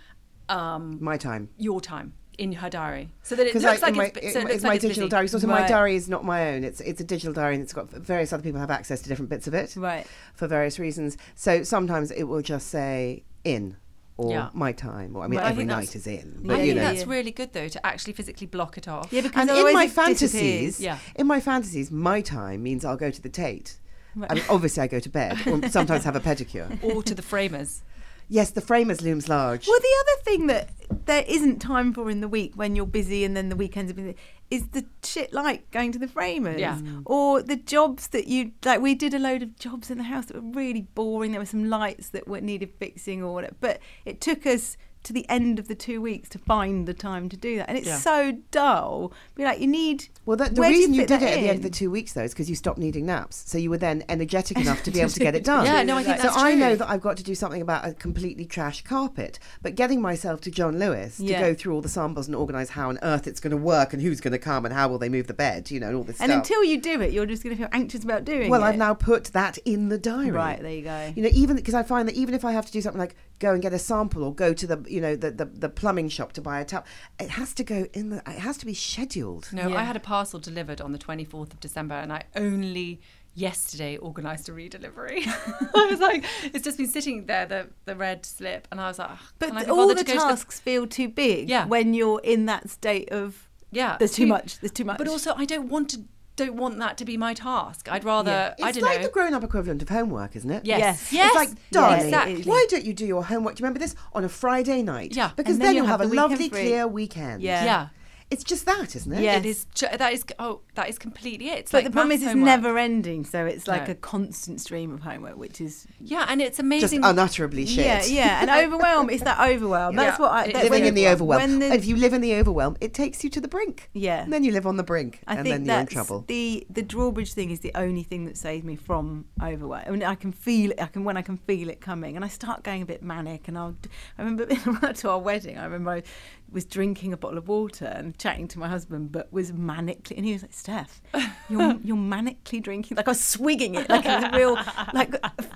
um, 0.49 0.97
My 1.01 1.17
time. 1.17 1.49
your 1.57 1.81
time 1.81 2.13
in 2.39 2.51
her 2.53 2.69
diary, 2.69 3.11
so 3.21 3.35
that 3.35 3.45
it 3.45 3.53
looks 3.53 3.63
like, 3.63 3.81
like 3.83 3.95
my, 3.95 4.05
it's, 4.21 4.33
so 4.33 4.39
it- 4.39 4.41
it 4.41 4.43
looks 4.45 4.55
it's 4.55 4.63
like 4.63 4.69
my 4.69 4.73
it's 4.75 4.81
digital 4.81 5.03
busy. 5.03 5.09
diary. 5.09 5.27
So 5.27 5.47
my 5.47 5.67
diary 5.67 5.95
is 5.95 6.09
not 6.09 6.25
my 6.25 6.49
own. 6.53 6.63
It's 6.63 6.81
it's 6.81 6.99
a 6.99 7.03
digital 7.03 7.31
diary 7.33 7.53
and 7.55 7.63
it's 7.63 7.73
got 7.73 7.89
various 7.91 8.33
other 8.33 8.41
people 8.43 8.59
have 8.59 8.71
access 8.71 9.01
to 9.03 9.09
different 9.09 9.29
bits 9.29 9.45
of 9.47 9.53
it 9.53 9.75
Right. 9.75 10.07
for 10.33 10.47
various 10.47 10.79
reasons. 10.79 11.17
So 11.35 11.63
sometimes 11.63 12.09
it 12.11 12.23
will 12.23 12.41
just 12.41 12.67
say 12.69 13.23
in 13.43 13.77
or 14.17 14.31
Yeah. 14.31 14.49
my 14.53 14.71
time. 14.71 15.15
Or 15.15 15.23
I 15.23 15.27
mean, 15.27 15.39
But 15.39 15.45
every 15.47 15.61
think 15.61 15.69
night 15.69 15.95
is 15.95 16.05
in. 16.07 16.39
Yeah, 16.41 16.47
But 16.47 16.55
I 16.55 16.59
you 16.63 16.73
think 16.73 16.75
know. 16.77 16.93
that's 16.93 17.07
really 17.07 17.31
good 17.31 17.53
though 17.53 17.67
to 17.67 17.85
actually 17.85 18.13
physically 18.13 18.47
block 18.47 18.77
it 18.77 18.87
off. 18.87 19.11
Yeah, 19.11 19.21
because 19.21 19.49
and 19.49 19.57
in 19.57 19.73
my 19.73 19.87
fantasies. 19.87 20.79
Yeah. 20.79 20.99
in 21.15 21.27
my 21.27 21.39
fantasies, 21.39 21.91
my 21.91 22.21
time 22.21 22.63
means 22.63 22.85
I'll 22.85 22.97
go 22.97 23.09
to 23.11 23.21
the 23.21 23.29
Tate. 23.29 23.77
Right. 24.15 24.29
I 24.31 24.35
mean, 24.35 24.43
obviously, 24.49 24.83
I 24.83 24.87
go 24.87 24.99
to 24.99 25.09
bed, 25.09 25.39
or 25.47 25.67
sometimes 25.69 26.03
have 26.03 26.15
a 26.15 26.19
pedicure. 26.19 26.77
or 26.83 27.01
to 27.01 27.15
the 27.15 27.23
framers. 27.23 27.81
Yes, 28.29 28.51
the 28.51 28.61
framers 28.61 29.01
looms 29.01 29.27
large. 29.27 29.67
Well, 29.67 29.79
the 29.79 29.95
other 30.01 30.21
thing 30.23 30.47
that 30.47 30.69
there 31.07 31.25
isn't 31.27 31.59
time 31.59 31.93
for 31.93 32.09
in 32.11 32.21
the 32.21 32.27
week 32.27 32.53
when 32.55 32.75
you're 32.75 32.85
busy 32.85 33.25
and 33.25 33.35
then 33.35 33.49
the 33.49 33.55
weekends 33.55 33.91
are 33.91 33.95
busy 33.95 34.15
is 34.53 34.67
the 34.69 34.85
shit 35.03 35.33
like 35.33 35.69
going 35.71 35.91
to 35.91 35.99
the 35.99 36.07
framers 36.07 36.59
Yeah. 36.59 36.79
or 37.05 37.41
the 37.41 37.55
jobs 37.55 38.07
that 38.09 38.27
you 38.27 38.51
like. 38.63 38.81
We 38.81 38.93
did 38.95 39.13
a 39.13 39.19
load 39.19 39.41
of 39.41 39.57
jobs 39.57 39.89
in 39.89 39.97
the 39.97 40.03
house 40.03 40.25
that 40.27 40.35
were 40.35 40.51
really 40.61 40.81
boring. 40.93 41.31
There 41.31 41.41
were 41.41 41.45
some 41.45 41.69
lights 41.69 42.09
that 42.09 42.27
were 42.27 42.41
needed 42.41 42.71
fixing 42.77 43.23
or 43.23 43.33
whatever, 43.33 43.55
but 43.59 43.79
it 44.05 44.21
took 44.21 44.45
us 44.45 44.77
to 45.03 45.13
the 45.13 45.27
end 45.29 45.59
of 45.59 45.67
the 45.67 45.75
two 45.75 46.01
weeks 46.01 46.29
to 46.29 46.37
find 46.39 46.87
the 46.87 46.93
time 46.93 47.29
to 47.29 47.37
do 47.37 47.57
that, 47.57 47.67
and 47.69 47.77
it's 47.77 47.87
Yeah. 47.87 47.97
so 47.97 48.37
dull. 48.51 49.11
Be 49.35 49.43
like, 49.43 49.59
you 49.59 49.67
need. 49.67 50.07
Well, 50.25 50.37
that, 50.37 50.55
the 50.55 50.61
where 50.61 50.69
do 50.69 50.75
reason 50.75 50.93
you, 50.93 51.01
fit 51.01 51.07
did 51.09 51.19
that 51.19 51.25
it 51.29 51.37
at 51.37 51.41
the 51.41 51.49
end 51.49 51.57
of 51.57 51.63
the 51.63 51.69
two 51.69 51.91
weeks, 51.91 52.13
though, 52.13 52.23
is 52.23 52.33
because 52.33 52.49
you 52.49 52.55
stopped 52.55 52.77
needing 52.79 53.05
naps. 53.05 53.43
So 53.49 53.57
you 53.57 53.69
were 53.69 53.77
then 53.77 54.03
energetic 54.07 54.57
enough 54.57 54.83
to 54.83 54.91
be 54.91 54.99
able 55.01 55.11
to 55.11 55.19
get 55.19 55.35
it 55.35 55.43
done. 55.43 55.65
Yeah, 55.65 55.83
no, 55.83 55.97
I 55.97 56.03
think 56.03 56.17
so 56.17 56.23
that's 56.23 56.37
I 56.37 56.55
know 56.55 56.75
that 56.75 56.89
I've 56.89 57.01
got 57.01 57.17
to 57.17 57.23
do 57.23 57.35
something 57.35 57.61
about 57.61 57.85
a 57.85 57.93
completely 57.93 58.45
trash 58.45 58.83
carpet. 58.83 59.39
But 59.61 59.75
getting 59.75 60.01
myself 60.01 60.39
to 60.41 60.51
John 60.51 60.79
Lewis 60.79 61.19
Yeah. 61.19 61.39
to 61.41 61.47
go 61.47 61.53
through 61.53 61.73
all 61.75 61.81
the 61.81 61.89
samples 61.89 62.27
and 62.27 62.35
organise 62.35 62.69
how 62.69 62.89
on 62.89 62.99
earth 63.03 63.27
it's 63.27 63.39
going 63.41 63.51
to 63.51 63.57
work 63.57 63.91
and 63.93 64.01
who's 64.01 64.21
going 64.21 64.31
to 64.31 64.39
come 64.39 64.63
and 64.65 64.73
how 64.73 64.87
will 64.87 64.97
they 64.99 65.09
move 65.09 65.27
the 65.27 65.33
bed, 65.33 65.69
you 65.69 65.79
know, 65.79 65.87
and 65.87 65.95
all 65.97 66.03
this 66.03 66.21
And 66.21 66.29
stuff. 66.31 66.43
until 66.43 66.63
you 66.63 66.79
do 66.79 67.01
it, 67.01 67.11
you're 67.11 67.25
just 67.25 67.43
going 67.43 67.55
to 67.55 67.61
feel 67.61 67.69
anxious 67.73 68.03
about 68.03 68.23
doing 68.23 68.49
well, 68.49 68.61
it. 68.61 68.63
Well, 68.63 68.71
I've 68.71 68.77
now 68.77 68.93
put 68.93 69.25
that 69.33 69.57
in 69.65 69.89
the 69.89 69.97
diary. 69.97 70.31
Right, 70.31 70.61
there 70.61 70.71
you 70.71 70.83
go. 70.83 71.13
You 71.15 71.23
know, 71.23 71.29
even 71.33 71.57
because 71.57 71.73
I 71.73 71.83
find 71.83 72.07
that 72.07 72.15
even 72.15 72.33
if 72.33 72.45
I 72.45 72.53
have 72.53 72.65
to 72.67 72.71
do 72.71 72.79
something 72.81 72.99
like 72.99 73.15
go 73.39 73.53
and 73.53 73.61
get 73.61 73.73
a 73.73 73.79
sample 73.79 74.23
or 74.23 74.33
go 74.33 74.53
to 74.53 74.65
the 74.67 74.85
you 74.87 75.01
know 75.01 75.15
the, 75.15 75.31
the, 75.31 75.45
the 75.45 75.69
plumbing 75.69 76.09
shop 76.09 76.33
to 76.33 76.41
buy 76.41 76.59
a 76.61 76.65
tap, 76.65 76.87
it 77.19 77.29
has 77.31 77.53
to 77.55 77.63
go 77.63 77.87
in 77.93 78.09
the. 78.09 78.17
It 78.27 78.39
has 78.39 78.57
to 78.57 78.65
be 78.65 78.73
scheduled. 78.73 79.49
No, 79.51 79.69
Yeah. 79.69 79.77
I 79.77 79.83
had 79.83 79.95
a 79.95 79.99
parcel 79.99 80.39
delivered 80.39 80.79
on 80.81 80.91
the 80.91 80.99
24th 80.99 81.53
of 81.53 81.59
December 81.59 81.95
and 81.95 82.11
I 82.13 82.23
only 82.35 83.01
yesterday 83.35 83.97
organised 83.97 84.47
a 84.47 84.51
redelivery. 84.51 85.23
I 85.75 85.87
was 85.89 85.99
like, 85.99 86.23
it's 86.43 86.63
just 86.63 86.77
been 86.77 86.87
sitting 86.87 87.25
there, 87.25 87.45
the, 87.47 87.67
the 87.85 87.95
red 87.95 88.25
slip, 88.25 88.67
and 88.71 88.79
I 88.79 88.87
was 88.87 88.99
like, 88.99 89.09
"Ugh, 89.11 89.17
But 89.39 89.49
can 89.57 89.69
all 89.71 89.87
the 89.87 89.95
to 89.95 90.03
go 90.03 90.13
to 90.13 90.19
tasks 90.19 90.59
feel 90.59 90.85
too 90.85 91.09
big 91.09 91.49
Yeah. 91.49 91.65
when 91.65 91.93
you're 91.95 92.21
in 92.23 92.45
that 92.45 92.69
state 92.69 93.09
of 93.11 93.49
yeah, 93.71 93.97
there's 93.97 94.11
too 94.13 94.27
much. 94.27 94.59
There's 94.59 94.71
too 94.71 94.85
much. 94.85 94.99
But 94.99 95.07
also, 95.07 95.33
I 95.35 95.45
don't 95.45 95.67
want 95.67 95.89
to. 95.89 96.03
Don't 96.35 96.55
want 96.55 96.79
that 96.79 96.97
to 96.97 97.05
be 97.05 97.15
my 97.15 97.33
task. 97.35 97.87
I'd 97.91 98.03
rather. 98.03 98.31
Yeah. 98.57 98.65
I 98.65 98.69
It's 98.69 98.77
don't 98.79 98.87
like 98.89 98.99
know. 99.01 99.05
the 99.07 99.11
grown-up 99.11 99.43
equivalent 99.43 99.81
of 99.83 99.89
homework, 99.89 100.35
isn't 100.35 100.49
it? 100.49 100.65
yes. 100.65 100.79
Yes. 100.79 101.13
Yes. 101.13 101.27
It's 101.27 101.35
like, 101.35 101.49
Yeah, 101.49 101.79
darling, 101.81 102.05
exactly. 102.05 102.43
why 102.43 102.65
don't 102.69 102.85
you 102.85 102.93
do 102.93 103.05
your 103.05 103.23
homework? 103.23 103.55
Do 103.55 103.61
you 103.61 103.65
remember 103.65 103.79
this 103.79 103.95
on 104.13 104.23
a 104.23 104.29
Friday 104.29 104.81
night? 104.81 105.15
Yeah. 105.15 105.31
because 105.35 105.57
then, 105.59 105.67
then 105.67 105.75
you'll 105.75 105.83
you'll 105.85 105.91
have, 105.91 105.99
have 106.01 106.11
a 106.11 106.15
lovely, 106.15 106.49
free. 106.49 106.49
clear 106.49 106.87
weekend. 106.87 107.41
Yeah. 107.43 107.63
yeah. 107.65 107.87
It's 108.33 108.43
just 108.43 108.65
that, 108.65 108.95
isn't 108.95 109.11
it? 109.13 109.21
Yeah. 109.21 109.37
It 109.37 109.45
is. 109.45 109.65
ju- 109.73 109.87
That 109.97 110.11
is. 110.13 110.23
Oh, 110.39 110.61
that 110.75 110.89
is 110.89 110.97
completely 110.99 111.49
it. 111.49 111.59
It's 111.59 111.71
but 111.71 111.77
like 111.79 111.85
the 111.85 111.91
problem 111.91 112.09
maths 112.09 112.21
is 112.21 112.27
it's 112.27 112.33
homework. 112.33 112.45
never 112.45 112.77
ending, 112.77 113.25
so 113.25 113.45
it's 113.45 113.67
like 113.67 113.87
No. 113.87 113.91
a 113.93 113.95
constant 113.95 114.59
stream 114.61 114.93
of 114.93 115.01
homework, 115.01 115.37
which 115.37 115.61
is 115.61 115.87
Yeah, 115.99 116.25
and 116.27 116.41
it's 116.41 116.57
just 116.57 116.59
amazing. 116.59 117.01
unutterably 117.03 117.65
shit. 117.65 117.85
yeah, 117.85 118.03
yeah, 118.05 118.41
and 118.41 118.49
overwhelm. 118.65 119.09
It's 119.09 119.23
that 119.23 119.39
overwhelm. 119.39 119.95
That's 119.95 120.17
Yeah. 120.19 120.23
what 120.25 120.31
I. 120.31 120.43
It- 120.45 120.53
That, 120.53 120.63
Living 120.65 120.85
in 120.85 120.93
the 120.95 121.07
overwhelm. 121.07 121.41
When 121.41 121.59
the, 121.59 121.73
if 121.73 121.85
you 121.85 121.95
live 121.95 122.13
in 122.13 122.21
the 122.21 122.35
overwhelm, 122.35 122.75
it 122.81 122.93
takes 122.93 123.23
you 123.23 123.29
to 123.31 123.39
the 123.41 123.47
brink. 123.47 123.89
yeah, 123.93 124.23
And 124.23 124.31
then 124.33 124.43
you 124.43 124.51
live 124.51 124.65
on 124.67 124.77
the 124.77 124.83
brink, 124.83 125.21
I 125.27 125.35
and 125.35 125.43
think 125.43 125.53
then 125.55 125.65
you're 125.65 125.79
in 125.81 125.87
trouble. 125.87 126.25
the 126.27 126.65
the 126.69 126.81
drawbridge 126.81 127.33
thing 127.33 127.51
is 127.51 127.59
the 127.61 127.71
only 127.75 128.03
thing 128.03 128.25
that 128.25 128.37
saves 128.37 128.63
me 128.63 128.75
from 128.75 129.25
overwhelm. 129.41 129.83
I 129.87 129.91
mean, 129.91 130.03
I 130.03 130.15
can 130.15 130.31
feel 130.31 130.71
it. 130.71 130.81
I 130.81 130.87
can 130.87 131.03
when 131.03 131.17
I 131.17 131.21
can 131.21 131.37
feel 131.37 131.69
it 131.69 131.79
coming, 131.81 132.15
and 132.15 132.23
I 132.25 132.27
start 132.27 132.63
going 132.63 132.81
a 132.81 132.85
bit 132.85 133.01
manic. 133.03 133.47
And 133.47 133.57
I'll. 133.57 133.75
I 134.17 134.23
remember 134.23 134.45
to 135.01 135.09
our 135.09 135.19
wedding. 135.19 135.57
I 135.57 135.65
remember 135.65 135.91
I 135.91 136.03
was 136.51 136.65
drinking 136.65 137.13
a 137.13 137.17
bottle 137.17 137.37
of 137.37 137.47
water, 137.47 137.85
and 137.85 138.17
chatting 138.17 138.47
to 138.49 138.59
my 138.59 138.67
husband, 138.67 139.11
but 139.11 139.31
was 139.33 139.51
manically, 139.51 140.15
and 140.17 140.25
he 140.25 140.33
was 140.33 140.43
like, 140.43 140.53
"Steph, 140.53 141.01
you're 141.49 141.77
you're 141.83 141.97
manically 141.97 142.61
drinking." 142.61 142.97
Like 142.97 143.07
I 143.07 143.11
was 143.11 143.23
swigging 143.23 143.75
it, 143.75 143.89
like 143.89 144.05
it 144.05 144.21
was 144.21 144.31
real, 144.33 144.57
like 144.93 145.15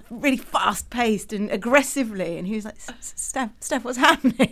really 0.10 0.38
fast 0.38 0.90
paced 0.90 1.34
and 1.34 1.52
aggressively. 1.52 2.38
And 2.38 2.48
he 2.48 2.56
was 2.56 2.66
like, 2.66 2.78
"S- 2.78 3.14
"Steph, 3.16 3.52
Steph, 3.60 3.84
what's 3.84 3.98
happening?" 3.98 4.52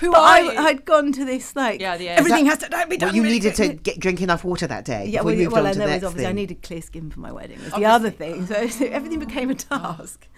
who 0.00 0.10
but 0.10 0.18
are 0.18 0.26
I, 0.26 0.40
you? 0.40 0.58
I'd 0.58 0.84
gone 0.84 1.12
to 1.12 1.24
this 1.24 1.56
like, 1.56 1.80
Yeah, 1.80 1.96
the- 1.96 2.08
everything 2.08 2.46
Is 2.46 2.52
has 2.52 2.58
to 2.58 2.68
don't 2.68 2.90
be 2.90 2.96
done. 2.96 3.08
Well, 3.08 3.16
you 3.16 3.22
really 3.22 3.34
needed 3.34 3.54
to 3.56 3.74
get, 3.74 3.98
drink 3.98 4.20
enough 4.20 4.44
water 4.44 4.66
that 4.66 4.84
day. 4.84 5.06
Yeah, 5.06 5.20
before 5.20 5.24
well, 5.24 5.34
you 5.34 5.42
moved 5.44 5.52
well 5.52 5.62
on 5.62 5.66
and 5.66 5.74
to 5.74 5.78
there 5.78 5.88
the 5.88 5.94
was 5.94 6.02
next 6.02 6.10
obviously 6.10 6.28
I 6.28 6.32
needed 6.32 6.62
clear 6.62 6.82
skin 6.82 7.10
for 7.10 7.20
my 7.20 7.32
wedding. 7.32 7.62
Was 7.62 7.72
the 7.72 7.86
other 7.86 8.10
thing, 8.10 8.46
so, 8.46 8.66
so 8.68 8.86
everything 8.86 9.18
became 9.18 9.50
a 9.50 9.54
oh. 9.70 9.78
task, 9.78 10.28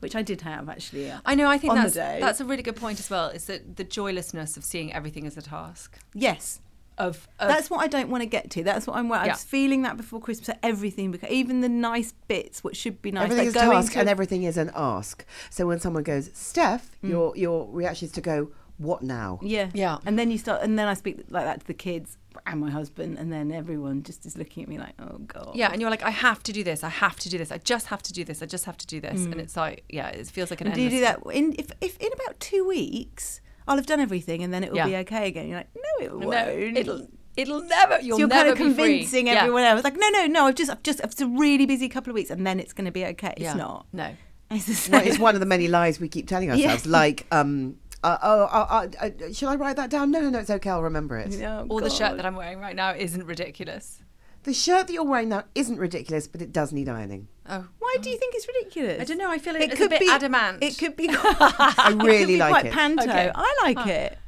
which 0.00 0.14
I 0.16 0.22
did 0.22 0.40
have 0.42 0.68
actually. 0.68 1.12
I 1.24 1.34
know. 1.34 1.48
I 1.48 1.58
think 1.58 1.74
that's 1.74 1.94
that's 1.94 2.40
a 2.40 2.44
really 2.44 2.62
good 2.62 2.76
point 2.76 2.98
as 3.00 3.08
well. 3.10 3.28
Is 3.28 3.44
that 3.46 3.76
the 3.76 3.84
joylessness 3.84 4.56
of 4.56 4.64
seeing 4.64 4.92
everything 4.92 5.26
as 5.26 5.36
a 5.36 5.42
task. 5.42 5.98
Yes, 6.14 6.60
Of, 6.98 7.28
of 7.38 7.46
That's 7.48 7.70
what 7.70 7.80
I 7.80 7.86
don't 7.86 8.08
want 8.10 8.22
to 8.22 8.26
get 8.26 8.50
to. 8.50 8.64
That's 8.64 8.84
what 8.86 8.96
I'm. 8.96 9.10
I 9.12 9.26
Yeah. 9.26 9.32
was 9.34 9.44
feeling 9.44 9.82
that 9.82 9.96
before 9.96 10.20
Christmas. 10.20 10.48
that 10.48 10.58
Everything, 10.64 11.12
beca- 11.12 11.30
even 11.30 11.60
the 11.60 11.68
nice 11.68 12.12
bits, 12.26 12.64
what 12.64 12.74
should 12.76 13.00
be 13.02 13.12
nice, 13.12 13.24
Everything 13.30 13.46
like 13.46 13.56
is 13.56 13.62
a 13.62 13.70
task 13.70 13.92
to- 13.92 14.00
and 14.00 14.08
everything 14.08 14.42
is 14.42 14.56
an 14.56 14.70
ask. 14.74 15.24
So 15.48 15.66
when 15.68 15.78
someone 15.78 16.02
goes, 16.02 16.30
Steph, 16.34 16.90
Mm. 17.04 17.08
your 17.10 17.36
your 17.36 17.68
reaction 17.70 18.06
is 18.06 18.12
to 18.12 18.20
go, 18.20 18.50
what 18.78 19.02
now? 19.02 19.38
yeah, 19.42 19.70
Yeah. 19.74 19.98
And 20.06 20.18
then 20.18 20.30
you 20.32 20.38
start, 20.38 20.62
and 20.62 20.76
then 20.78 20.88
I 20.88 20.94
speak 20.94 21.16
like 21.30 21.44
that 21.44 21.60
to 21.60 21.66
the 21.66 21.74
kids 21.74 22.16
and 22.50 22.60
my 22.60 22.70
husband, 22.70 23.18
and 23.18 23.32
then 23.32 23.52
everyone 23.52 24.02
just 24.02 24.24
is 24.26 24.36
looking 24.36 24.62
at 24.62 24.68
me 24.68 24.78
like, 24.78 24.94
oh 24.98 25.18
god. 25.18 25.52
Yeah, 25.54 25.70
and 25.72 25.80
you're 25.80 25.90
like, 25.90 26.02
I 26.02 26.10
have 26.10 26.42
to 26.44 26.52
do 26.52 26.62
this. 26.64 26.82
I 26.82 26.88
have 26.88 27.16
to 27.20 27.28
do 27.28 27.38
this. 27.38 27.50
I 27.52 27.58
just 27.58 27.86
have 27.86 28.02
to 28.02 28.12
do 28.12 28.24
this. 28.24 28.42
I 28.42 28.46
just 28.46 28.64
have 28.64 28.76
to 28.78 28.86
do 28.86 29.00
this. 29.00 29.24
And 29.24 29.40
it's 29.40 29.56
like, 29.56 29.84
yeah, 29.88 30.08
it 30.08 30.26
feels 30.28 30.50
like 30.50 30.60
an. 30.60 30.68
And 30.68 30.76
do 30.76 30.82
you 30.82 30.90
do 30.90 31.00
that 31.00 31.20
in 31.32 31.54
if, 31.58 31.66
if 31.80 31.96
in 31.98 32.10
about 32.12 32.38
two 32.40 32.66
weeks 32.66 33.40
I'll 33.66 33.76
have 33.76 33.86
done 33.86 34.00
everything, 34.00 34.42
and 34.42 34.52
then 34.52 34.64
it 34.64 34.70
will 34.70 34.78
Yeah. 34.78 34.86
be 34.86 34.96
okay 34.96 35.28
again? 35.28 35.48
You're 35.48 35.58
like, 35.58 35.68
no, 35.76 36.04
it 36.04 36.12
won't. 36.12 36.30
No, 36.30 36.48
it'll 36.80 37.06
it'll 37.36 37.62
never. 37.62 38.00
You'll 38.00 38.16
so 38.16 38.20
you're 38.20 38.28
never 38.28 38.54
kind 38.54 38.70
of 38.70 38.76
be 38.76 38.82
free. 38.82 38.92
convincing 38.94 39.26
Yeah. 39.26 39.34
everyone 39.42 39.62
else, 39.64 39.84
like, 39.84 39.96
no, 39.96 40.08
no, 40.10 40.26
no. 40.26 40.46
I've 40.46 40.54
just, 40.54 40.70
I've 40.70 40.82
just, 40.82 41.00
it's 41.00 41.20
a 41.20 41.26
really 41.26 41.66
busy 41.66 41.88
couple 41.88 42.10
of 42.10 42.14
weeks, 42.14 42.30
and 42.30 42.46
then 42.46 42.58
it's 42.60 42.72
going 42.72 42.86
to 42.86 42.90
be 42.90 43.04
okay. 43.06 43.34
It's 43.36 43.42
Yeah. 43.42 43.54
not. 43.54 43.86
No. 43.92 44.14
It's 44.50 44.64
the 44.64 44.72
same. 44.72 44.92
Well, 44.92 45.06
it's 45.06 45.18
one 45.18 45.34
of 45.34 45.40
the 45.40 45.46
many 45.46 45.68
lies 45.68 46.00
we 46.00 46.08
keep 46.08 46.26
telling 46.26 46.48
Yeah. 46.48 46.54
ourselves. 46.54 46.86
Like, 46.86 47.26
um, 47.30 47.76
uh, 48.02 48.18
oh, 48.22 48.42
uh, 48.44 48.88
uh, 49.00 49.06
uh, 49.06 49.32
shall 49.32 49.48
I 49.48 49.56
write 49.56 49.76
that 49.76 49.90
down? 49.90 50.10
No, 50.10 50.20
no, 50.20 50.30
no, 50.30 50.38
it's 50.38 50.50
okay. 50.50 50.70
I'll 50.70 50.82
remember 50.82 51.18
it. 51.18 51.40
Oh, 51.42 51.66
Or 51.68 51.80
the 51.80 51.90
shirt 51.90 52.16
that 52.16 52.24
I'm 52.26 52.36
wearing 52.36 52.60
right 52.60 52.76
now 52.76 52.92
isn't 52.94 53.24
ridiculous. 53.24 54.02
The 54.44 54.54
shirt 54.54 54.86
that 54.86 54.92
you're 54.92 55.04
wearing 55.04 55.30
now 55.30 55.44
isn't 55.54 55.78
ridiculous, 55.78 56.26
but 56.28 56.40
it 56.40 56.52
does 56.52 56.72
need 56.72 56.88
ironing. 56.88 57.28
Oh, 57.48 57.66
Why 57.78 57.96
do 58.00 58.08
you 58.08 58.16
think 58.16 58.34
it's 58.34 58.46
ridiculous? 58.46 59.00
I 59.00 59.04
don't 59.04 59.18
know. 59.18 59.30
I 59.30 59.38
feel 59.38 59.54
like 59.54 59.72
it's 59.72 59.80
a 59.80 59.88
bit 59.88 60.02
adamant. 60.08 60.62
It 60.62 60.78
could 60.78 60.96
be. 60.96 61.08
I 61.12 61.90
it 61.92 62.02
really 62.02 62.18
could 62.18 62.26
be 62.28 62.36
like 62.38 62.50
quite 62.50 62.66
it. 62.66 62.72
panto. 62.72 63.02
Okay. 63.02 63.30
I 63.34 63.56
like 63.62 63.86
it. 63.86 64.18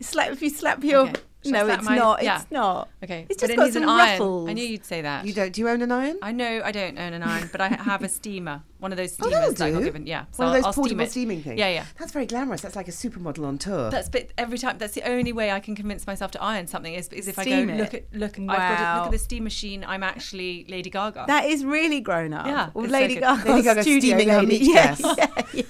Slap 0.00 0.30
if 0.32 0.42
you 0.42 0.50
slap 0.50 0.82
your. 0.82 1.08
Okay. 1.08 1.20
Shall 1.46 1.64
I 1.64 1.68
No, 1.68 1.74
it's 1.74 1.84
my- 1.84 1.96
not. 1.96 2.22
yeah. 2.22 2.40
It's 2.42 2.50
not. 2.50 2.88
Okay, 3.04 3.26
It's 3.28 3.40
but 3.42 3.48
just 3.48 3.52
it 3.52 3.56
got 3.56 3.64
needs 3.64 3.76
an 3.76 3.82
some 3.82 3.90
iron. 3.90 4.10
ruffles. 4.20 4.48
I 4.48 4.52
knew 4.52 4.64
you'd 4.64 4.84
say 4.84 5.02
that. 5.02 5.26
You 5.26 5.32
don't? 5.32 5.52
Do 5.52 5.60
you 5.60 5.68
own 5.68 5.82
an 5.82 5.92
iron? 5.92 6.18
I 6.22 6.32
know 6.32 6.62
I 6.64 6.72
don't 6.72 6.98
own 6.98 7.12
an 7.12 7.22
iron, 7.22 7.48
but 7.52 7.60
I 7.60 7.68
have 7.68 8.02
a 8.02 8.08
steamer, 8.08 8.62
one 8.78 8.92
of 8.92 8.98
those 8.98 9.12
Oh, 9.20 9.26
steamers 9.28 9.32
that'll 9.32 9.52
that 9.54 9.64
I 9.64 9.70
got 9.70 9.78
do. 9.78 9.84
given. 9.84 10.06
Yeah, 10.06 10.24
so 10.32 10.38
One 10.44 10.48
of 10.48 10.54
I'll- 10.54 10.54
those 10.60 10.64
I'll 10.66 10.72
portable 10.74 11.04
it. 11.04 11.10
steaming 11.10 11.42
things. 11.42 11.58
Yeah, 11.58 11.68
yeah. 11.68 11.84
That's 11.98 12.12
very 12.12 12.26
glamorous. 12.26 12.60
That's 12.62 12.76
like 12.76 12.88
a 12.88 12.92
supermodel 12.92 13.44
on 13.46 13.58
tour. 13.58 13.90
That's 13.90 14.08
but 14.08 14.28
every 14.38 14.58
time 14.58 14.78
that's 14.78 14.94
the 14.94 15.02
only 15.08 15.32
way 15.32 15.50
I 15.50 15.60
can 15.60 15.74
convince 15.74 16.06
myself 16.06 16.30
to 16.32 16.42
iron 16.42 16.66
something 16.66 16.94
is, 16.94 17.08
is 17.08 17.28
if 17.28 17.36
Steam 17.38 17.70
I 17.70 17.72
go 17.72 17.72
it. 17.74 17.76
look 17.78 17.94
at 17.94 18.04
look 18.12 18.38
I've 18.38 18.46
got 18.46 18.56
to 18.56 18.96
look 18.98 19.06
at 19.06 19.10
the 19.12 19.18
steam 19.18 19.44
machine. 19.44 19.84
I'm 19.86 20.02
actually 20.02 20.66
Lady 20.68 20.90
Gaga. 20.90 21.24
That 21.28 21.44
is 21.46 21.64
really 21.64 22.00
grown 22.00 22.32
up. 22.32 22.46
Yeah, 22.46 22.70
Well, 22.74 22.84
it's 22.84 22.92
so 22.92 22.98
Lady. 22.98 23.14
Gaga. 23.16 23.48
Lady 23.50 23.62
Gaga 23.62 23.82
steaming 23.82 24.28
her 24.30 24.42
meat 24.42 24.64
dress. 24.72 25.00
Yeah, 25.00 25.26
yeah. 25.52 25.64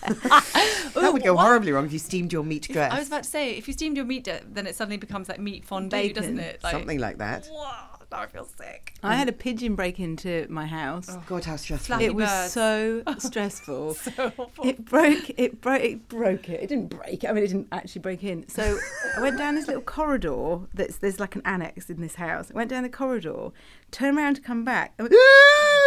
that 0.94 1.10
would 1.12 1.22
go 1.22 1.36
horribly 1.36 1.72
wrong 1.72 1.84
if 1.86 1.92
you 1.92 1.98
steamed 1.98 2.32
your 2.32 2.42
meat 2.44 2.68
dress. 2.70 2.92
I 2.92 2.98
was 2.98 3.08
about 3.08 3.24
to 3.24 3.28
say 3.30 3.50
if 3.52 3.66
you 3.68 3.74
steamed 3.74 3.96
your 3.96 4.06
meat, 4.06 4.24
d- 4.24 4.32
then 4.50 4.66
it 4.66 4.74
suddenly 4.74 4.96
becomes 4.96 5.28
like 5.28 5.38
meat 5.40 5.64
fondue, 5.66 5.90
Bacon. 5.90 6.14
doesn't 6.22 6.38
it? 6.38 6.62
Like, 6.62 6.72
Something 6.72 6.98
like 6.98 7.18
that. 7.18 7.46
Whoa, 7.50 7.64
now 8.10 8.18
I 8.20 8.26
feel 8.26 8.44
sick. 8.56 8.94
I 9.02 9.14
had 9.16 9.28
a 9.28 9.32
pigeon 9.32 9.74
break 9.74 10.00
into 10.00 10.46
my 10.48 10.66
house. 10.66 11.08
Oh, 11.10 11.22
God, 11.26 11.44
how 11.44 11.56
stressful. 11.56 11.86
Flappy 11.86 12.04
it 12.06 12.14
was 12.14 12.28
birds. 12.28 12.52
so 12.52 13.02
oh, 13.06 13.18
stressful. 13.18 13.94
So 14.16 14.32
awful. 14.38 14.66
It 14.66 14.84
broke. 14.84 15.30
It 15.38 15.60
broke. 15.60 15.82
It 15.82 16.08
broke 16.08 16.48
it. 16.48 16.62
It 16.62 16.68
didn't 16.68 16.88
break. 16.88 17.24
it. 17.24 17.28
I 17.28 17.32
mean, 17.32 17.44
it 17.44 17.48
didn't 17.48 17.68
actually 17.72 18.00
break 18.02 18.22
in. 18.24 18.48
So 18.48 18.78
I 19.16 19.20
went 19.20 19.36
down 19.38 19.54
this 19.56 19.66
little 19.66 19.82
corridor. 19.82 20.60
That's 20.74 20.96
there's 20.98 21.20
like 21.20 21.34
an 21.36 21.42
annex 21.44 21.90
in 21.90 22.00
this 22.00 22.14
house. 22.16 22.50
I 22.50 22.54
went 22.54 22.70
down 22.70 22.82
the 22.84 22.88
corridor, 22.88 23.48
turned 23.90 24.16
around 24.16 24.36
to 24.36 24.40
come 24.40 24.64
back. 24.64 24.94
and 24.98 25.08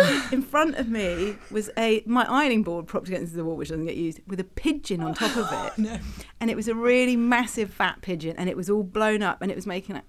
in 0.31 0.41
front 0.41 0.75
of 0.75 0.89
me 0.89 1.35
was 1.51 1.69
a 1.77 2.03
my 2.05 2.25
ironing 2.25 2.63
board 2.63 2.88
propped 2.88 3.07
against 3.07 3.35
the 3.35 3.43
wall, 3.43 3.55
which 3.55 3.69
doesn't 3.69 3.85
get 3.85 3.95
used, 3.95 4.19
with 4.27 4.39
a 4.39 4.43
pigeon 4.43 5.01
on 5.01 5.13
top 5.13 5.35
of 5.35 5.77
it. 5.77 6.01
And 6.41 6.49
it 6.49 6.55
was 6.55 6.69
a 6.69 6.75
really 6.75 7.17
massive 7.17 7.69
fat 7.69 8.01
pigeon, 8.01 8.38
and 8.38 8.47
it 8.47 8.55
was 8.55 8.69
all 8.69 8.83
blown 8.83 9.21
up, 9.21 9.41
and 9.41 9.51
it 9.51 9.55
was 9.55 9.67
making 9.67 9.95
like 9.95 10.05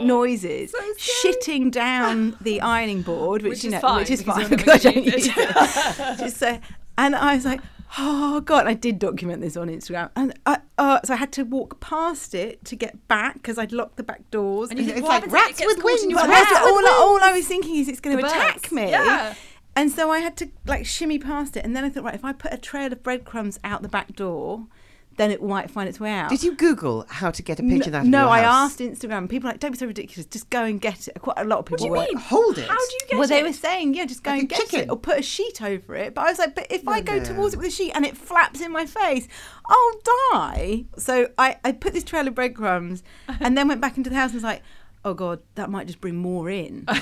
noises, 0.00 0.74
shitting 0.98 1.70
down 1.70 2.36
the 2.40 2.60
ironing 2.60 3.02
board, 3.02 3.42
which, 3.42 3.50
Which 3.50 3.64
you 3.64 3.68
is 3.68 3.74
know, 3.74 3.80
fine, 3.80 3.96
which 3.98 4.10
is 4.10 4.22
fine 4.22 4.48
because 4.48 4.84
I 4.86 4.90
don't 4.90 5.04
use 5.04 5.26
use 5.26 5.36
it. 5.36 6.18
Just 6.18 6.38
so, 6.38 6.58
and 6.96 7.14
I 7.14 7.36
was 7.36 7.44
like, 7.44 7.60
oh 7.96 8.40
god, 8.40 8.66
I 8.66 8.74
did 8.74 8.98
document 8.98 9.40
this 9.40 9.56
on 9.56 9.68
Instagram, 9.68 10.10
and 10.16 10.38
I, 10.44 10.58
uh, 10.76 11.00
so 11.04 11.14
I 11.14 11.16
had 11.16 11.32
to 11.32 11.44
walk 11.44 11.80
past 11.80 12.34
it 12.34 12.64
to 12.66 12.76
get 12.76 13.08
back 13.08 13.34
because 13.34 13.56
I'd 13.58 13.72
locked 13.72 13.96
the 13.96 14.02
back 14.02 14.30
doors. 14.30 14.70
And 14.70 14.78
It's 14.80 14.88
like 15.00 15.22
happens 15.22 15.32
if 15.32 15.38
it 15.40 15.42
rats 15.42 15.60
with 15.76 15.84
wings, 15.84 16.14
But 16.14 16.28
rats 16.28 16.50
all, 16.58 16.78
I- 16.86 16.98
all 17.00 17.18
I 17.22 17.32
was 17.32 17.46
thinking 17.46 17.76
is 17.76 17.88
it's 17.88 18.00
going 18.00 18.18
to 18.18 18.24
attack 18.26 18.70
me. 18.72 18.90
Yeah. 18.90 19.34
And 19.76 19.92
so 19.92 20.10
I 20.10 20.18
had 20.18 20.36
to 20.38 20.48
like 20.66 20.86
shimmy 20.86 21.18
past 21.18 21.56
it, 21.56 21.64
and 21.64 21.74
then 21.76 21.84
I 21.84 21.88
thought, 21.90 22.02
right, 22.04 22.14
if 22.14 22.24
I 22.24 22.32
put 22.32 22.52
a 22.52 22.58
trail 22.58 22.92
of 22.92 23.02
breadcrumbs 23.02 23.60
out 23.62 23.82
the 23.82 23.88
back 23.88 24.14
door, 24.16 24.66
then 25.18 25.30
it 25.30 25.42
might 25.42 25.70
find 25.70 25.88
its 25.88 26.00
way 26.00 26.10
out. 26.12 26.30
Did 26.30 26.42
you 26.42 26.54
Google 26.54 27.04
how 27.08 27.30
to 27.30 27.42
get 27.42 27.60
a 27.60 27.62
pigeon 27.62 27.94
out 27.94 28.02
of 28.02 28.08
no, 28.08 28.20
your 28.20 28.28
I 28.28 28.40
asked 28.40 28.78
Instagram. 28.78 29.28
People 29.28 29.48
were 29.48 29.52
like, 29.52 29.60
don't 29.60 29.72
be 29.72 29.76
so 29.78 29.86
ridiculous. 29.86 30.26
Just 30.26 30.48
go 30.48 30.64
and 30.64 30.80
get 30.80 31.08
it. 31.08 31.20
Quite 31.20 31.38
a 31.38 31.44
lot 31.44 31.58
of 31.58 31.66
people 31.66 31.88
What 31.90 32.06
do 32.06 32.12
you 32.12 32.14
were. 32.14 32.20
mean? 32.20 32.28
Hold 32.28 32.56
it. 32.58 32.68
How 32.68 32.76
do 32.76 32.92
you 32.94 33.00
get 33.08 33.14
well, 33.18 33.24
it? 33.24 33.28
they 33.28 33.42
were 33.42 33.52
saying, 33.52 33.94
yeah, 33.94 34.06
just 34.06 34.22
go 34.22 34.30
Like 34.30 34.40
and 34.40 34.48
get 34.48 34.60
chicken. 34.60 34.80
it 34.80 34.90
or 34.90 34.96
put 34.96 35.18
a 35.18 35.22
sheet 35.22 35.60
over 35.60 35.94
it. 35.96 36.14
But 36.14 36.22
I 36.22 36.30
was 36.30 36.38
like, 36.38 36.54
but 36.54 36.66
if 36.70 36.86
I 36.88 37.00
go 37.00 37.18
no. 37.18 37.24
towards 37.24 37.52
it 37.54 37.58
with 37.58 37.66
a 37.66 37.70
sheet 37.70 37.92
and 37.94 38.06
it 38.06 38.16
flaps 38.16 38.60
in 38.60 38.72
my 38.72 38.86
face, 38.86 39.28
I'll 39.68 40.00
die. 40.32 40.84
So 40.96 41.28
I, 41.36 41.58
I 41.64 41.72
put 41.72 41.92
this 41.92 42.04
trail 42.04 42.26
of 42.26 42.34
breadcrumbs 42.34 43.02
and 43.40 43.58
then 43.58 43.68
went 43.68 43.80
back 43.80 43.96
into 43.98 44.08
the 44.10 44.16
house 44.16 44.30
and 44.30 44.34
was 44.36 44.44
like, 44.44 44.62
oh 45.04 45.14
God, 45.14 45.40
that 45.54 45.70
might 45.70 45.86
just 45.86 46.00
bring 46.00 46.16
more 46.16 46.48
in. 46.50 46.86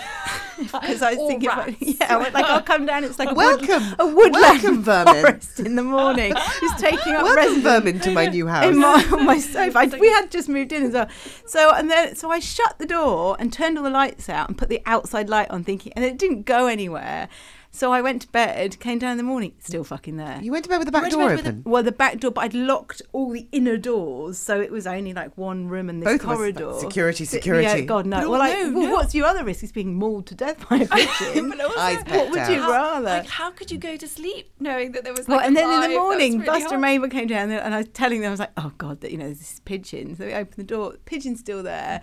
Because 0.58 1.02
I 1.02 1.10
was 1.10 1.18
Or 1.18 1.28
thinking, 1.28 1.50
rats. 1.50 1.76
yeah, 1.80 2.14
I 2.14 2.16
went 2.16 2.32
like 2.32 2.46
I'll 2.46 2.62
come 2.62 2.86
down. 2.86 3.04
It's 3.04 3.18
like 3.18 3.30
a, 3.30 3.34
wood, 3.34 3.68
Welcome. 3.68 3.94
a 3.98 4.06
woodland 4.06 4.32
Welcome, 4.32 4.82
vermin. 4.82 5.14
forest 5.22 5.60
in 5.60 5.76
the 5.76 5.82
morning, 5.82 6.32
just 6.32 6.78
taking 6.82 7.12
up 7.12 7.24
Welcome 7.24 7.36
residence 7.36 7.62
vermin 7.62 8.00
to 8.00 8.10
my 8.12 8.26
new 8.28 8.46
house. 8.46 8.64
in 8.64 8.78
my 8.78 9.04
on 9.12 9.26
my 9.26 9.38
sofa. 9.38 9.78
I, 9.80 9.84
we 10.00 10.08
had 10.08 10.30
just 10.30 10.48
moved 10.48 10.72
in 10.72 10.84
as 10.84 10.92
well. 10.94 11.08
So 11.44 11.74
and 11.74 11.90
then 11.90 12.16
so 12.16 12.30
I 12.30 12.38
shut 12.38 12.78
the 12.78 12.86
door 12.86 13.36
and 13.38 13.52
turned 13.52 13.76
all 13.76 13.84
the 13.84 13.90
lights 13.90 14.30
out 14.30 14.48
and 14.48 14.56
put 14.56 14.70
the 14.70 14.80
outside 14.86 15.28
light 15.28 15.50
on, 15.50 15.62
thinking, 15.62 15.92
and 15.94 16.06
it 16.06 16.16
didn't 16.16 16.44
go 16.46 16.68
anywhere. 16.68 17.28
So 17.76 17.92
I 17.92 18.00
went 18.00 18.22
to 18.22 18.28
bed, 18.28 18.80
came 18.80 18.98
down 18.98 19.12
in 19.12 19.16
the 19.18 19.22
morning, 19.22 19.52
still 19.58 19.84
fucking 19.84 20.16
there. 20.16 20.38
you 20.42 20.50
went 20.50 20.64
to 20.64 20.70
bed 20.70 20.78
with 20.78 20.86
the 20.86 20.92
back 20.92 21.10
door 21.10 21.28
bed 21.28 21.36
with 21.36 21.46
a- 21.46 21.48
open. 21.50 21.62
well, 21.66 21.82
the 21.82 21.92
back 21.92 22.18
door, 22.18 22.30
but 22.30 22.40
I'd 22.40 22.54
locked 22.54 23.02
all 23.12 23.30
the 23.30 23.46
inner 23.52 23.76
doors, 23.76 24.38
so 24.38 24.60
it 24.60 24.70
was 24.72 24.86
only 24.86 25.12
like 25.12 25.36
one 25.36 25.68
room 25.68 25.90
and 25.90 26.00
this 26.02 26.06
Both 26.06 26.22
of 26.24 26.30
us- 26.30 26.36
corridor. 26.38 26.72
security, 26.80 27.26
security. 27.26 27.64
Yeah, 27.66 27.80
God 27.82 28.06
no. 28.06 28.20
No, 28.22 28.30
well, 28.30 28.38
like, 28.38 28.56
no, 28.58 28.72
well, 28.72 28.82
no. 28.88 28.92
what's 28.92 29.14
your 29.14 29.26
other 29.26 29.44
risk? 29.44 29.62
Is 29.62 29.72
being 29.72 29.94
mauled 29.94 30.26
to 30.28 30.34
death 30.34 30.66
by 30.70 30.76
a 30.78 30.86
pigeon. 30.88 31.50
But 31.50 31.60
also, 31.60 31.78
Eyes 31.78 31.96
what 31.98 32.06
pecked 32.06 32.30
would 32.30 32.38
out. 32.38 32.50
you 32.50 32.60
how, 32.62 32.70
rather? 32.70 33.04
like, 33.04 33.26
how 33.26 33.50
could 33.50 33.70
you 33.70 33.76
go 33.78 33.96
to 33.98 34.08
sleep 34.08 34.50
knowing 34.58 34.92
that 34.92 35.04
there 35.04 35.12
was 35.12 35.28
Well, 35.28 35.40
and 35.40 35.54
a 35.54 35.60
then 35.60 35.70
in 35.84 35.90
the 35.90 35.98
morning, 35.98 36.32
really 36.38 36.46
Buster 36.46 36.62
hard. 36.62 36.72
and 36.72 36.80
Mabel 36.80 37.08
came 37.10 37.26
down 37.26 37.50
and 37.50 37.74
I 37.74 37.78
was 37.78 37.88
telling 37.92 38.20
them, 38.22 38.28
I 38.28 38.30
was 38.30 38.40
like, 38.40 38.52
"Oh 38.56 38.72
God, 38.78 39.02
that 39.02 39.10
you 39.12 39.18
know, 39.18 39.26
there's 39.26 39.38
this 39.38 39.60
pigeon." 39.66 40.16
So 40.16 40.24
we 40.24 40.32
opened 40.32 40.56
the 40.56 40.64
door, 40.64 40.92
the 40.92 40.98
pigeon's 40.98 41.40
still 41.40 41.62
there, 41.62 42.00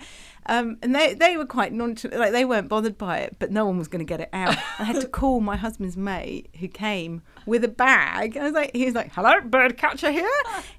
um, 0.47 0.77
and 0.81 0.93
they 0.93 1.13
they 1.13 1.37
were 1.37 1.45
quite 1.45 1.71
nonchalant, 1.73 2.19
like 2.19 2.31
they 2.31 2.45
weren't 2.45 2.67
bothered 2.69 2.97
by 2.97 3.19
it, 3.19 3.35
but 3.39 3.51
no 3.51 3.65
one 3.65 3.77
was 3.77 3.87
going 3.87 3.99
to 4.05 4.09
get 4.09 4.19
it 4.19 4.29
out. 4.33 4.55
I 4.79 4.83
had 4.83 4.99
to 5.01 5.07
call 5.07 5.39
my 5.39 5.55
husband's 5.55 5.95
mate, 5.97 6.49
who 6.59 6.67
came 6.67 7.21
with 7.45 7.63
a 7.63 7.67
bag. 7.67 8.37
I 8.37 8.43
was 8.43 8.53
like, 8.53 8.71
he 8.75 8.85
was 8.85 8.93
like, 8.95 9.11
"Hello, 9.13 9.39
bird 9.41 9.77
catcher 9.77 10.11
here." 10.11 10.27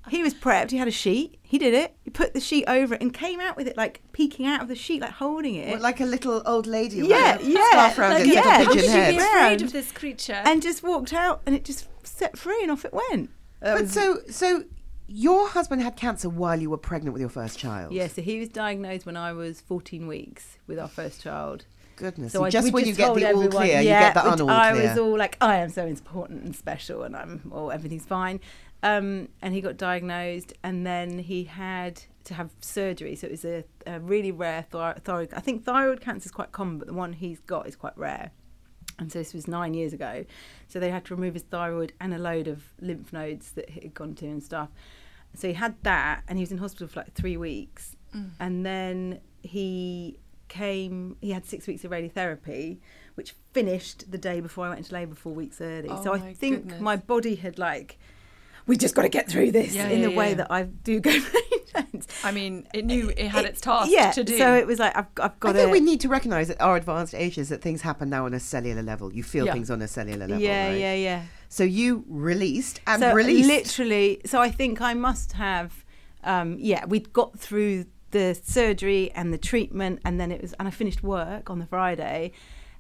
He 0.09 0.23
was 0.23 0.35
prepped. 0.35 0.71
He 0.71 0.77
had 0.77 0.89
a 0.89 0.93
sheet. 0.93 1.39
He 1.43 1.59
did 1.59 1.73
it. 1.75 1.95
He 2.03 2.11
put 2.11 2.35
the 2.35 2.41
sheet 2.41 2.65
over 2.67 2.95
it 2.95 3.01
and 3.01 3.13
came 3.15 3.41
out 3.41 3.57
with 3.57 3.67
it, 3.69 3.77
like 3.77 4.03
peeking 4.13 4.47
out 4.47 4.61
of 4.63 4.69
the 4.69 4.75
sheet, 4.75 5.01
like 5.01 5.13
holding 5.13 5.55
it. 5.55 5.71
What, 5.71 5.81
like 5.81 6.01
a 6.01 6.05
little 6.05 6.43
old 6.47 6.67
lady. 6.67 7.01
with 7.03 7.11
Yeah, 7.11 7.39
a 7.39 7.43
yeah, 7.43 7.65
Scarf 7.71 7.99
around 7.99 8.11
like, 8.15 8.27
it, 8.27 8.35
yeah. 8.35 8.59
little 8.59 8.65
How 8.65 8.73
could 8.73 8.83
you 8.83 8.91
head. 8.91 9.11
be 9.11 9.17
afraid 9.19 9.63
of 9.63 9.73
this 9.73 9.93
creature. 9.93 10.43
and 10.45 10.61
just 10.63 10.83
walked 10.83 11.13
out, 11.13 11.43
and 11.47 11.55
it 11.55 11.65
just 11.65 11.89
set 12.07 12.37
free, 12.39 12.59
and 12.63 12.71
off 12.71 12.85
it 12.85 12.93
went. 12.93 13.31
That 13.61 13.75
But 13.75 13.83
was- 13.83 13.93
so, 13.93 14.19
so 14.29 14.65
your 15.07 15.49
husband 15.49 15.83
had 15.83 15.97
cancer 15.97 16.29
while 16.29 16.61
you 16.61 16.71
were 16.71 16.79
pregnant 16.79 17.13
with 17.13 17.21
your 17.21 17.29
first 17.29 17.59
child. 17.59 17.93
Yeah, 17.93 18.07
so 18.09 18.23
he 18.23 18.39
was 18.41 18.49
diagnosed 18.49 19.05
when 19.07 19.17
I 19.17 19.33
was 19.33 19.61
14 19.61 20.07
weeks 20.07 20.59
with 20.67 20.79
our 20.79 20.89
first 20.89 21.23
child. 21.23 21.67
Goodness. 21.97 22.33
So 22.33 22.43
I- 22.45 22.51
just 22.51 22.73
when 22.73 22.87
you 22.87 22.95
get 22.95 23.15
the 23.15 23.25
all 23.25 23.25
everyone- 23.25 23.51
clear, 23.51 23.81
you 23.81 23.89
yeah, 23.89 24.13
get 24.13 24.15
the 24.15 24.31
unall 24.31 24.51
I 24.51 24.73
clear. 24.73 24.89
was 24.89 24.99
all 24.99 25.17
like, 25.19 25.37
I 25.41 25.57
am 25.57 25.69
so 25.71 25.87
important 25.87 26.43
and 26.45 26.57
special, 26.57 27.03
and 27.03 27.15
I'm, 27.15 27.51
oh, 27.55 27.69
everything's 27.69 28.07
fine. 28.07 28.41
Um, 28.83 29.29
and 29.41 29.55
he 29.55 29.61
got 29.61 29.77
diagnosed, 29.77 30.53
and 30.63 30.87
then 30.87 31.19
he 31.21 31.45
had 31.45 32.03
to 32.25 32.35
have 32.35 32.51
surgery. 32.61 33.15
So 33.17 33.27
it 33.27 33.31
was 33.31 33.45
a, 33.45 33.65
a 33.87 34.01
really 34.01 34.33
rare 34.33 34.67
thyroid, 34.71 35.05
thyroid. 35.05 35.35
I 35.35 35.41
think 35.41 35.65
thyroid 35.65 36.01
cancer 36.01 36.27
is 36.27 36.33
quite 36.33 36.53
common, 36.53 36.79
but 36.79 36.89
the 36.89 36.95
one 36.95 37.13
he's 37.13 37.41
got 37.41 37.67
is 37.67 37.77
quite 37.77 37.97
rare. 37.97 38.33
And 38.99 39.11
so 39.11 39.19
this 39.19 39.35
was 39.35 39.49
nine 39.49 39.75
years 39.75 39.93
ago. 39.93 40.25
So 40.69 40.79
they 40.79 40.91
had 40.91 41.05
to 41.07 41.15
remove 41.15 41.35
his 41.35 41.43
thyroid 41.43 41.93
and 42.01 42.15
a 42.15 42.19
load 42.19 42.47
of 42.49 42.63
lymph 42.81 43.13
nodes 43.13 43.53
that 43.53 43.71
he 43.71 43.81
had 43.81 43.95
gone 43.95 44.15
to 44.17 44.27
and 44.27 44.43
stuff. 44.43 44.69
So 45.35 45.49
he 45.49 45.55
had 45.55 45.75
that, 45.83 46.23
and 46.29 46.39
he 46.39 46.43
was 46.43 46.53
in 46.53 46.59
hospital 46.59 46.87
for 46.87 47.01
like 47.01 47.13
three 47.15 47.37
weeks. 47.37 47.97
Mm. 48.15 48.31
and 48.39 48.65
then 48.65 49.21
he 49.43 50.19
came. 50.49 51.17
He 51.21 51.33
had 51.33 51.45
six 51.45 51.67
weeks 51.67 51.85
of 51.85 51.91
radiotherapy, 51.91 52.79
which 53.17 53.35
finished 53.53 54.11
the 54.11 54.19
day 54.19 54.41
before 54.41 54.67
I 54.67 54.69
went 54.69 54.79
into 54.79 54.95
labour, 54.95 55.15
four 55.15 55.35
weeks 55.35 55.61
early. 55.61 55.89
Oh 55.89 56.03
so 56.03 56.15
I 56.15 56.33
think 56.33 56.63
goodness. 56.63 56.81
my 56.81 56.97
body 56.97 57.35
had 57.35 57.59
like. 57.59 57.99
We 58.67 58.77
just 58.77 58.95
got 58.95 59.03
to 59.03 59.09
get 59.09 59.29
through 59.29 59.53
this 59.53 59.75
Yeah, 59.75 59.89
in 59.89 60.01
yeah, 60.01 60.09
the 60.09 60.15
way 60.15 60.29
yeah. 60.31 60.35
that 60.37 60.51
I 60.51 60.63
do 60.65 61.01
go 61.01 61.11
very 61.21 61.45
intense. 61.69 62.07
I 62.25 62.31
mean, 62.33 62.67
it 62.73 62.85
knew 62.85 63.11
it 63.11 63.29
had 63.29 63.45
It- 63.45 63.51
its 63.51 63.61
task 63.61 63.91
yeah, 63.91 64.11
to 64.13 64.25
do. 64.25 64.39
So 64.39 64.55
it 64.55 64.67
was 64.67 64.79
like 64.79 64.97
I've, 64.97 65.07
I've 65.19 65.33
I 65.33 65.35
got 65.39 65.55
think 65.55 65.67
to. 65.69 65.73
we 65.73 65.81
need 65.81 66.01
to 66.01 66.09
recognise 66.09 66.49
at 66.51 66.61
our 66.61 66.77
advanced 66.77 67.15
ages 67.15 67.51
that 67.51 67.61
things 67.63 67.83
happen 67.83 68.09
now 68.11 68.25
on 68.27 68.33
a 68.35 68.41
cellular 68.41 68.83
level. 68.83 69.13
You 69.13 69.23
feel 69.23 69.47
Yeah. 69.47 69.53
things 69.53 69.71
on 69.71 69.83
a 69.83 69.89
cellular 69.89 70.27
level. 70.27 70.39
yeah, 70.39 70.69
right? 70.69 70.79
yeah, 70.81 70.95
yeah. 70.95 71.23
So 71.49 71.63
you 71.65 72.05
released 72.09 72.81
and 72.87 73.01
so 73.01 73.13
released. 73.15 73.49
literally 73.49 74.21
so 74.27 74.41
i 74.41 74.51
think 74.51 74.81
i 74.81 74.93
must 74.93 75.33
have 75.35 75.85
um 76.25 76.57
yeah 76.59 76.85
we'd 76.87 77.13
got 77.13 77.39
through 77.39 77.85
the 78.11 78.35
surgery 78.43 79.13
and 79.15 79.33
the 79.33 79.39
treatment 79.39 80.01
and 80.05 80.19
then 80.21 80.33
it 80.33 80.41
was 80.43 80.53
and 80.55 80.67
i 80.67 80.71
finished 80.73 81.05
work 81.05 81.51
on 81.51 81.61
the 81.61 81.67
friday 81.67 82.33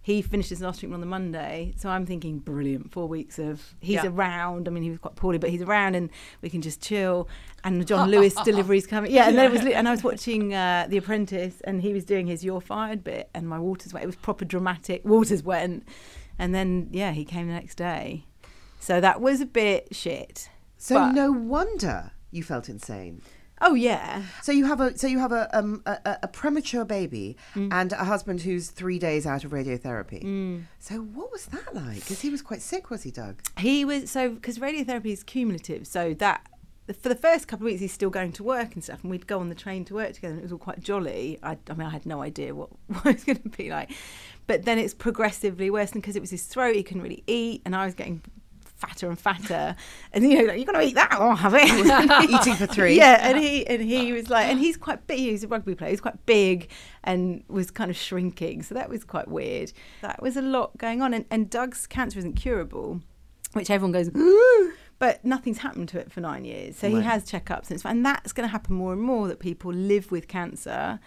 he 0.05 0.21
finished 0.23 0.51
his 0.51 0.61
last 0.61 0.79
treatment 0.81 0.99
on 0.99 1.01
the 1.01 1.07
monday 1.07 1.73
so 1.77 1.88
i'm 1.88 2.05
thinking 2.07 2.38
brilliant 2.38 2.93
four 2.93 3.09
weeks 3.09 3.38
of 3.38 3.75
he's 3.81 3.95
Yeah. 3.97 4.07
around 4.07 4.69
i 4.69 4.71
mean 4.71 4.83
he 4.83 4.90
was 4.90 4.99
quite 5.01 5.17
poorly 5.17 5.38
but 5.38 5.51
he's 5.51 5.62
around 5.62 5.95
and 5.97 6.11
we 6.43 6.49
can 6.51 6.61
just 6.62 6.81
chill 6.81 7.27
and 7.64 7.85
john 7.87 8.11
lewis 8.14 8.35
deliveries 8.45 8.87
coming 8.87 9.11
yeah 9.11 9.29
and 9.29 9.37
then 9.37 9.47
it 9.47 9.53
was 9.53 9.64
and 9.67 9.88
i 9.88 9.90
was 9.90 10.05
watching 10.05 10.55
uh, 10.55 10.87
the 10.88 10.99
apprentice 10.99 11.61
and 11.64 11.81
he 11.83 11.93
was 11.93 12.05
doing 12.05 12.27
his 12.27 12.45
you're 12.45 12.61
fired 12.61 13.03
bit 13.03 13.29
and 13.35 13.49
my 13.49 13.59
waters 13.59 13.93
went 13.93 14.05
it 14.05 14.07
was 14.07 14.17
proper 14.17 14.45
dramatic 14.45 15.05
waters 15.07 15.43
went 15.43 15.87
and 16.38 16.55
then 16.55 16.88
yeah 16.93 17.11
he 17.12 17.25
came 17.25 17.47
the 17.49 17.55
next 17.55 17.77
day 17.77 18.25
so 18.79 19.01
that 19.01 19.21
was 19.23 19.40
a 19.40 19.47
bit 19.47 19.88
shit. 19.93 20.51
so 20.77 20.97
but- 20.97 21.12
no 21.12 21.33
wonder 21.33 22.12
you 22.31 22.43
felt 22.43 22.69
insane. 22.69 23.23
Oh 23.66 23.74
yeah. 23.74 24.22
So 24.42 24.53
you 24.53 24.66
have 24.66 24.81
a 24.81 24.96
so 24.98 25.07
you 25.07 25.18
have 25.18 25.33
a 25.33 25.48
um, 25.59 25.83
a, 25.87 26.18
a- 26.22 26.29
premature 26.29 26.85
baby 26.85 27.37
Mm. 27.55 27.72
and 27.72 27.92
a 27.92 28.05
husband 28.05 28.42
who's 28.42 28.70
three 28.70 28.98
days 28.98 29.27
out 29.27 29.42
of 29.44 29.53
radiotherapy. 29.53 30.62
So 30.79 30.96
what 30.96 31.33
was 31.33 31.46
that 31.46 31.74
like? 31.74 32.00
Because 32.00 32.20
he 32.20 32.29
was 32.31 32.42
quite 32.42 32.61
sick, 32.62 32.90
was 32.90 33.03
he, 33.05 33.11
Doug? 33.11 33.40
He 33.59 33.85
was 33.85 34.11
so 34.11 34.31
because 34.31 34.59
radiotherapy 34.59 35.07
is 35.12 35.22
cumulative. 35.22 35.87
So 35.87 36.14
that 36.14 36.46
for 37.00 37.09
the 37.09 37.14
first 37.14 37.48
couple 37.48 37.64
of 37.66 37.70
weeks 37.70 37.81
he's 37.81 37.92
still 37.92 38.11
going 38.11 38.33
to 38.33 38.42
work 38.42 38.74
and 38.74 38.85
stuff, 38.85 39.00
and 39.03 39.11
we'd 39.11 39.27
go 39.27 39.38
on 39.40 39.48
the 39.48 39.55
train 39.55 39.87
to 39.87 39.94
work 39.94 40.12
together, 40.12 40.35
and 40.35 40.40
it 40.40 40.44
was 40.44 40.53
all 40.53 40.59
quite 40.59 40.81
jolly. 40.81 41.38
I, 41.42 41.57
I 41.70 41.72
mean, 41.72 41.87
I 41.87 41.90
had 41.90 42.05
no 42.05 42.20
idea 42.20 42.55
what, 42.55 42.68
what 42.88 43.07
it 43.07 43.14
was 43.14 43.24
going 43.24 43.38
to 43.42 43.48
be 43.48 43.70
like, 43.70 43.90
but 44.46 44.64
then 44.66 44.79
it's 44.79 44.92
progressively 44.92 45.70
worse, 45.70 45.92
and 45.92 46.03
because 46.03 46.14
it 46.16 46.20
was 46.20 46.29
his 46.31 46.44
throat, 46.44 46.74
he 46.77 46.83
couldn't 46.83 47.00
really 47.03 47.24
eat, 47.27 47.62
and 47.64 47.74
I 47.74 47.87
was 47.87 47.94
getting 47.94 48.20
fatter 48.77 49.09
and 49.09 49.19
fatter, 49.19 49.77
and 50.13 50.25
you 50.25 50.39
know, 50.39 50.45
like, 50.49 50.57
you're 50.57 50.67
going 50.67 50.81
to 50.81 50.87
eat 50.87 50.95
that, 50.95 51.13
I'll 51.13 51.37
have 51.37 51.55
it. 51.57 52.31
Eating 52.31 52.55
for 52.55 52.67
three. 52.73 52.97
Yeah, 52.97 53.19
and 53.21 53.39
he 53.39 53.67
and 53.67 53.83
he 53.83 54.13
was 54.13 54.29
like, 54.31 54.47
and 54.49 54.59
he's 54.59 54.77
quite 54.77 55.07
big. 55.07 55.19
He's 55.19 55.45
a 55.45 55.49
rugby 55.49 55.75
player. 55.75 55.91
He's 55.91 56.01
quite 56.01 56.25
big 56.27 56.71
and 57.03 57.45
was 57.49 57.71
kind 57.71 57.91
of 57.91 57.97
shrinking. 57.97 58.63
So 58.63 58.75
that 58.75 58.89
was 58.89 59.05
quite 59.05 59.29
weird. 59.29 59.73
That 60.03 60.23
was 60.23 60.37
a 60.37 60.43
lot 60.43 60.77
going 60.79 61.03
on. 61.03 61.15
And, 61.15 61.25
and 61.31 61.51
Doug's 61.51 61.87
cancer 61.87 62.19
isn't 62.19 62.35
curable, 62.35 63.01
which 63.53 63.71
everyone 63.71 63.93
goes, 63.93 64.11
"Ooh," 64.17 64.73
but 64.99 65.25
nothing's 65.25 65.59
happened 65.59 65.89
to 65.91 65.99
it 65.99 66.13
for 66.13 66.21
nine 66.21 66.45
years. 66.45 66.77
So 66.77 66.89
he 66.89 67.01
has 67.01 67.25
checkups, 67.25 67.71
and, 67.71 67.81
and 67.85 68.05
that's 68.05 68.33
going 68.33 68.49
to 68.49 68.53
happen 68.53 68.75
more 68.75 68.93
and 68.93 69.03
more. 69.03 69.29
That 69.29 69.39
people 69.39 69.73
live 69.73 70.11
with 70.11 70.29
cancer. 70.29 71.01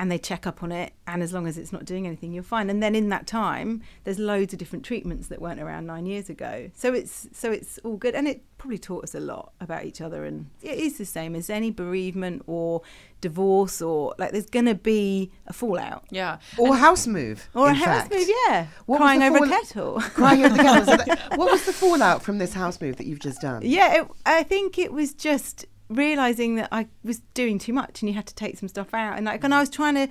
And 0.00 0.12
they 0.12 0.18
check 0.18 0.46
up 0.46 0.62
on 0.62 0.70
it, 0.70 0.92
and 1.08 1.24
as 1.24 1.32
long 1.32 1.48
as 1.48 1.58
it's 1.58 1.72
not 1.72 1.84
doing 1.84 2.06
anything, 2.06 2.32
you're 2.32 2.44
fine. 2.44 2.70
And 2.70 2.80
then 2.80 2.94
in 2.94 3.08
that 3.08 3.26
time, 3.26 3.82
there's 4.04 4.20
loads 4.20 4.52
of 4.52 4.58
different 4.60 4.84
treatments 4.84 5.26
that 5.26 5.40
weren't 5.42 5.58
around 5.58 5.86
nine 5.86 6.06
years 6.06 6.30
ago. 6.30 6.70
So 6.72 6.94
it's 6.94 7.26
so 7.32 7.50
it's 7.50 7.78
all 7.78 7.96
good, 7.96 8.14
and 8.14 8.28
it 8.28 8.44
probably 8.58 8.78
taught 8.78 9.02
us 9.02 9.14
a 9.16 9.20
lot 9.20 9.52
about 9.60 9.84
each 9.86 10.00
other. 10.00 10.24
And 10.24 10.50
it 10.62 10.78
is 10.78 10.98
the 10.98 11.04
same 11.04 11.34
as 11.34 11.50
any 11.50 11.72
bereavement 11.72 12.44
or 12.46 12.82
divorce, 13.20 13.82
or 13.82 14.14
like 14.18 14.30
there's 14.30 14.46
going 14.46 14.66
to 14.66 14.76
be 14.76 15.32
a 15.48 15.52
fallout 15.52 16.04
yeah. 16.10 16.38
Or 16.58 16.74
a 16.74 16.78
house 16.78 17.08
move. 17.08 17.48
or 17.52 17.66
a 17.66 17.70
in 17.70 17.74
house 17.76 18.08
move. 18.08 18.28
Yeah, 18.46 18.66
What 18.86 18.98
crying 18.98 19.18
the 19.18 19.26
over 19.26 19.36
a 19.36 19.40
fall- 19.40 19.48
kettle. 19.48 20.00
Crying 20.14 20.44
over 20.44 20.56
the 20.56 20.62
kettle. 20.62 20.84
So 20.86 20.96
that- 20.96 21.30
what 21.36 21.50
was 21.50 21.64
the 21.66 21.72
fallout 21.72 22.22
from 22.22 22.38
this 22.38 22.54
house 22.54 22.80
move 22.80 22.96
that 22.98 23.06
you've 23.06 23.18
just 23.18 23.40
done? 23.40 23.62
Yeah, 23.64 24.02
it, 24.02 24.08
I 24.24 24.44
think 24.44 24.78
it 24.78 24.92
was 24.92 25.12
just 25.12 25.66
realizing 25.88 26.56
that 26.56 26.68
I 26.72 26.88
was 27.04 27.20
doing 27.34 27.58
too 27.58 27.72
much, 27.72 28.02
and 28.02 28.08
you 28.08 28.14
had 28.14 28.26
to 28.26 28.34
take 28.34 28.58
some 28.58 28.68
stuff 28.68 28.92
out, 28.94 29.16
and 29.16 29.26
like, 29.26 29.42
and 29.44 29.52
mm. 29.52 29.56
I 29.56 29.60
was 29.60 29.70
trying 29.70 29.94
to 29.94 30.08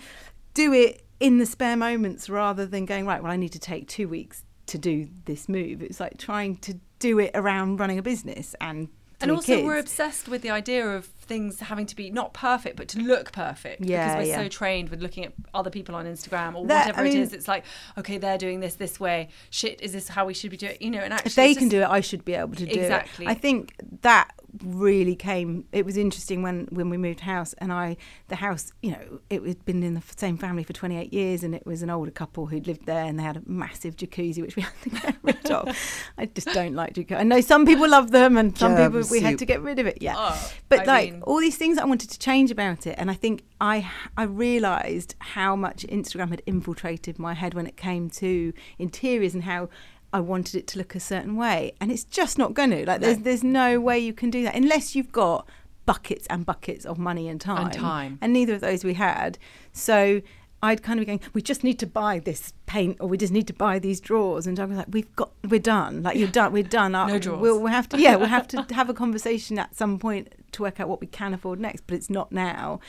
do 0.54 0.74
it 0.74 1.04
in 1.20 1.38
the 1.38 1.46
spare 1.46 1.78
moments 1.78 2.30
rather 2.30 2.66
than 2.66 2.86
going 2.86 3.06
right. 3.06 3.22
Well, 3.22 3.32
I 3.32 3.38
need 3.38 3.54
to 3.54 3.60
take 3.60 3.88
two 3.88 4.08
weeks 4.08 4.44
to 4.68 4.78
do 4.78 5.08
this 5.26 5.48
move. 5.48 5.82
It's 5.82 6.00
like 6.00 6.18
trying 6.18 6.58
to 6.58 6.80
do 7.00 7.20
it 7.20 7.32
around 7.34 7.80
running 7.80 8.00
a 8.00 8.04
business 8.04 8.56
and. 8.62 8.90
And 9.20 9.32
also, 9.32 9.56
kids. 9.56 9.66
we're 9.66 9.80
obsessed 9.80 10.28
with 10.28 10.44
the 10.44 10.52
idea 10.52 10.88
of 10.96 11.10
things 11.28 11.60
having 11.60 11.86
to 11.88 11.96
be 11.96 12.10
not 12.10 12.34
perfect, 12.34 12.76
but 12.78 12.88
to 12.90 13.00
look 13.00 13.32
perfect. 13.32 13.84
Yeah, 13.84 14.08
because 14.16 14.26
we're 14.26 14.32
yeah. 14.32 14.44
so 14.44 14.48
trained 14.50 14.90
with 14.90 15.02
looking 15.02 15.26
at 15.26 15.34
other 15.54 15.70
people 15.70 15.96
on 15.96 16.06
Instagram 16.06 16.56
or 16.56 16.66
That- 16.66 16.88
whatever 16.88 17.02
I 17.02 17.04
mean- 17.10 17.18
is. 17.22 17.34
It's 17.34 17.48
like, 17.48 17.64
okay, 17.98 18.18
they're 18.18 18.38
doing 18.38 18.60
this 18.60 18.76
this 18.76 19.00
way. 19.00 19.30
Shit, 19.50 19.82
is 19.82 19.92
this 19.94 20.08
how 20.10 20.26
we 20.26 20.34
should 20.34 20.52
be 20.52 20.58
doing? 20.58 20.78
You 20.80 20.92
know, 20.92 21.00
and 21.00 21.14
actually, 21.14 21.30
if 21.30 21.36
they 21.36 21.50
it's 21.52 21.60
can 21.60 21.70
do 21.70 21.82
it, 21.82 21.88
I 21.90 22.02
should 22.02 22.24
be 22.26 22.34
able 22.34 22.56
to 22.56 22.66
do 22.66 22.72
Exactly. 22.72 22.78
it. 22.78 22.88
Exactly. 22.88 23.28
I 23.28 23.34
think 23.34 23.74
that 24.02 24.32
really 24.64 25.16
came. 25.16 25.66
It 25.72 25.86
was 25.86 25.98
interesting 25.98 26.42
when 26.42 26.68
when 26.72 26.90
we 26.90 26.98
moved 26.98 27.20
house, 27.20 27.54
and 27.60 27.72
I 27.72 27.98
the 28.30 28.38
house, 28.38 28.72
you 28.82 28.92
know, 28.92 29.20
it 29.30 29.44
had 29.44 29.64
been 29.66 29.84
in 29.84 29.94
the 29.94 30.04
same 30.16 30.38
family 30.38 30.64
for 30.64 30.74
28 30.74 31.12
years, 31.14 31.44
and 31.44 31.54
it 31.54 31.66
was 31.66 31.82
an 31.82 31.90
older 31.90 32.12
couple 32.12 32.48
who'd 32.48 32.66
lived 32.66 32.86
there, 32.86 33.04
and 33.04 33.20
they 33.20 33.24
had 33.24 33.38
a 33.38 33.42
massive 33.46 33.96
jacuzzi 33.98 34.42
which 34.42 34.56
we 34.56 34.62
had 34.68 34.74
to 34.84 34.90
get 34.90 35.16
rid 35.22 35.52
of. 35.52 35.78
I 36.18 36.26
just 36.26 36.48
don't 36.54 36.74
like 36.74 36.94
jacuzzi. 36.94 37.20
I 37.20 37.24
know 37.24 37.42
some 37.42 37.66
people 37.66 37.88
love 37.90 38.12
them, 38.12 38.38
and 38.38 38.58
some 38.58 38.76
Germ 38.76 38.94
people 38.94 39.08
we 39.12 39.20
had 39.20 39.38
to 39.40 39.46
get 39.46 39.62
rid 39.62 39.80
of 39.80 39.86
it. 39.88 40.00
Yeah, 40.02 40.16
Oh, 40.18 40.52
but 40.70 40.82
I 40.82 40.84
like 40.86 41.17
mean- 41.18 41.24
all 41.24 41.40
these 41.40 41.58
things 41.58 41.78
I 41.78 41.86
wanted 41.86 42.10
to 42.12 42.20
change 42.20 42.50
about 42.52 42.88
it, 42.88 42.96
and 42.98 43.12
I 43.12 43.14
think 43.14 43.44
I 43.60 43.90
I 44.16 44.24
realised 44.24 45.16
how 45.20 45.56
much 45.56 45.86
Instagram 45.88 46.30
had 46.30 46.42
infiltrated 46.46 47.20
my 47.20 47.34
head 47.34 47.54
when 47.54 47.68
it 47.68 47.78
came 47.78 48.10
to 48.12 48.54
interiors 48.80 49.34
and 49.34 49.44
how 49.44 49.70
I 50.14 50.20
wanted 50.22 50.56
it 50.56 50.68
to 50.68 50.78
look 50.78 50.96
a 50.96 51.00
certain 51.00 51.36
way, 51.36 51.74
and 51.82 51.92
it's 51.92 52.04
just 52.06 52.38
not 52.38 52.54
going 52.54 52.70
to. 52.72 52.86
Like, 52.86 53.02
there's 53.02 53.20
there's 53.20 53.44
no 53.44 53.80
way 53.80 54.00
you 54.00 54.14
can 54.14 54.30
do 54.30 54.44
that 54.44 54.56
unless 54.56 54.96
you've 54.96 55.12
got 55.12 55.48
buckets 55.86 56.26
and 56.30 56.46
buckets 56.46 56.86
of 56.86 56.98
money 56.98 57.28
and 57.30 57.40
time, 57.42 57.66
And 57.66 57.74
time. 57.74 58.18
and 58.22 58.34
neither 58.34 58.54
of 58.56 58.62
those 58.62 58.84
we 58.84 58.94
had. 58.96 59.38
So. 59.74 60.22
I'd 60.62 60.82
kind 60.82 61.00
of 61.00 61.06
be 61.06 61.06
going, 61.06 61.22
we 61.34 61.42
just 61.42 61.64
need 61.64 61.78
to 61.80 61.88
buy 61.88 62.20
this 62.20 62.54
paint, 62.66 62.98
or 63.00 63.08
we 63.08 63.18
just 63.18 63.32
need 63.32 63.48
to 63.48 63.54
buy 63.54 63.78
these 63.78 64.00
drawers. 64.00 64.48
And 64.48 64.60
I 64.60 64.66
was 64.66 64.78
like, 64.78 64.88
we've 64.90 65.16
got, 65.16 65.32
we're 65.48 65.60
done. 65.60 66.02
Like 66.02 66.18
you're 66.18 66.28
done, 66.28 66.52
we're 66.52 66.64
done. 66.64 66.96
Uh, 66.96 67.08
No 67.08 67.20
drawers. 67.20 67.42
We'll, 67.42 67.60
we'll 67.60 67.72
have 67.72 67.88
to, 67.90 68.00
yeah, 68.00 68.16
we'll 68.16 68.28
have 68.28 68.48
to 68.50 68.66
have 68.74 68.90
a 68.90 68.94
conversation 68.94 69.60
at 69.60 69.76
some 69.76 70.00
point 70.00 70.34
to 70.54 70.64
work 70.64 70.80
out 70.80 70.90
what 70.90 71.00
we 71.00 71.08
can 71.08 71.34
afford 71.34 71.60
next, 71.60 71.84
but 71.86 71.96
it's 71.96 72.10
not 72.10 72.32
now. 72.32 72.80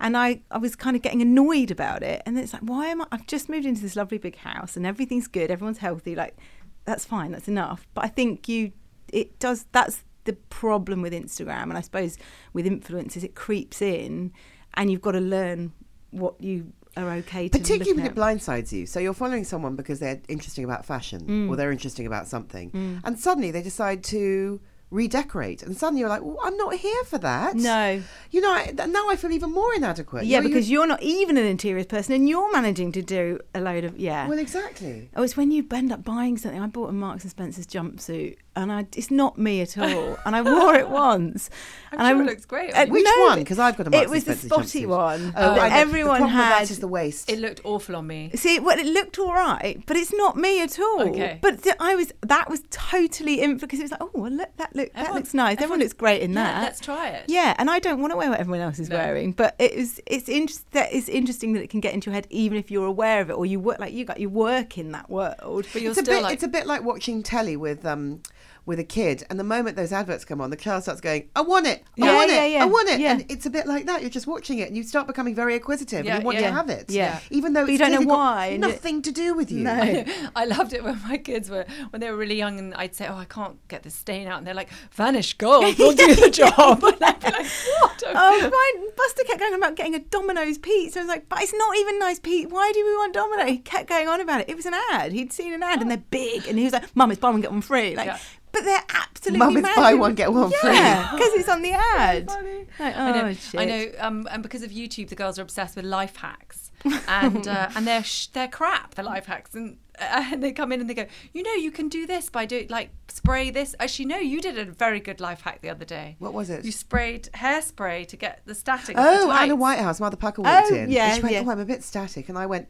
And 0.00 0.16
I, 0.16 0.42
I 0.52 0.58
was 0.58 0.76
kind 0.76 0.94
of 0.94 1.02
getting 1.02 1.20
annoyed 1.20 1.72
about 1.72 2.04
it. 2.04 2.22
And 2.24 2.38
it's 2.38 2.52
like, 2.52 2.62
why 2.62 2.86
am 2.86 3.02
I? 3.02 3.06
I've 3.10 3.26
just 3.26 3.48
moved 3.48 3.66
into 3.66 3.82
this 3.82 3.96
lovely 3.96 4.18
big 4.18 4.36
house 4.36 4.76
and 4.76 4.86
everything's 4.86 5.26
good, 5.26 5.50
everyone's 5.50 5.78
healthy. 5.78 6.14
Like, 6.14 6.36
that's 6.84 7.04
fine, 7.04 7.32
that's 7.32 7.48
enough. 7.48 7.88
But 7.94 8.04
I 8.04 8.08
think 8.08 8.48
you, 8.48 8.72
it 9.12 9.40
does, 9.40 9.66
that's 9.72 10.04
the 10.22 10.34
problem 10.34 11.02
with 11.02 11.12
Instagram. 11.12 11.64
And 11.64 11.76
I 11.76 11.80
suppose 11.80 12.16
with 12.52 12.64
influencers, 12.64 13.24
it 13.24 13.34
creeps 13.34 13.82
in 13.82 14.32
and 14.74 14.88
you've 14.88 15.02
got 15.02 15.12
to 15.12 15.20
learn 15.20 15.72
what 16.10 16.40
you 16.40 16.72
are 16.96 17.10
okay 17.14 17.48
to 17.48 17.58
Particularly 17.58 18.00
when 18.02 18.06
it 18.10 18.14
blindsides 18.14 18.72
you. 18.72 18.86
So 18.86 18.98
you're 19.00 19.14
following 19.14 19.44
someone 19.44 19.76
because 19.76 20.00
they're 20.00 20.20
interesting 20.28 20.64
about 20.64 20.84
fashion 20.86 21.20
Mm. 21.22 21.48
or 21.50 21.56
they're 21.56 21.72
interesting 21.72 22.06
about 22.06 22.26
something. 22.26 23.00
And 23.04 23.18
suddenly 23.18 23.50
they 23.50 23.62
decide 23.62 24.02
to 24.04 24.60
redecorate. 24.90 25.62
And 25.62 25.76
suddenly 25.76 26.00
you're 26.00 26.08
like, 26.08 26.22
well, 26.22 26.38
I'm 26.42 26.56
not 26.56 26.74
here 26.74 27.04
for 27.04 27.18
that. 27.18 27.54
No. 27.56 28.02
You 28.30 28.40
know, 28.40 28.50
I, 28.52 28.72
now 28.86 29.08
I 29.10 29.16
feel 29.16 29.30
even 29.32 29.52
more 29.52 29.74
inadequate. 29.74 30.24
Yeah, 30.24 30.38
You're- 30.40 30.48
because 30.48 30.70
you're 30.70 30.86
not 30.86 31.02
even 31.02 31.36
an 31.36 31.44
interiors 31.44 31.84
person 31.86 32.14
and 32.14 32.26
you're 32.28 32.50
managing 32.52 32.92
to 32.92 33.02
do 33.02 33.38
a 33.54 33.60
load 33.60 33.84
of, 33.84 33.98
yeah. 33.98 34.26
Well, 34.26 34.38
exactly. 34.38 35.10
Oh, 35.14 35.22
it's 35.22 35.36
when 35.36 35.50
you 35.50 35.66
end 35.72 35.92
up 35.92 36.04
buying 36.04 36.38
something. 36.38 36.60
I 36.60 36.66
bought 36.68 36.88
a 36.88 36.92
Marks 36.92 37.22
and 37.24 37.30
Spencer's 37.30 37.66
jumpsuit, 37.66 38.36
and 38.62 38.72
I, 38.72 38.86
it's 38.96 39.10
not 39.10 39.38
me 39.38 39.60
at 39.60 39.78
all. 39.78 40.18
and 40.26 40.34
I 40.36 40.42
wore 40.42 40.74
it 40.74 40.88
once. 40.88 41.48
I'm 41.92 42.00
and 42.00 42.08
sure 42.08 42.16
I, 42.18 42.20
it 42.20 42.26
looks 42.26 42.44
great. 42.44 42.72
uh, 42.74 42.86
Which 42.86 43.04
no, 43.04 43.22
one? 43.24 43.38
Because 43.38 43.58
I've 43.58 43.76
got 43.78 43.86
a 43.86 43.90
Marks 43.90 44.04
It 44.06 44.10
was 44.10 44.24
the 44.24 44.34
spotty 44.34 44.82
jumpsuit. 44.82 44.88
one 44.88 45.32
Oh, 45.36 45.54
that 45.54 45.72
everyone 45.72 46.20
the 46.20 46.26
problem 46.26 46.30
had. 46.30 46.60
With 46.60 46.68
that 46.68 46.72
is 46.72 46.80
the 46.80 46.88
waist. 46.88 47.30
it 47.30 47.38
looked 47.38 47.60
awful 47.64 47.96
on 47.96 48.06
me. 48.06 48.30
See, 48.34 48.58
well, 48.58 48.78
it 48.78 48.84
looked 48.86 49.18
all 49.18 49.32
right, 49.32 49.82
but 49.86 49.96
it's 49.96 50.12
not 50.12 50.36
me 50.36 50.60
at 50.60 50.78
all. 50.78 51.08
Okay. 51.08 51.38
But 51.40 51.62
th- 51.62 51.76
I 51.80 51.94
was 51.94 52.12
that 52.22 52.50
was 52.50 52.62
totally 52.70 53.40
in 53.40 53.56
because 53.56 53.78
it 53.78 53.82
was 53.84 53.90
like, 53.92 54.02
oh, 54.02 54.10
well, 54.12 54.30
look, 54.30 54.54
that 54.58 54.76
look 54.76 54.92
that 54.92 55.14
looks 55.14 55.32
nice. 55.32 55.52
Everyone, 55.52 55.62
everyone- 55.62 55.80
looks 55.80 55.92
great 55.94 56.20
in 56.22 56.32
Yeah, 56.34 56.42
that. 56.44 56.62
let's 56.62 56.80
try 56.80 57.08
it. 57.08 57.24
Yeah, 57.28 57.54
and 57.58 57.70
I 57.70 57.78
don't 57.78 58.00
want 58.00 58.12
to 58.12 58.16
wear 58.18 58.28
what 58.30 58.40
everyone 58.40 58.60
else 58.60 58.78
is 58.78 58.90
No. 58.90 58.96
wearing, 58.96 59.32
but 59.32 59.54
it 59.58 59.72
is 59.72 60.02
it's 60.06 60.28
interesting 60.28 60.66
that 60.72 60.92
it's 60.92 61.08
interesting 61.08 61.52
that 61.54 61.62
it 61.62 61.70
can 61.70 61.80
get 61.80 61.94
into 61.94 62.10
your 62.10 62.14
head 62.14 62.26
even 62.28 62.58
if 62.58 62.70
you're 62.70 62.86
aware 62.86 63.20
of 63.22 63.30
it 63.30 63.34
or 63.34 63.46
you 63.46 63.60
work 63.60 63.78
like 63.78 63.92
you 63.94 64.04
got 64.04 64.20
you 64.20 64.28
work 64.28 64.76
in 64.76 64.92
that 64.92 65.08
world. 65.08 65.66
But 65.72 65.80
you're 65.80 65.92
it's 65.92 66.00
a 66.00 66.02
still 66.02 66.16
bit. 66.16 66.22
like, 66.22 66.34
it's 66.34 66.42
a 66.42 66.48
bit 66.48 66.66
like 66.66 66.82
watching 66.82 67.22
telly 67.22 67.56
with 67.56 67.86
um 67.86 68.20
with 68.68 68.78
a 68.78 68.84
kid, 68.84 69.24
and 69.30 69.40
the 69.40 69.44
moment 69.44 69.76
those 69.76 69.92
adverts 69.92 70.26
come 70.26 70.40
on, 70.42 70.50
the 70.50 70.56
child 70.56 70.82
starts 70.82 71.00
going, 71.00 71.28
"I 71.34 71.40
want 71.40 71.66
it, 71.66 71.82
I 72.00 72.04
Yeah, 72.04 72.14
want 72.14 72.30
yeah, 72.30 72.44
it, 72.44 72.52
yeah, 72.52 72.62
I 72.62 72.66
want 72.66 72.88
it," 72.90 73.00
and 73.00 73.24
it's 73.30 73.46
a 73.46 73.50
bit 73.50 73.66
like 73.66 73.86
that. 73.86 74.02
You're 74.02 74.10
just 74.10 74.26
watching 74.26 74.58
it, 74.58 74.68
and 74.68 74.76
you 74.76 74.82
start 74.82 75.06
becoming 75.06 75.34
very 75.34 75.54
acquisitive, 75.54 76.06
and 76.06 76.20
you 76.20 76.24
want 76.24 76.38
to 76.38 76.52
have 76.52 76.68
it, 76.68 76.90
Yeah. 76.90 77.18
even 77.30 77.54
though 77.54 77.64
you 77.64 77.78
don't 77.78 77.92
know 77.92 78.02
why, 78.02 78.56
nothing 78.58 79.00
to 79.02 79.10
do 79.10 79.34
with 79.34 79.50
you. 79.50 79.64
No. 79.64 80.04
I 80.36 80.44
loved 80.44 80.74
it 80.74 80.84
when 80.84 81.00
my 81.02 81.16
kids 81.16 81.48
were 81.50 81.64
when 81.90 82.00
they 82.00 82.10
were 82.10 82.16
really 82.16 82.36
young, 82.36 82.58
and 82.58 82.74
I'd 82.74 82.94
say, 82.94 83.08
"Oh, 83.08 83.16
I 83.16 83.24
can't 83.24 83.56
get 83.68 83.82
this 83.82 83.94
stain 83.94 84.28
out," 84.28 84.38
and 84.38 84.46
they're 84.46 84.54
like, 84.54 84.70
"Vanish 84.92 85.32
gold 85.38 85.78
will 85.78 85.94
do 85.94 86.14
the 86.14 86.30
job." 86.42 86.84
And 86.84 87.02
I'd 87.02 87.20
be 87.20 87.30
like, 87.30 87.46
"What? 87.80 88.02
oh, 88.06 88.50
right. 88.52 88.96
Buster 88.96 89.24
kept 89.24 89.40
going 89.40 89.54
about 89.54 89.76
getting 89.76 89.94
a 89.94 89.98
Domino's 90.00 90.58
pizza. 90.58 90.98
I 90.98 91.02
was 91.02 91.08
like, 91.08 91.28
but 91.28 91.42
it's 91.42 91.54
not 91.54 91.76
even 91.76 91.98
nice 91.98 92.18
pizza. 92.18 92.48
Why 92.52 92.70
do 92.72 92.84
we 92.84 92.92
want 92.96 93.14
Domino? 93.14 93.46
He 93.46 93.58
kept 93.58 93.88
going 93.88 94.08
on 94.08 94.20
about 94.20 94.42
it. 94.42 94.48
It 94.48 94.56
was 94.56 94.66
an 94.66 94.74
ad. 94.92 95.12
He'd 95.12 95.32
seen 95.32 95.52
an 95.52 95.62
ad 95.62 95.80
and 95.80 95.90
oh. 95.90 95.96
they're 95.96 96.04
big. 96.10 96.46
And 96.46 96.58
he 96.58 96.64
was 96.64 96.72
like, 96.72 96.94
Mum, 96.94 97.10
it's 97.10 97.20
buy 97.20 97.30
one, 97.30 97.40
get 97.40 97.50
one 97.50 97.62
free. 97.62 97.96
Like. 97.96 98.18
But 98.58 98.64
they're 98.64 98.84
absolutely 98.90 99.38
Mum, 99.38 99.56
it's 99.56 99.62
mad. 99.62 99.76
buy 99.76 99.94
one, 99.94 100.14
get 100.14 100.32
one 100.32 100.50
free. 100.50 100.72
Yeah, 100.72 101.10
because 101.12 101.32
it's 101.34 101.48
on 101.48 101.62
the 101.62 101.72
ad. 101.96 102.26
funny. 102.30 102.66
Like, 102.78 102.96
I 102.96 103.10
know, 103.12 103.26
oh, 103.28 103.32
shit. 103.32 103.60
I 103.60 103.64
know, 103.64 103.86
um, 103.98 104.28
and 104.30 104.42
because 104.42 104.62
of 104.62 104.70
YouTube, 104.70 105.08
the 105.08 105.14
girls 105.16 105.38
are 105.38 105.42
obsessed 105.42 105.76
with 105.76 105.84
life 105.84 106.16
hacks, 106.16 106.70
and 107.08 107.46
uh, 107.48 107.70
and 107.76 107.86
they're 107.86 108.04
sh- 108.04 108.28
they're 108.28 108.48
crap. 108.48 108.94
The 108.94 109.02
life 109.02 109.26
hacks, 109.26 109.54
and, 109.54 109.78
uh, 110.00 110.28
and 110.32 110.42
they 110.42 110.52
come 110.52 110.72
in 110.72 110.80
and 110.80 110.88
they 110.88 110.94
go, 110.94 111.06
you 111.32 111.42
know, 111.42 111.52
you 111.54 111.70
can 111.70 111.88
do 111.88 112.06
this 112.06 112.30
by 112.30 112.46
doing 112.46 112.68
like 112.68 112.90
spray 113.08 113.50
this. 113.50 113.74
Actually, 113.80 114.06
no, 114.06 114.18
you 114.18 114.40
did 114.40 114.58
a 114.58 114.64
very 114.64 115.00
good 115.00 115.20
life 115.20 115.40
hack 115.42 115.60
the 115.60 115.70
other 115.70 115.84
day. 115.84 116.16
What 116.18 116.32
was 116.34 116.50
it? 116.50 116.64
You 116.64 116.72
sprayed 116.72 117.28
hairspray 117.34 118.06
to 118.08 118.16
get 118.16 118.42
the 118.46 118.54
static. 118.54 118.96
off 118.96 119.04
the 119.04 119.10
Oh, 119.26 119.30
Anna 119.30 119.48
tights. 119.48 119.60
Whitehouse, 119.60 120.00
Mother 120.00 120.16
Pukka 120.16 120.38
walked 120.38 120.72
Oh, 120.72 120.74
in. 120.74 120.90
yeah, 120.90 121.06
and 121.08 121.16
she 121.16 121.22
went, 121.22 121.32
yeah. 121.34 121.42
oh, 121.46 121.50
I'm 121.50 121.60
a 121.60 121.64
bit 121.64 121.82
static. 121.82 122.28
And 122.28 122.38
I 122.38 122.46
went, 122.46 122.68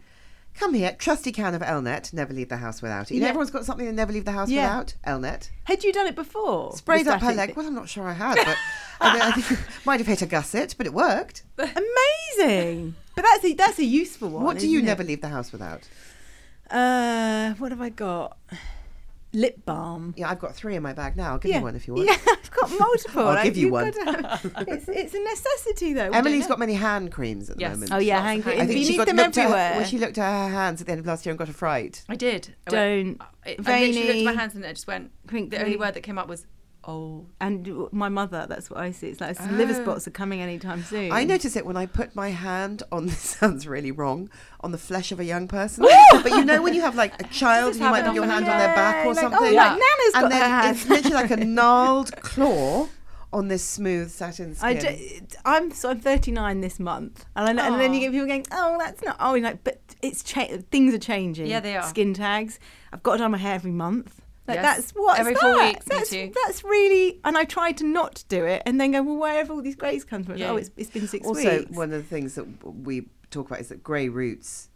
come 0.54 0.74
here, 0.74 0.94
trusty 0.98 1.30
can 1.32 1.54
of 1.54 1.62
Elnett, 1.62 2.12
never 2.12 2.32
leave 2.34 2.48
the 2.48 2.56
house 2.56 2.82
without 2.82 3.10
it. 3.10 3.14
You 3.14 3.20
know, 3.20 3.28
everyone's 3.28 3.50
got 3.50 3.64
something 3.64 3.86
they 3.86 3.92
never 3.92 4.12
leave 4.12 4.24
the 4.24 4.32
house 4.32 4.50
Yeah. 4.50 4.78
wut 4.78 4.94
Elnett. 5.06 5.50
Had 5.64 5.84
you 5.84 5.92
done 5.92 6.06
it 6.06 6.16
before? 6.16 6.76
Sprayed 6.76 7.06
up 7.06 7.20
her 7.20 7.32
leg. 7.32 7.54
Well, 7.56 7.66
I'm 7.66 7.74
not 7.74 7.88
sure 7.88 8.04
I 8.08 8.12
had, 8.12 8.36
but 8.36 8.56
I, 9.00 9.28
I 9.28 9.32
think 9.32 9.60
might 9.86 10.00
have 10.00 10.06
hit 10.06 10.22
a 10.22 10.26
gusset, 10.26 10.74
but 10.76 10.86
it 10.86 10.92
worked. 10.92 11.42
Amazing. 11.58 12.94
But 13.14 13.22
that's 13.24 13.44
a, 13.44 13.52
that's 13.54 13.78
a 13.78 13.84
useful 13.84 14.30
one. 14.30 14.44
what 14.44 14.58
do 14.58 14.68
you 14.68 14.80
it? 14.80 14.84
never 14.84 15.02
leave 15.04 15.20
the 15.20 15.28
house 15.28 15.52
without? 15.52 15.88
Uh, 16.70 17.54
what 17.54 17.70
have 17.72 17.80
I 17.80 17.88
got? 17.88 18.36
Lip 19.34 19.64
balm. 19.66 20.14
Yeah, 20.16 20.30
I've 20.30 20.38
got 20.38 20.54
three 20.54 20.74
in 20.74 20.82
my 20.82 20.94
bag 20.94 21.16
now. 21.16 21.32
I'll 21.32 21.38
give 21.38 21.54
you 21.54 21.60
one 21.60 21.76
if 21.76 21.86
you 21.86 21.94
want. 21.94 22.06
Yeah, 22.08 22.16
I've 22.28 22.50
got 22.50 22.70
multiple. 22.78 23.22
I'll 23.28 23.34
like, 23.34 23.44
give 23.44 23.56
you 23.58 23.64
you've 23.64 23.72
one. 23.72 23.86
it's, 24.68 24.88
it's 24.88 25.14
a 25.14 25.20
necessity, 25.22 25.92
though. 25.92 26.10
Emilie's 26.10 26.40
Don't 26.42 26.48
got 26.48 26.58
many 26.60 26.72
hand 26.74 27.12
creams 27.12 27.50
at 27.50 27.56
the 27.56 27.60
Yes. 27.60 27.72
moment. 27.74 27.92
Oh 27.92 27.98
yeah, 27.98 28.14
Lots 28.16 28.20
of 28.20 28.26
hang 28.26 28.42
hand 28.42 28.48
I 28.48 28.56
cream. 28.56 28.66
think 28.68 28.78
You 28.78 28.84
she 28.86 28.90
need 28.92 28.96
got 28.96 29.06
them 29.06 29.16
looked 29.16 29.38
at 29.38 29.48
her- 29.50 29.54
everywhere. 29.56 29.86
she 29.86 29.98
looked 29.98 30.18
at 30.18 30.46
her 30.48 30.54
hands 30.54 30.80
at 30.80 30.86
the 30.86 30.92
end 30.92 31.00
of 31.00 31.06
last 31.06 31.26
year 31.26 31.32
and 31.32 31.38
got 31.38 31.48
a 31.48 31.52
fright. 31.52 32.04
I 32.08 32.16
did. 32.16 32.54
I 32.66 32.70
Don't. 32.70 33.20
I, 33.44 33.50
I 33.50 33.56
literally 33.86 33.92
looked 34.06 34.18
at 34.18 34.24
my 34.24 34.32
hands 34.40 34.54
and 34.54 34.64
I 34.64 34.72
just 34.72 34.86
went. 34.86 35.10
Crinkly. 35.26 35.58
The 35.58 35.64
only 35.64 35.76
word 35.76 35.92
that 35.94 36.02
came 36.02 36.16
up 36.18 36.26
was, 36.28 36.46
"Oh." 36.88 37.26
And 37.40 37.88
my 37.92 38.08
mother, 38.08 38.46
that's 38.48 38.70
what 38.70 38.80
I 38.80 38.90
see. 38.92 39.08
It's 39.08 39.20
like 39.20 39.36
some 39.36 39.56
liver 39.58 39.74
Oh. 39.78 39.82
spots 39.82 40.08
are 40.08 40.10
coming 40.10 40.40
anytime 40.40 40.82
soon. 40.82 41.12
I 41.12 41.24
notice 41.24 41.54
it 41.54 41.64
when 41.66 41.76
I 41.76 41.86
put 41.86 42.16
my 42.16 42.30
hand 42.30 42.82
on. 42.90 43.06
This 43.08 43.18
sounds 43.38 43.66
really 43.66 43.92
wrong 43.92 44.30
on 44.60 44.72
the 44.72 44.78
flesh 44.78 45.12
of 45.12 45.20
a 45.20 45.24
young 45.24 45.46
person. 45.48 45.86
but 46.24 46.30
you 46.32 46.44
know 46.44 46.62
when 46.62 46.74
you 46.74 46.80
have 46.82 46.96
like 46.96 47.20
a 47.20 47.26
child, 47.28 47.70
Just 47.74 47.80
you 47.80 47.90
might 47.90 48.04
put 48.04 48.14
your 48.14 48.24
hand 48.26 48.44
hand. 48.46 48.54
on 48.54 48.58
their 48.58 48.74
back 48.74 49.04
or 49.06 49.14
like, 49.14 49.24
oh, 49.24 49.30
something. 49.30 49.52
oh, 49.52 49.54
like 49.54 49.70
Nana's 49.72 50.14
and 50.14 50.22
got 50.24 50.30
then 50.30 50.40
her 50.42 50.48
hand. 50.48 50.76
it's 50.76 50.88
literally 50.88 51.14
like 51.14 51.30
a 51.30 51.36
gnarled 51.58 52.10
claw 52.22 52.88
on 53.30 53.48
this 53.48 53.62
smooth 53.62 54.10
satin 54.10 54.54
skin. 54.54 54.68
I 54.68 54.74
ju- 54.80 55.20
I'm 55.44 55.70
so 55.70 55.90
I'm 55.90 56.00
39 56.00 56.60
this 56.62 56.80
month, 56.80 57.26
and, 57.36 57.60
I, 57.60 57.66
and 57.66 57.78
then 57.80 57.92
you 57.92 58.00
get 58.00 58.12
people 58.12 58.26
going, 58.26 58.46
"Oh, 58.52 58.76
that's 58.78 59.02
not." 59.04 59.16
Oh, 59.20 59.34
you're 59.34 59.44
like, 59.44 59.62
but 59.64 59.80
it's 60.00 60.22
cha- 60.22 60.48
things 60.70 60.94
are 60.94 60.98
changing. 60.98 61.46
Yeah, 61.46 61.60
they 61.60 61.76
are. 61.76 61.82
Skin 61.82 62.14
tags. 62.14 62.58
I've 62.92 63.02
got 63.02 63.12
to 63.12 63.18
dye 63.18 63.28
my 63.28 63.36
hair 63.36 63.54
every 63.54 63.70
month. 63.70 64.22
Like 64.48 64.56
Yes. 64.56 64.76
that's 64.76 64.90
what 64.92 65.20
Every 65.20 65.34
four 65.34 65.52
weeks, 65.62 65.86
me 65.86 65.96
That's 65.96 66.10
too. 66.10 66.32
that's 66.46 66.64
really. 66.64 67.20
And 67.24 67.36
I 67.38 67.44
tried 67.44 67.76
to 67.78 67.84
not 67.84 68.24
do 68.28 68.44
it, 68.46 68.62
and 68.66 68.80
then 68.80 68.92
go, 68.92 69.02
"Well, 69.02 69.16
where 69.16 69.34
have 69.34 69.50
all 69.50 69.60
these 69.62 69.76
greys 69.76 70.04
come 70.04 70.24
from?" 70.24 70.38
Yeah. 70.38 70.50
Oh, 70.52 70.56
it's, 70.56 70.70
it's 70.76 70.90
been 70.90 71.06
six 71.06 71.26
also, 71.26 71.58
weeks. 71.60 71.70
one 71.70 71.92
of 71.92 72.02
the 72.02 72.08
things 72.08 72.34
that 72.36 72.46
we 72.64 73.08
talk 73.30 73.46
about 73.48 73.60
is 73.60 73.68
that 73.68 73.82
grey 73.82 74.08
roots, 74.08 74.70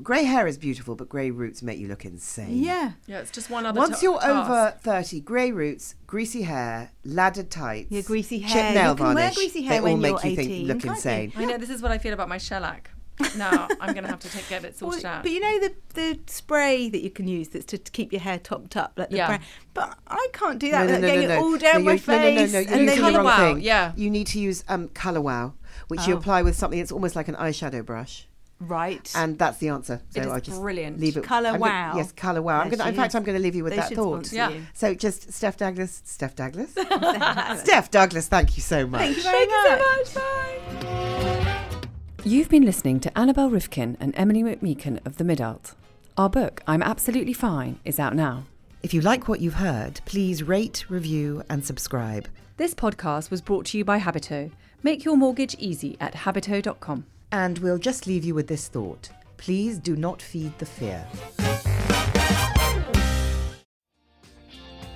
grey 0.00 0.22
hair 0.22 0.46
is 0.46 0.56
beautiful, 0.56 0.94
but 0.94 1.08
grey 1.08 1.28
roots 1.32 1.60
make 1.60 1.76
you 1.80 1.88
look 1.88 2.04
insane. 2.04 2.62
yeah. 2.62 2.92
Yeah, 3.08 3.18
it's 3.18 3.32
just 3.32 3.50
one 3.50 3.66
other. 3.66 3.80
Once 3.80 3.96
ta- 3.98 4.02
you're 4.04 4.20
task. 4.20 4.48
over 4.48 4.74
30, 4.80 5.20
grey 5.22 5.50
roots, 5.50 5.96
greasy 6.06 6.42
hair, 6.42 6.92
laddered 7.04 7.50
tights, 7.50 7.88
Yeah, 7.90 8.02
greasy 8.02 8.38
chip 8.38 8.48
hair. 8.50 8.74
nail 8.74 8.90
You 8.90 8.96
can 8.96 9.04
wear 9.06 9.14
varnish, 9.14 9.34
greasy 9.34 9.60
they 9.62 9.66
hair 9.66 9.78
all 9.78 9.84
when 9.84 10.00
make 10.00 10.10
you're 10.22 10.30
you 10.30 10.36
think 10.36 10.50
18, 10.50 10.66
look 10.68 10.76
can't 10.82 10.84
you? 10.84 10.90
insane. 10.92 11.32
I 11.36 11.44
know 11.46 11.58
this 11.58 11.70
is 11.70 11.82
what 11.82 11.90
I 11.90 11.98
feel 11.98 12.12
about 12.12 12.28
my 12.28 12.38
shellac. 12.38 12.90
Now 13.36 13.68
I'm 13.80 13.92
going 13.94 14.04
to 14.04 14.10
have 14.10 14.20
to 14.20 14.30
take, 14.30 14.48
get 14.48 14.64
it 14.64 14.76
Well, 14.80 14.92
sorted 14.92 15.04
out. 15.06 15.22
but 15.22 15.32
you 15.32 15.40
know 15.40 15.60
the 15.60 15.74
the 15.94 16.18
spray 16.26 16.88
that 16.90 17.02
you 17.02 17.10
can 17.10 17.26
use 17.26 17.48
that's 17.48 17.64
to, 17.66 17.78
to 17.78 17.90
keep 17.92 18.12
your 18.12 18.20
hair 18.20 18.38
topped 18.38 18.76
up, 18.76 18.92
like 18.96 19.10
the 19.10 19.16
Yeah. 19.16 19.26
brown. 19.28 19.40
But 19.74 19.98
I 20.06 20.28
can't 20.32 20.58
do 20.58 20.70
that. 20.70 20.86
no, 20.86 20.92
like 20.92 21.00
no, 21.02 21.06
getting 21.08 21.28
no, 21.28 21.34
it 21.34 21.38
all 21.38 21.56
down 21.58 21.84
no, 21.84 21.90
my 21.92 21.96
face. 21.98 22.06
No, 22.06 22.18
no, 22.18 22.28
no, 22.28 22.46
no. 22.52 22.58
You're 22.58 22.58
and 22.58 22.68
using 22.68 22.86
then 22.86 22.86
the 22.86 23.00
Colour 23.02 23.16
wrong 23.18 23.24
Wow, 23.24 23.36
thing. 23.54 23.60
yeah. 23.62 23.92
You 23.96 24.10
need 24.10 24.26
to 24.28 24.38
use 24.40 24.64
um, 24.68 24.88
Colour 24.88 25.20
Wow, 25.20 25.54
which 25.88 26.06
you 26.06 26.14
Oh. 26.14 26.18
apply 26.18 26.42
with 26.42 26.56
something 26.56 26.78
that's 26.78 26.92
almost 26.92 27.16
like 27.16 27.28
an 27.28 27.34
eyeshadow 27.36 27.84
brush. 27.84 28.26
right. 28.58 29.12
And 29.14 29.38
that's 29.38 29.58
the 29.58 29.68
answer. 29.68 30.00
So 30.10 30.20
It 30.20 30.26
is 30.26 30.32
I 30.32 30.40
just 30.40 30.60
brilliant. 30.60 30.98
leave 31.00 31.16
it. 31.18 31.24
Colour 31.24 31.48
I'm 31.50 31.58
gonna- 31.58 31.70
Wow. 31.72 31.92
yes, 31.96 32.12
Colour 32.12 32.40
Wow. 32.42 32.60
I'm 32.60 32.70
gonna, 32.70 32.88
in 32.88 32.94
fact, 32.94 33.10
is. 33.10 33.14
I'm 33.14 33.22
going 33.22 33.36
to 33.36 33.42
leave 33.42 33.54
you 33.54 33.64
with 33.64 33.72
They 33.74 33.80
that 33.80 33.92
thought. 33.92 34.32
Yeah. 34.32 34.48
you. 34.50 34.62
So 34.74 34.94
just 34.94 35.30
Steph 35.32 35.56
Douglas, 35.58 36.00
Steph 36.06 36.34
Douglas, 36.36 36.70
Steph 37.60 37.90
Douglas. 37.90 38.28
Thank 38.28 38.56
you 38.56 38.62
so 38.62 38.86
much. 38.86 39.00
Thank 39.00 39.16
you 39.18 39.22
very 39.22 39.78
much. 39.78 40.14
Bye. 40.14 41.02
You've 42.26 42.48
been 42.48 42.64
listening 42.64 42.98
to 43.00 43.16
Annabel 43.16 43.48
Rivkin 43.48 43.96
and 44.00 44.12
Emilie 44.16 44.42
McMeekan 44.42 44.98
of 45.06 45.16
The 45.16 45.22
Midult. 45.22 45.76
Our 46.16 46.28
book, 46.28 46.60
I'm 46.66 46.82
Absolutely 46.82 47.32
Fine, 47.32 47.78
is 47.84 48.00
out 48.00 48.16
now. 48.16 48.46
If 48.82 48.92
you 48.92 49.00
like 49.00 49.28
what 49.28 49.38
you've 49.38 49.54
heard, 49.54 50.00
please 50.06 50.42
rate, 50.42 50.84
review, 50.88 51.44
and 51.48 51.64
subscribe. 51.64 52.26
This 52.56 52.74
podcast 52.74 53.30
was 53.30 53.40
brought 53.40 53.66
to 53.66 53.78
you 53.78 53.84
by 53.84 54.00
Habito. 54.00 54.50
Make 54.82 55.04
your 55.04 55.16
mortgage 55.16 55.54
easy 55.60 55.96
at 56.00 56.14
habito.com. 56.14 57.06
And 57.30 57.60
we'll 57.60 57.78
just 57.78 58.08
leave 58.08 58.24
you 58.24 58.34
with 58.34 58.48
this 58.48 58.66
thought: 58.66 59.08
please 59.36 59.78
do 59.78 59.94
not 59.94 60.20
feed 60.20 60.58
the 60.58 60.66
fear. 60.66 61.06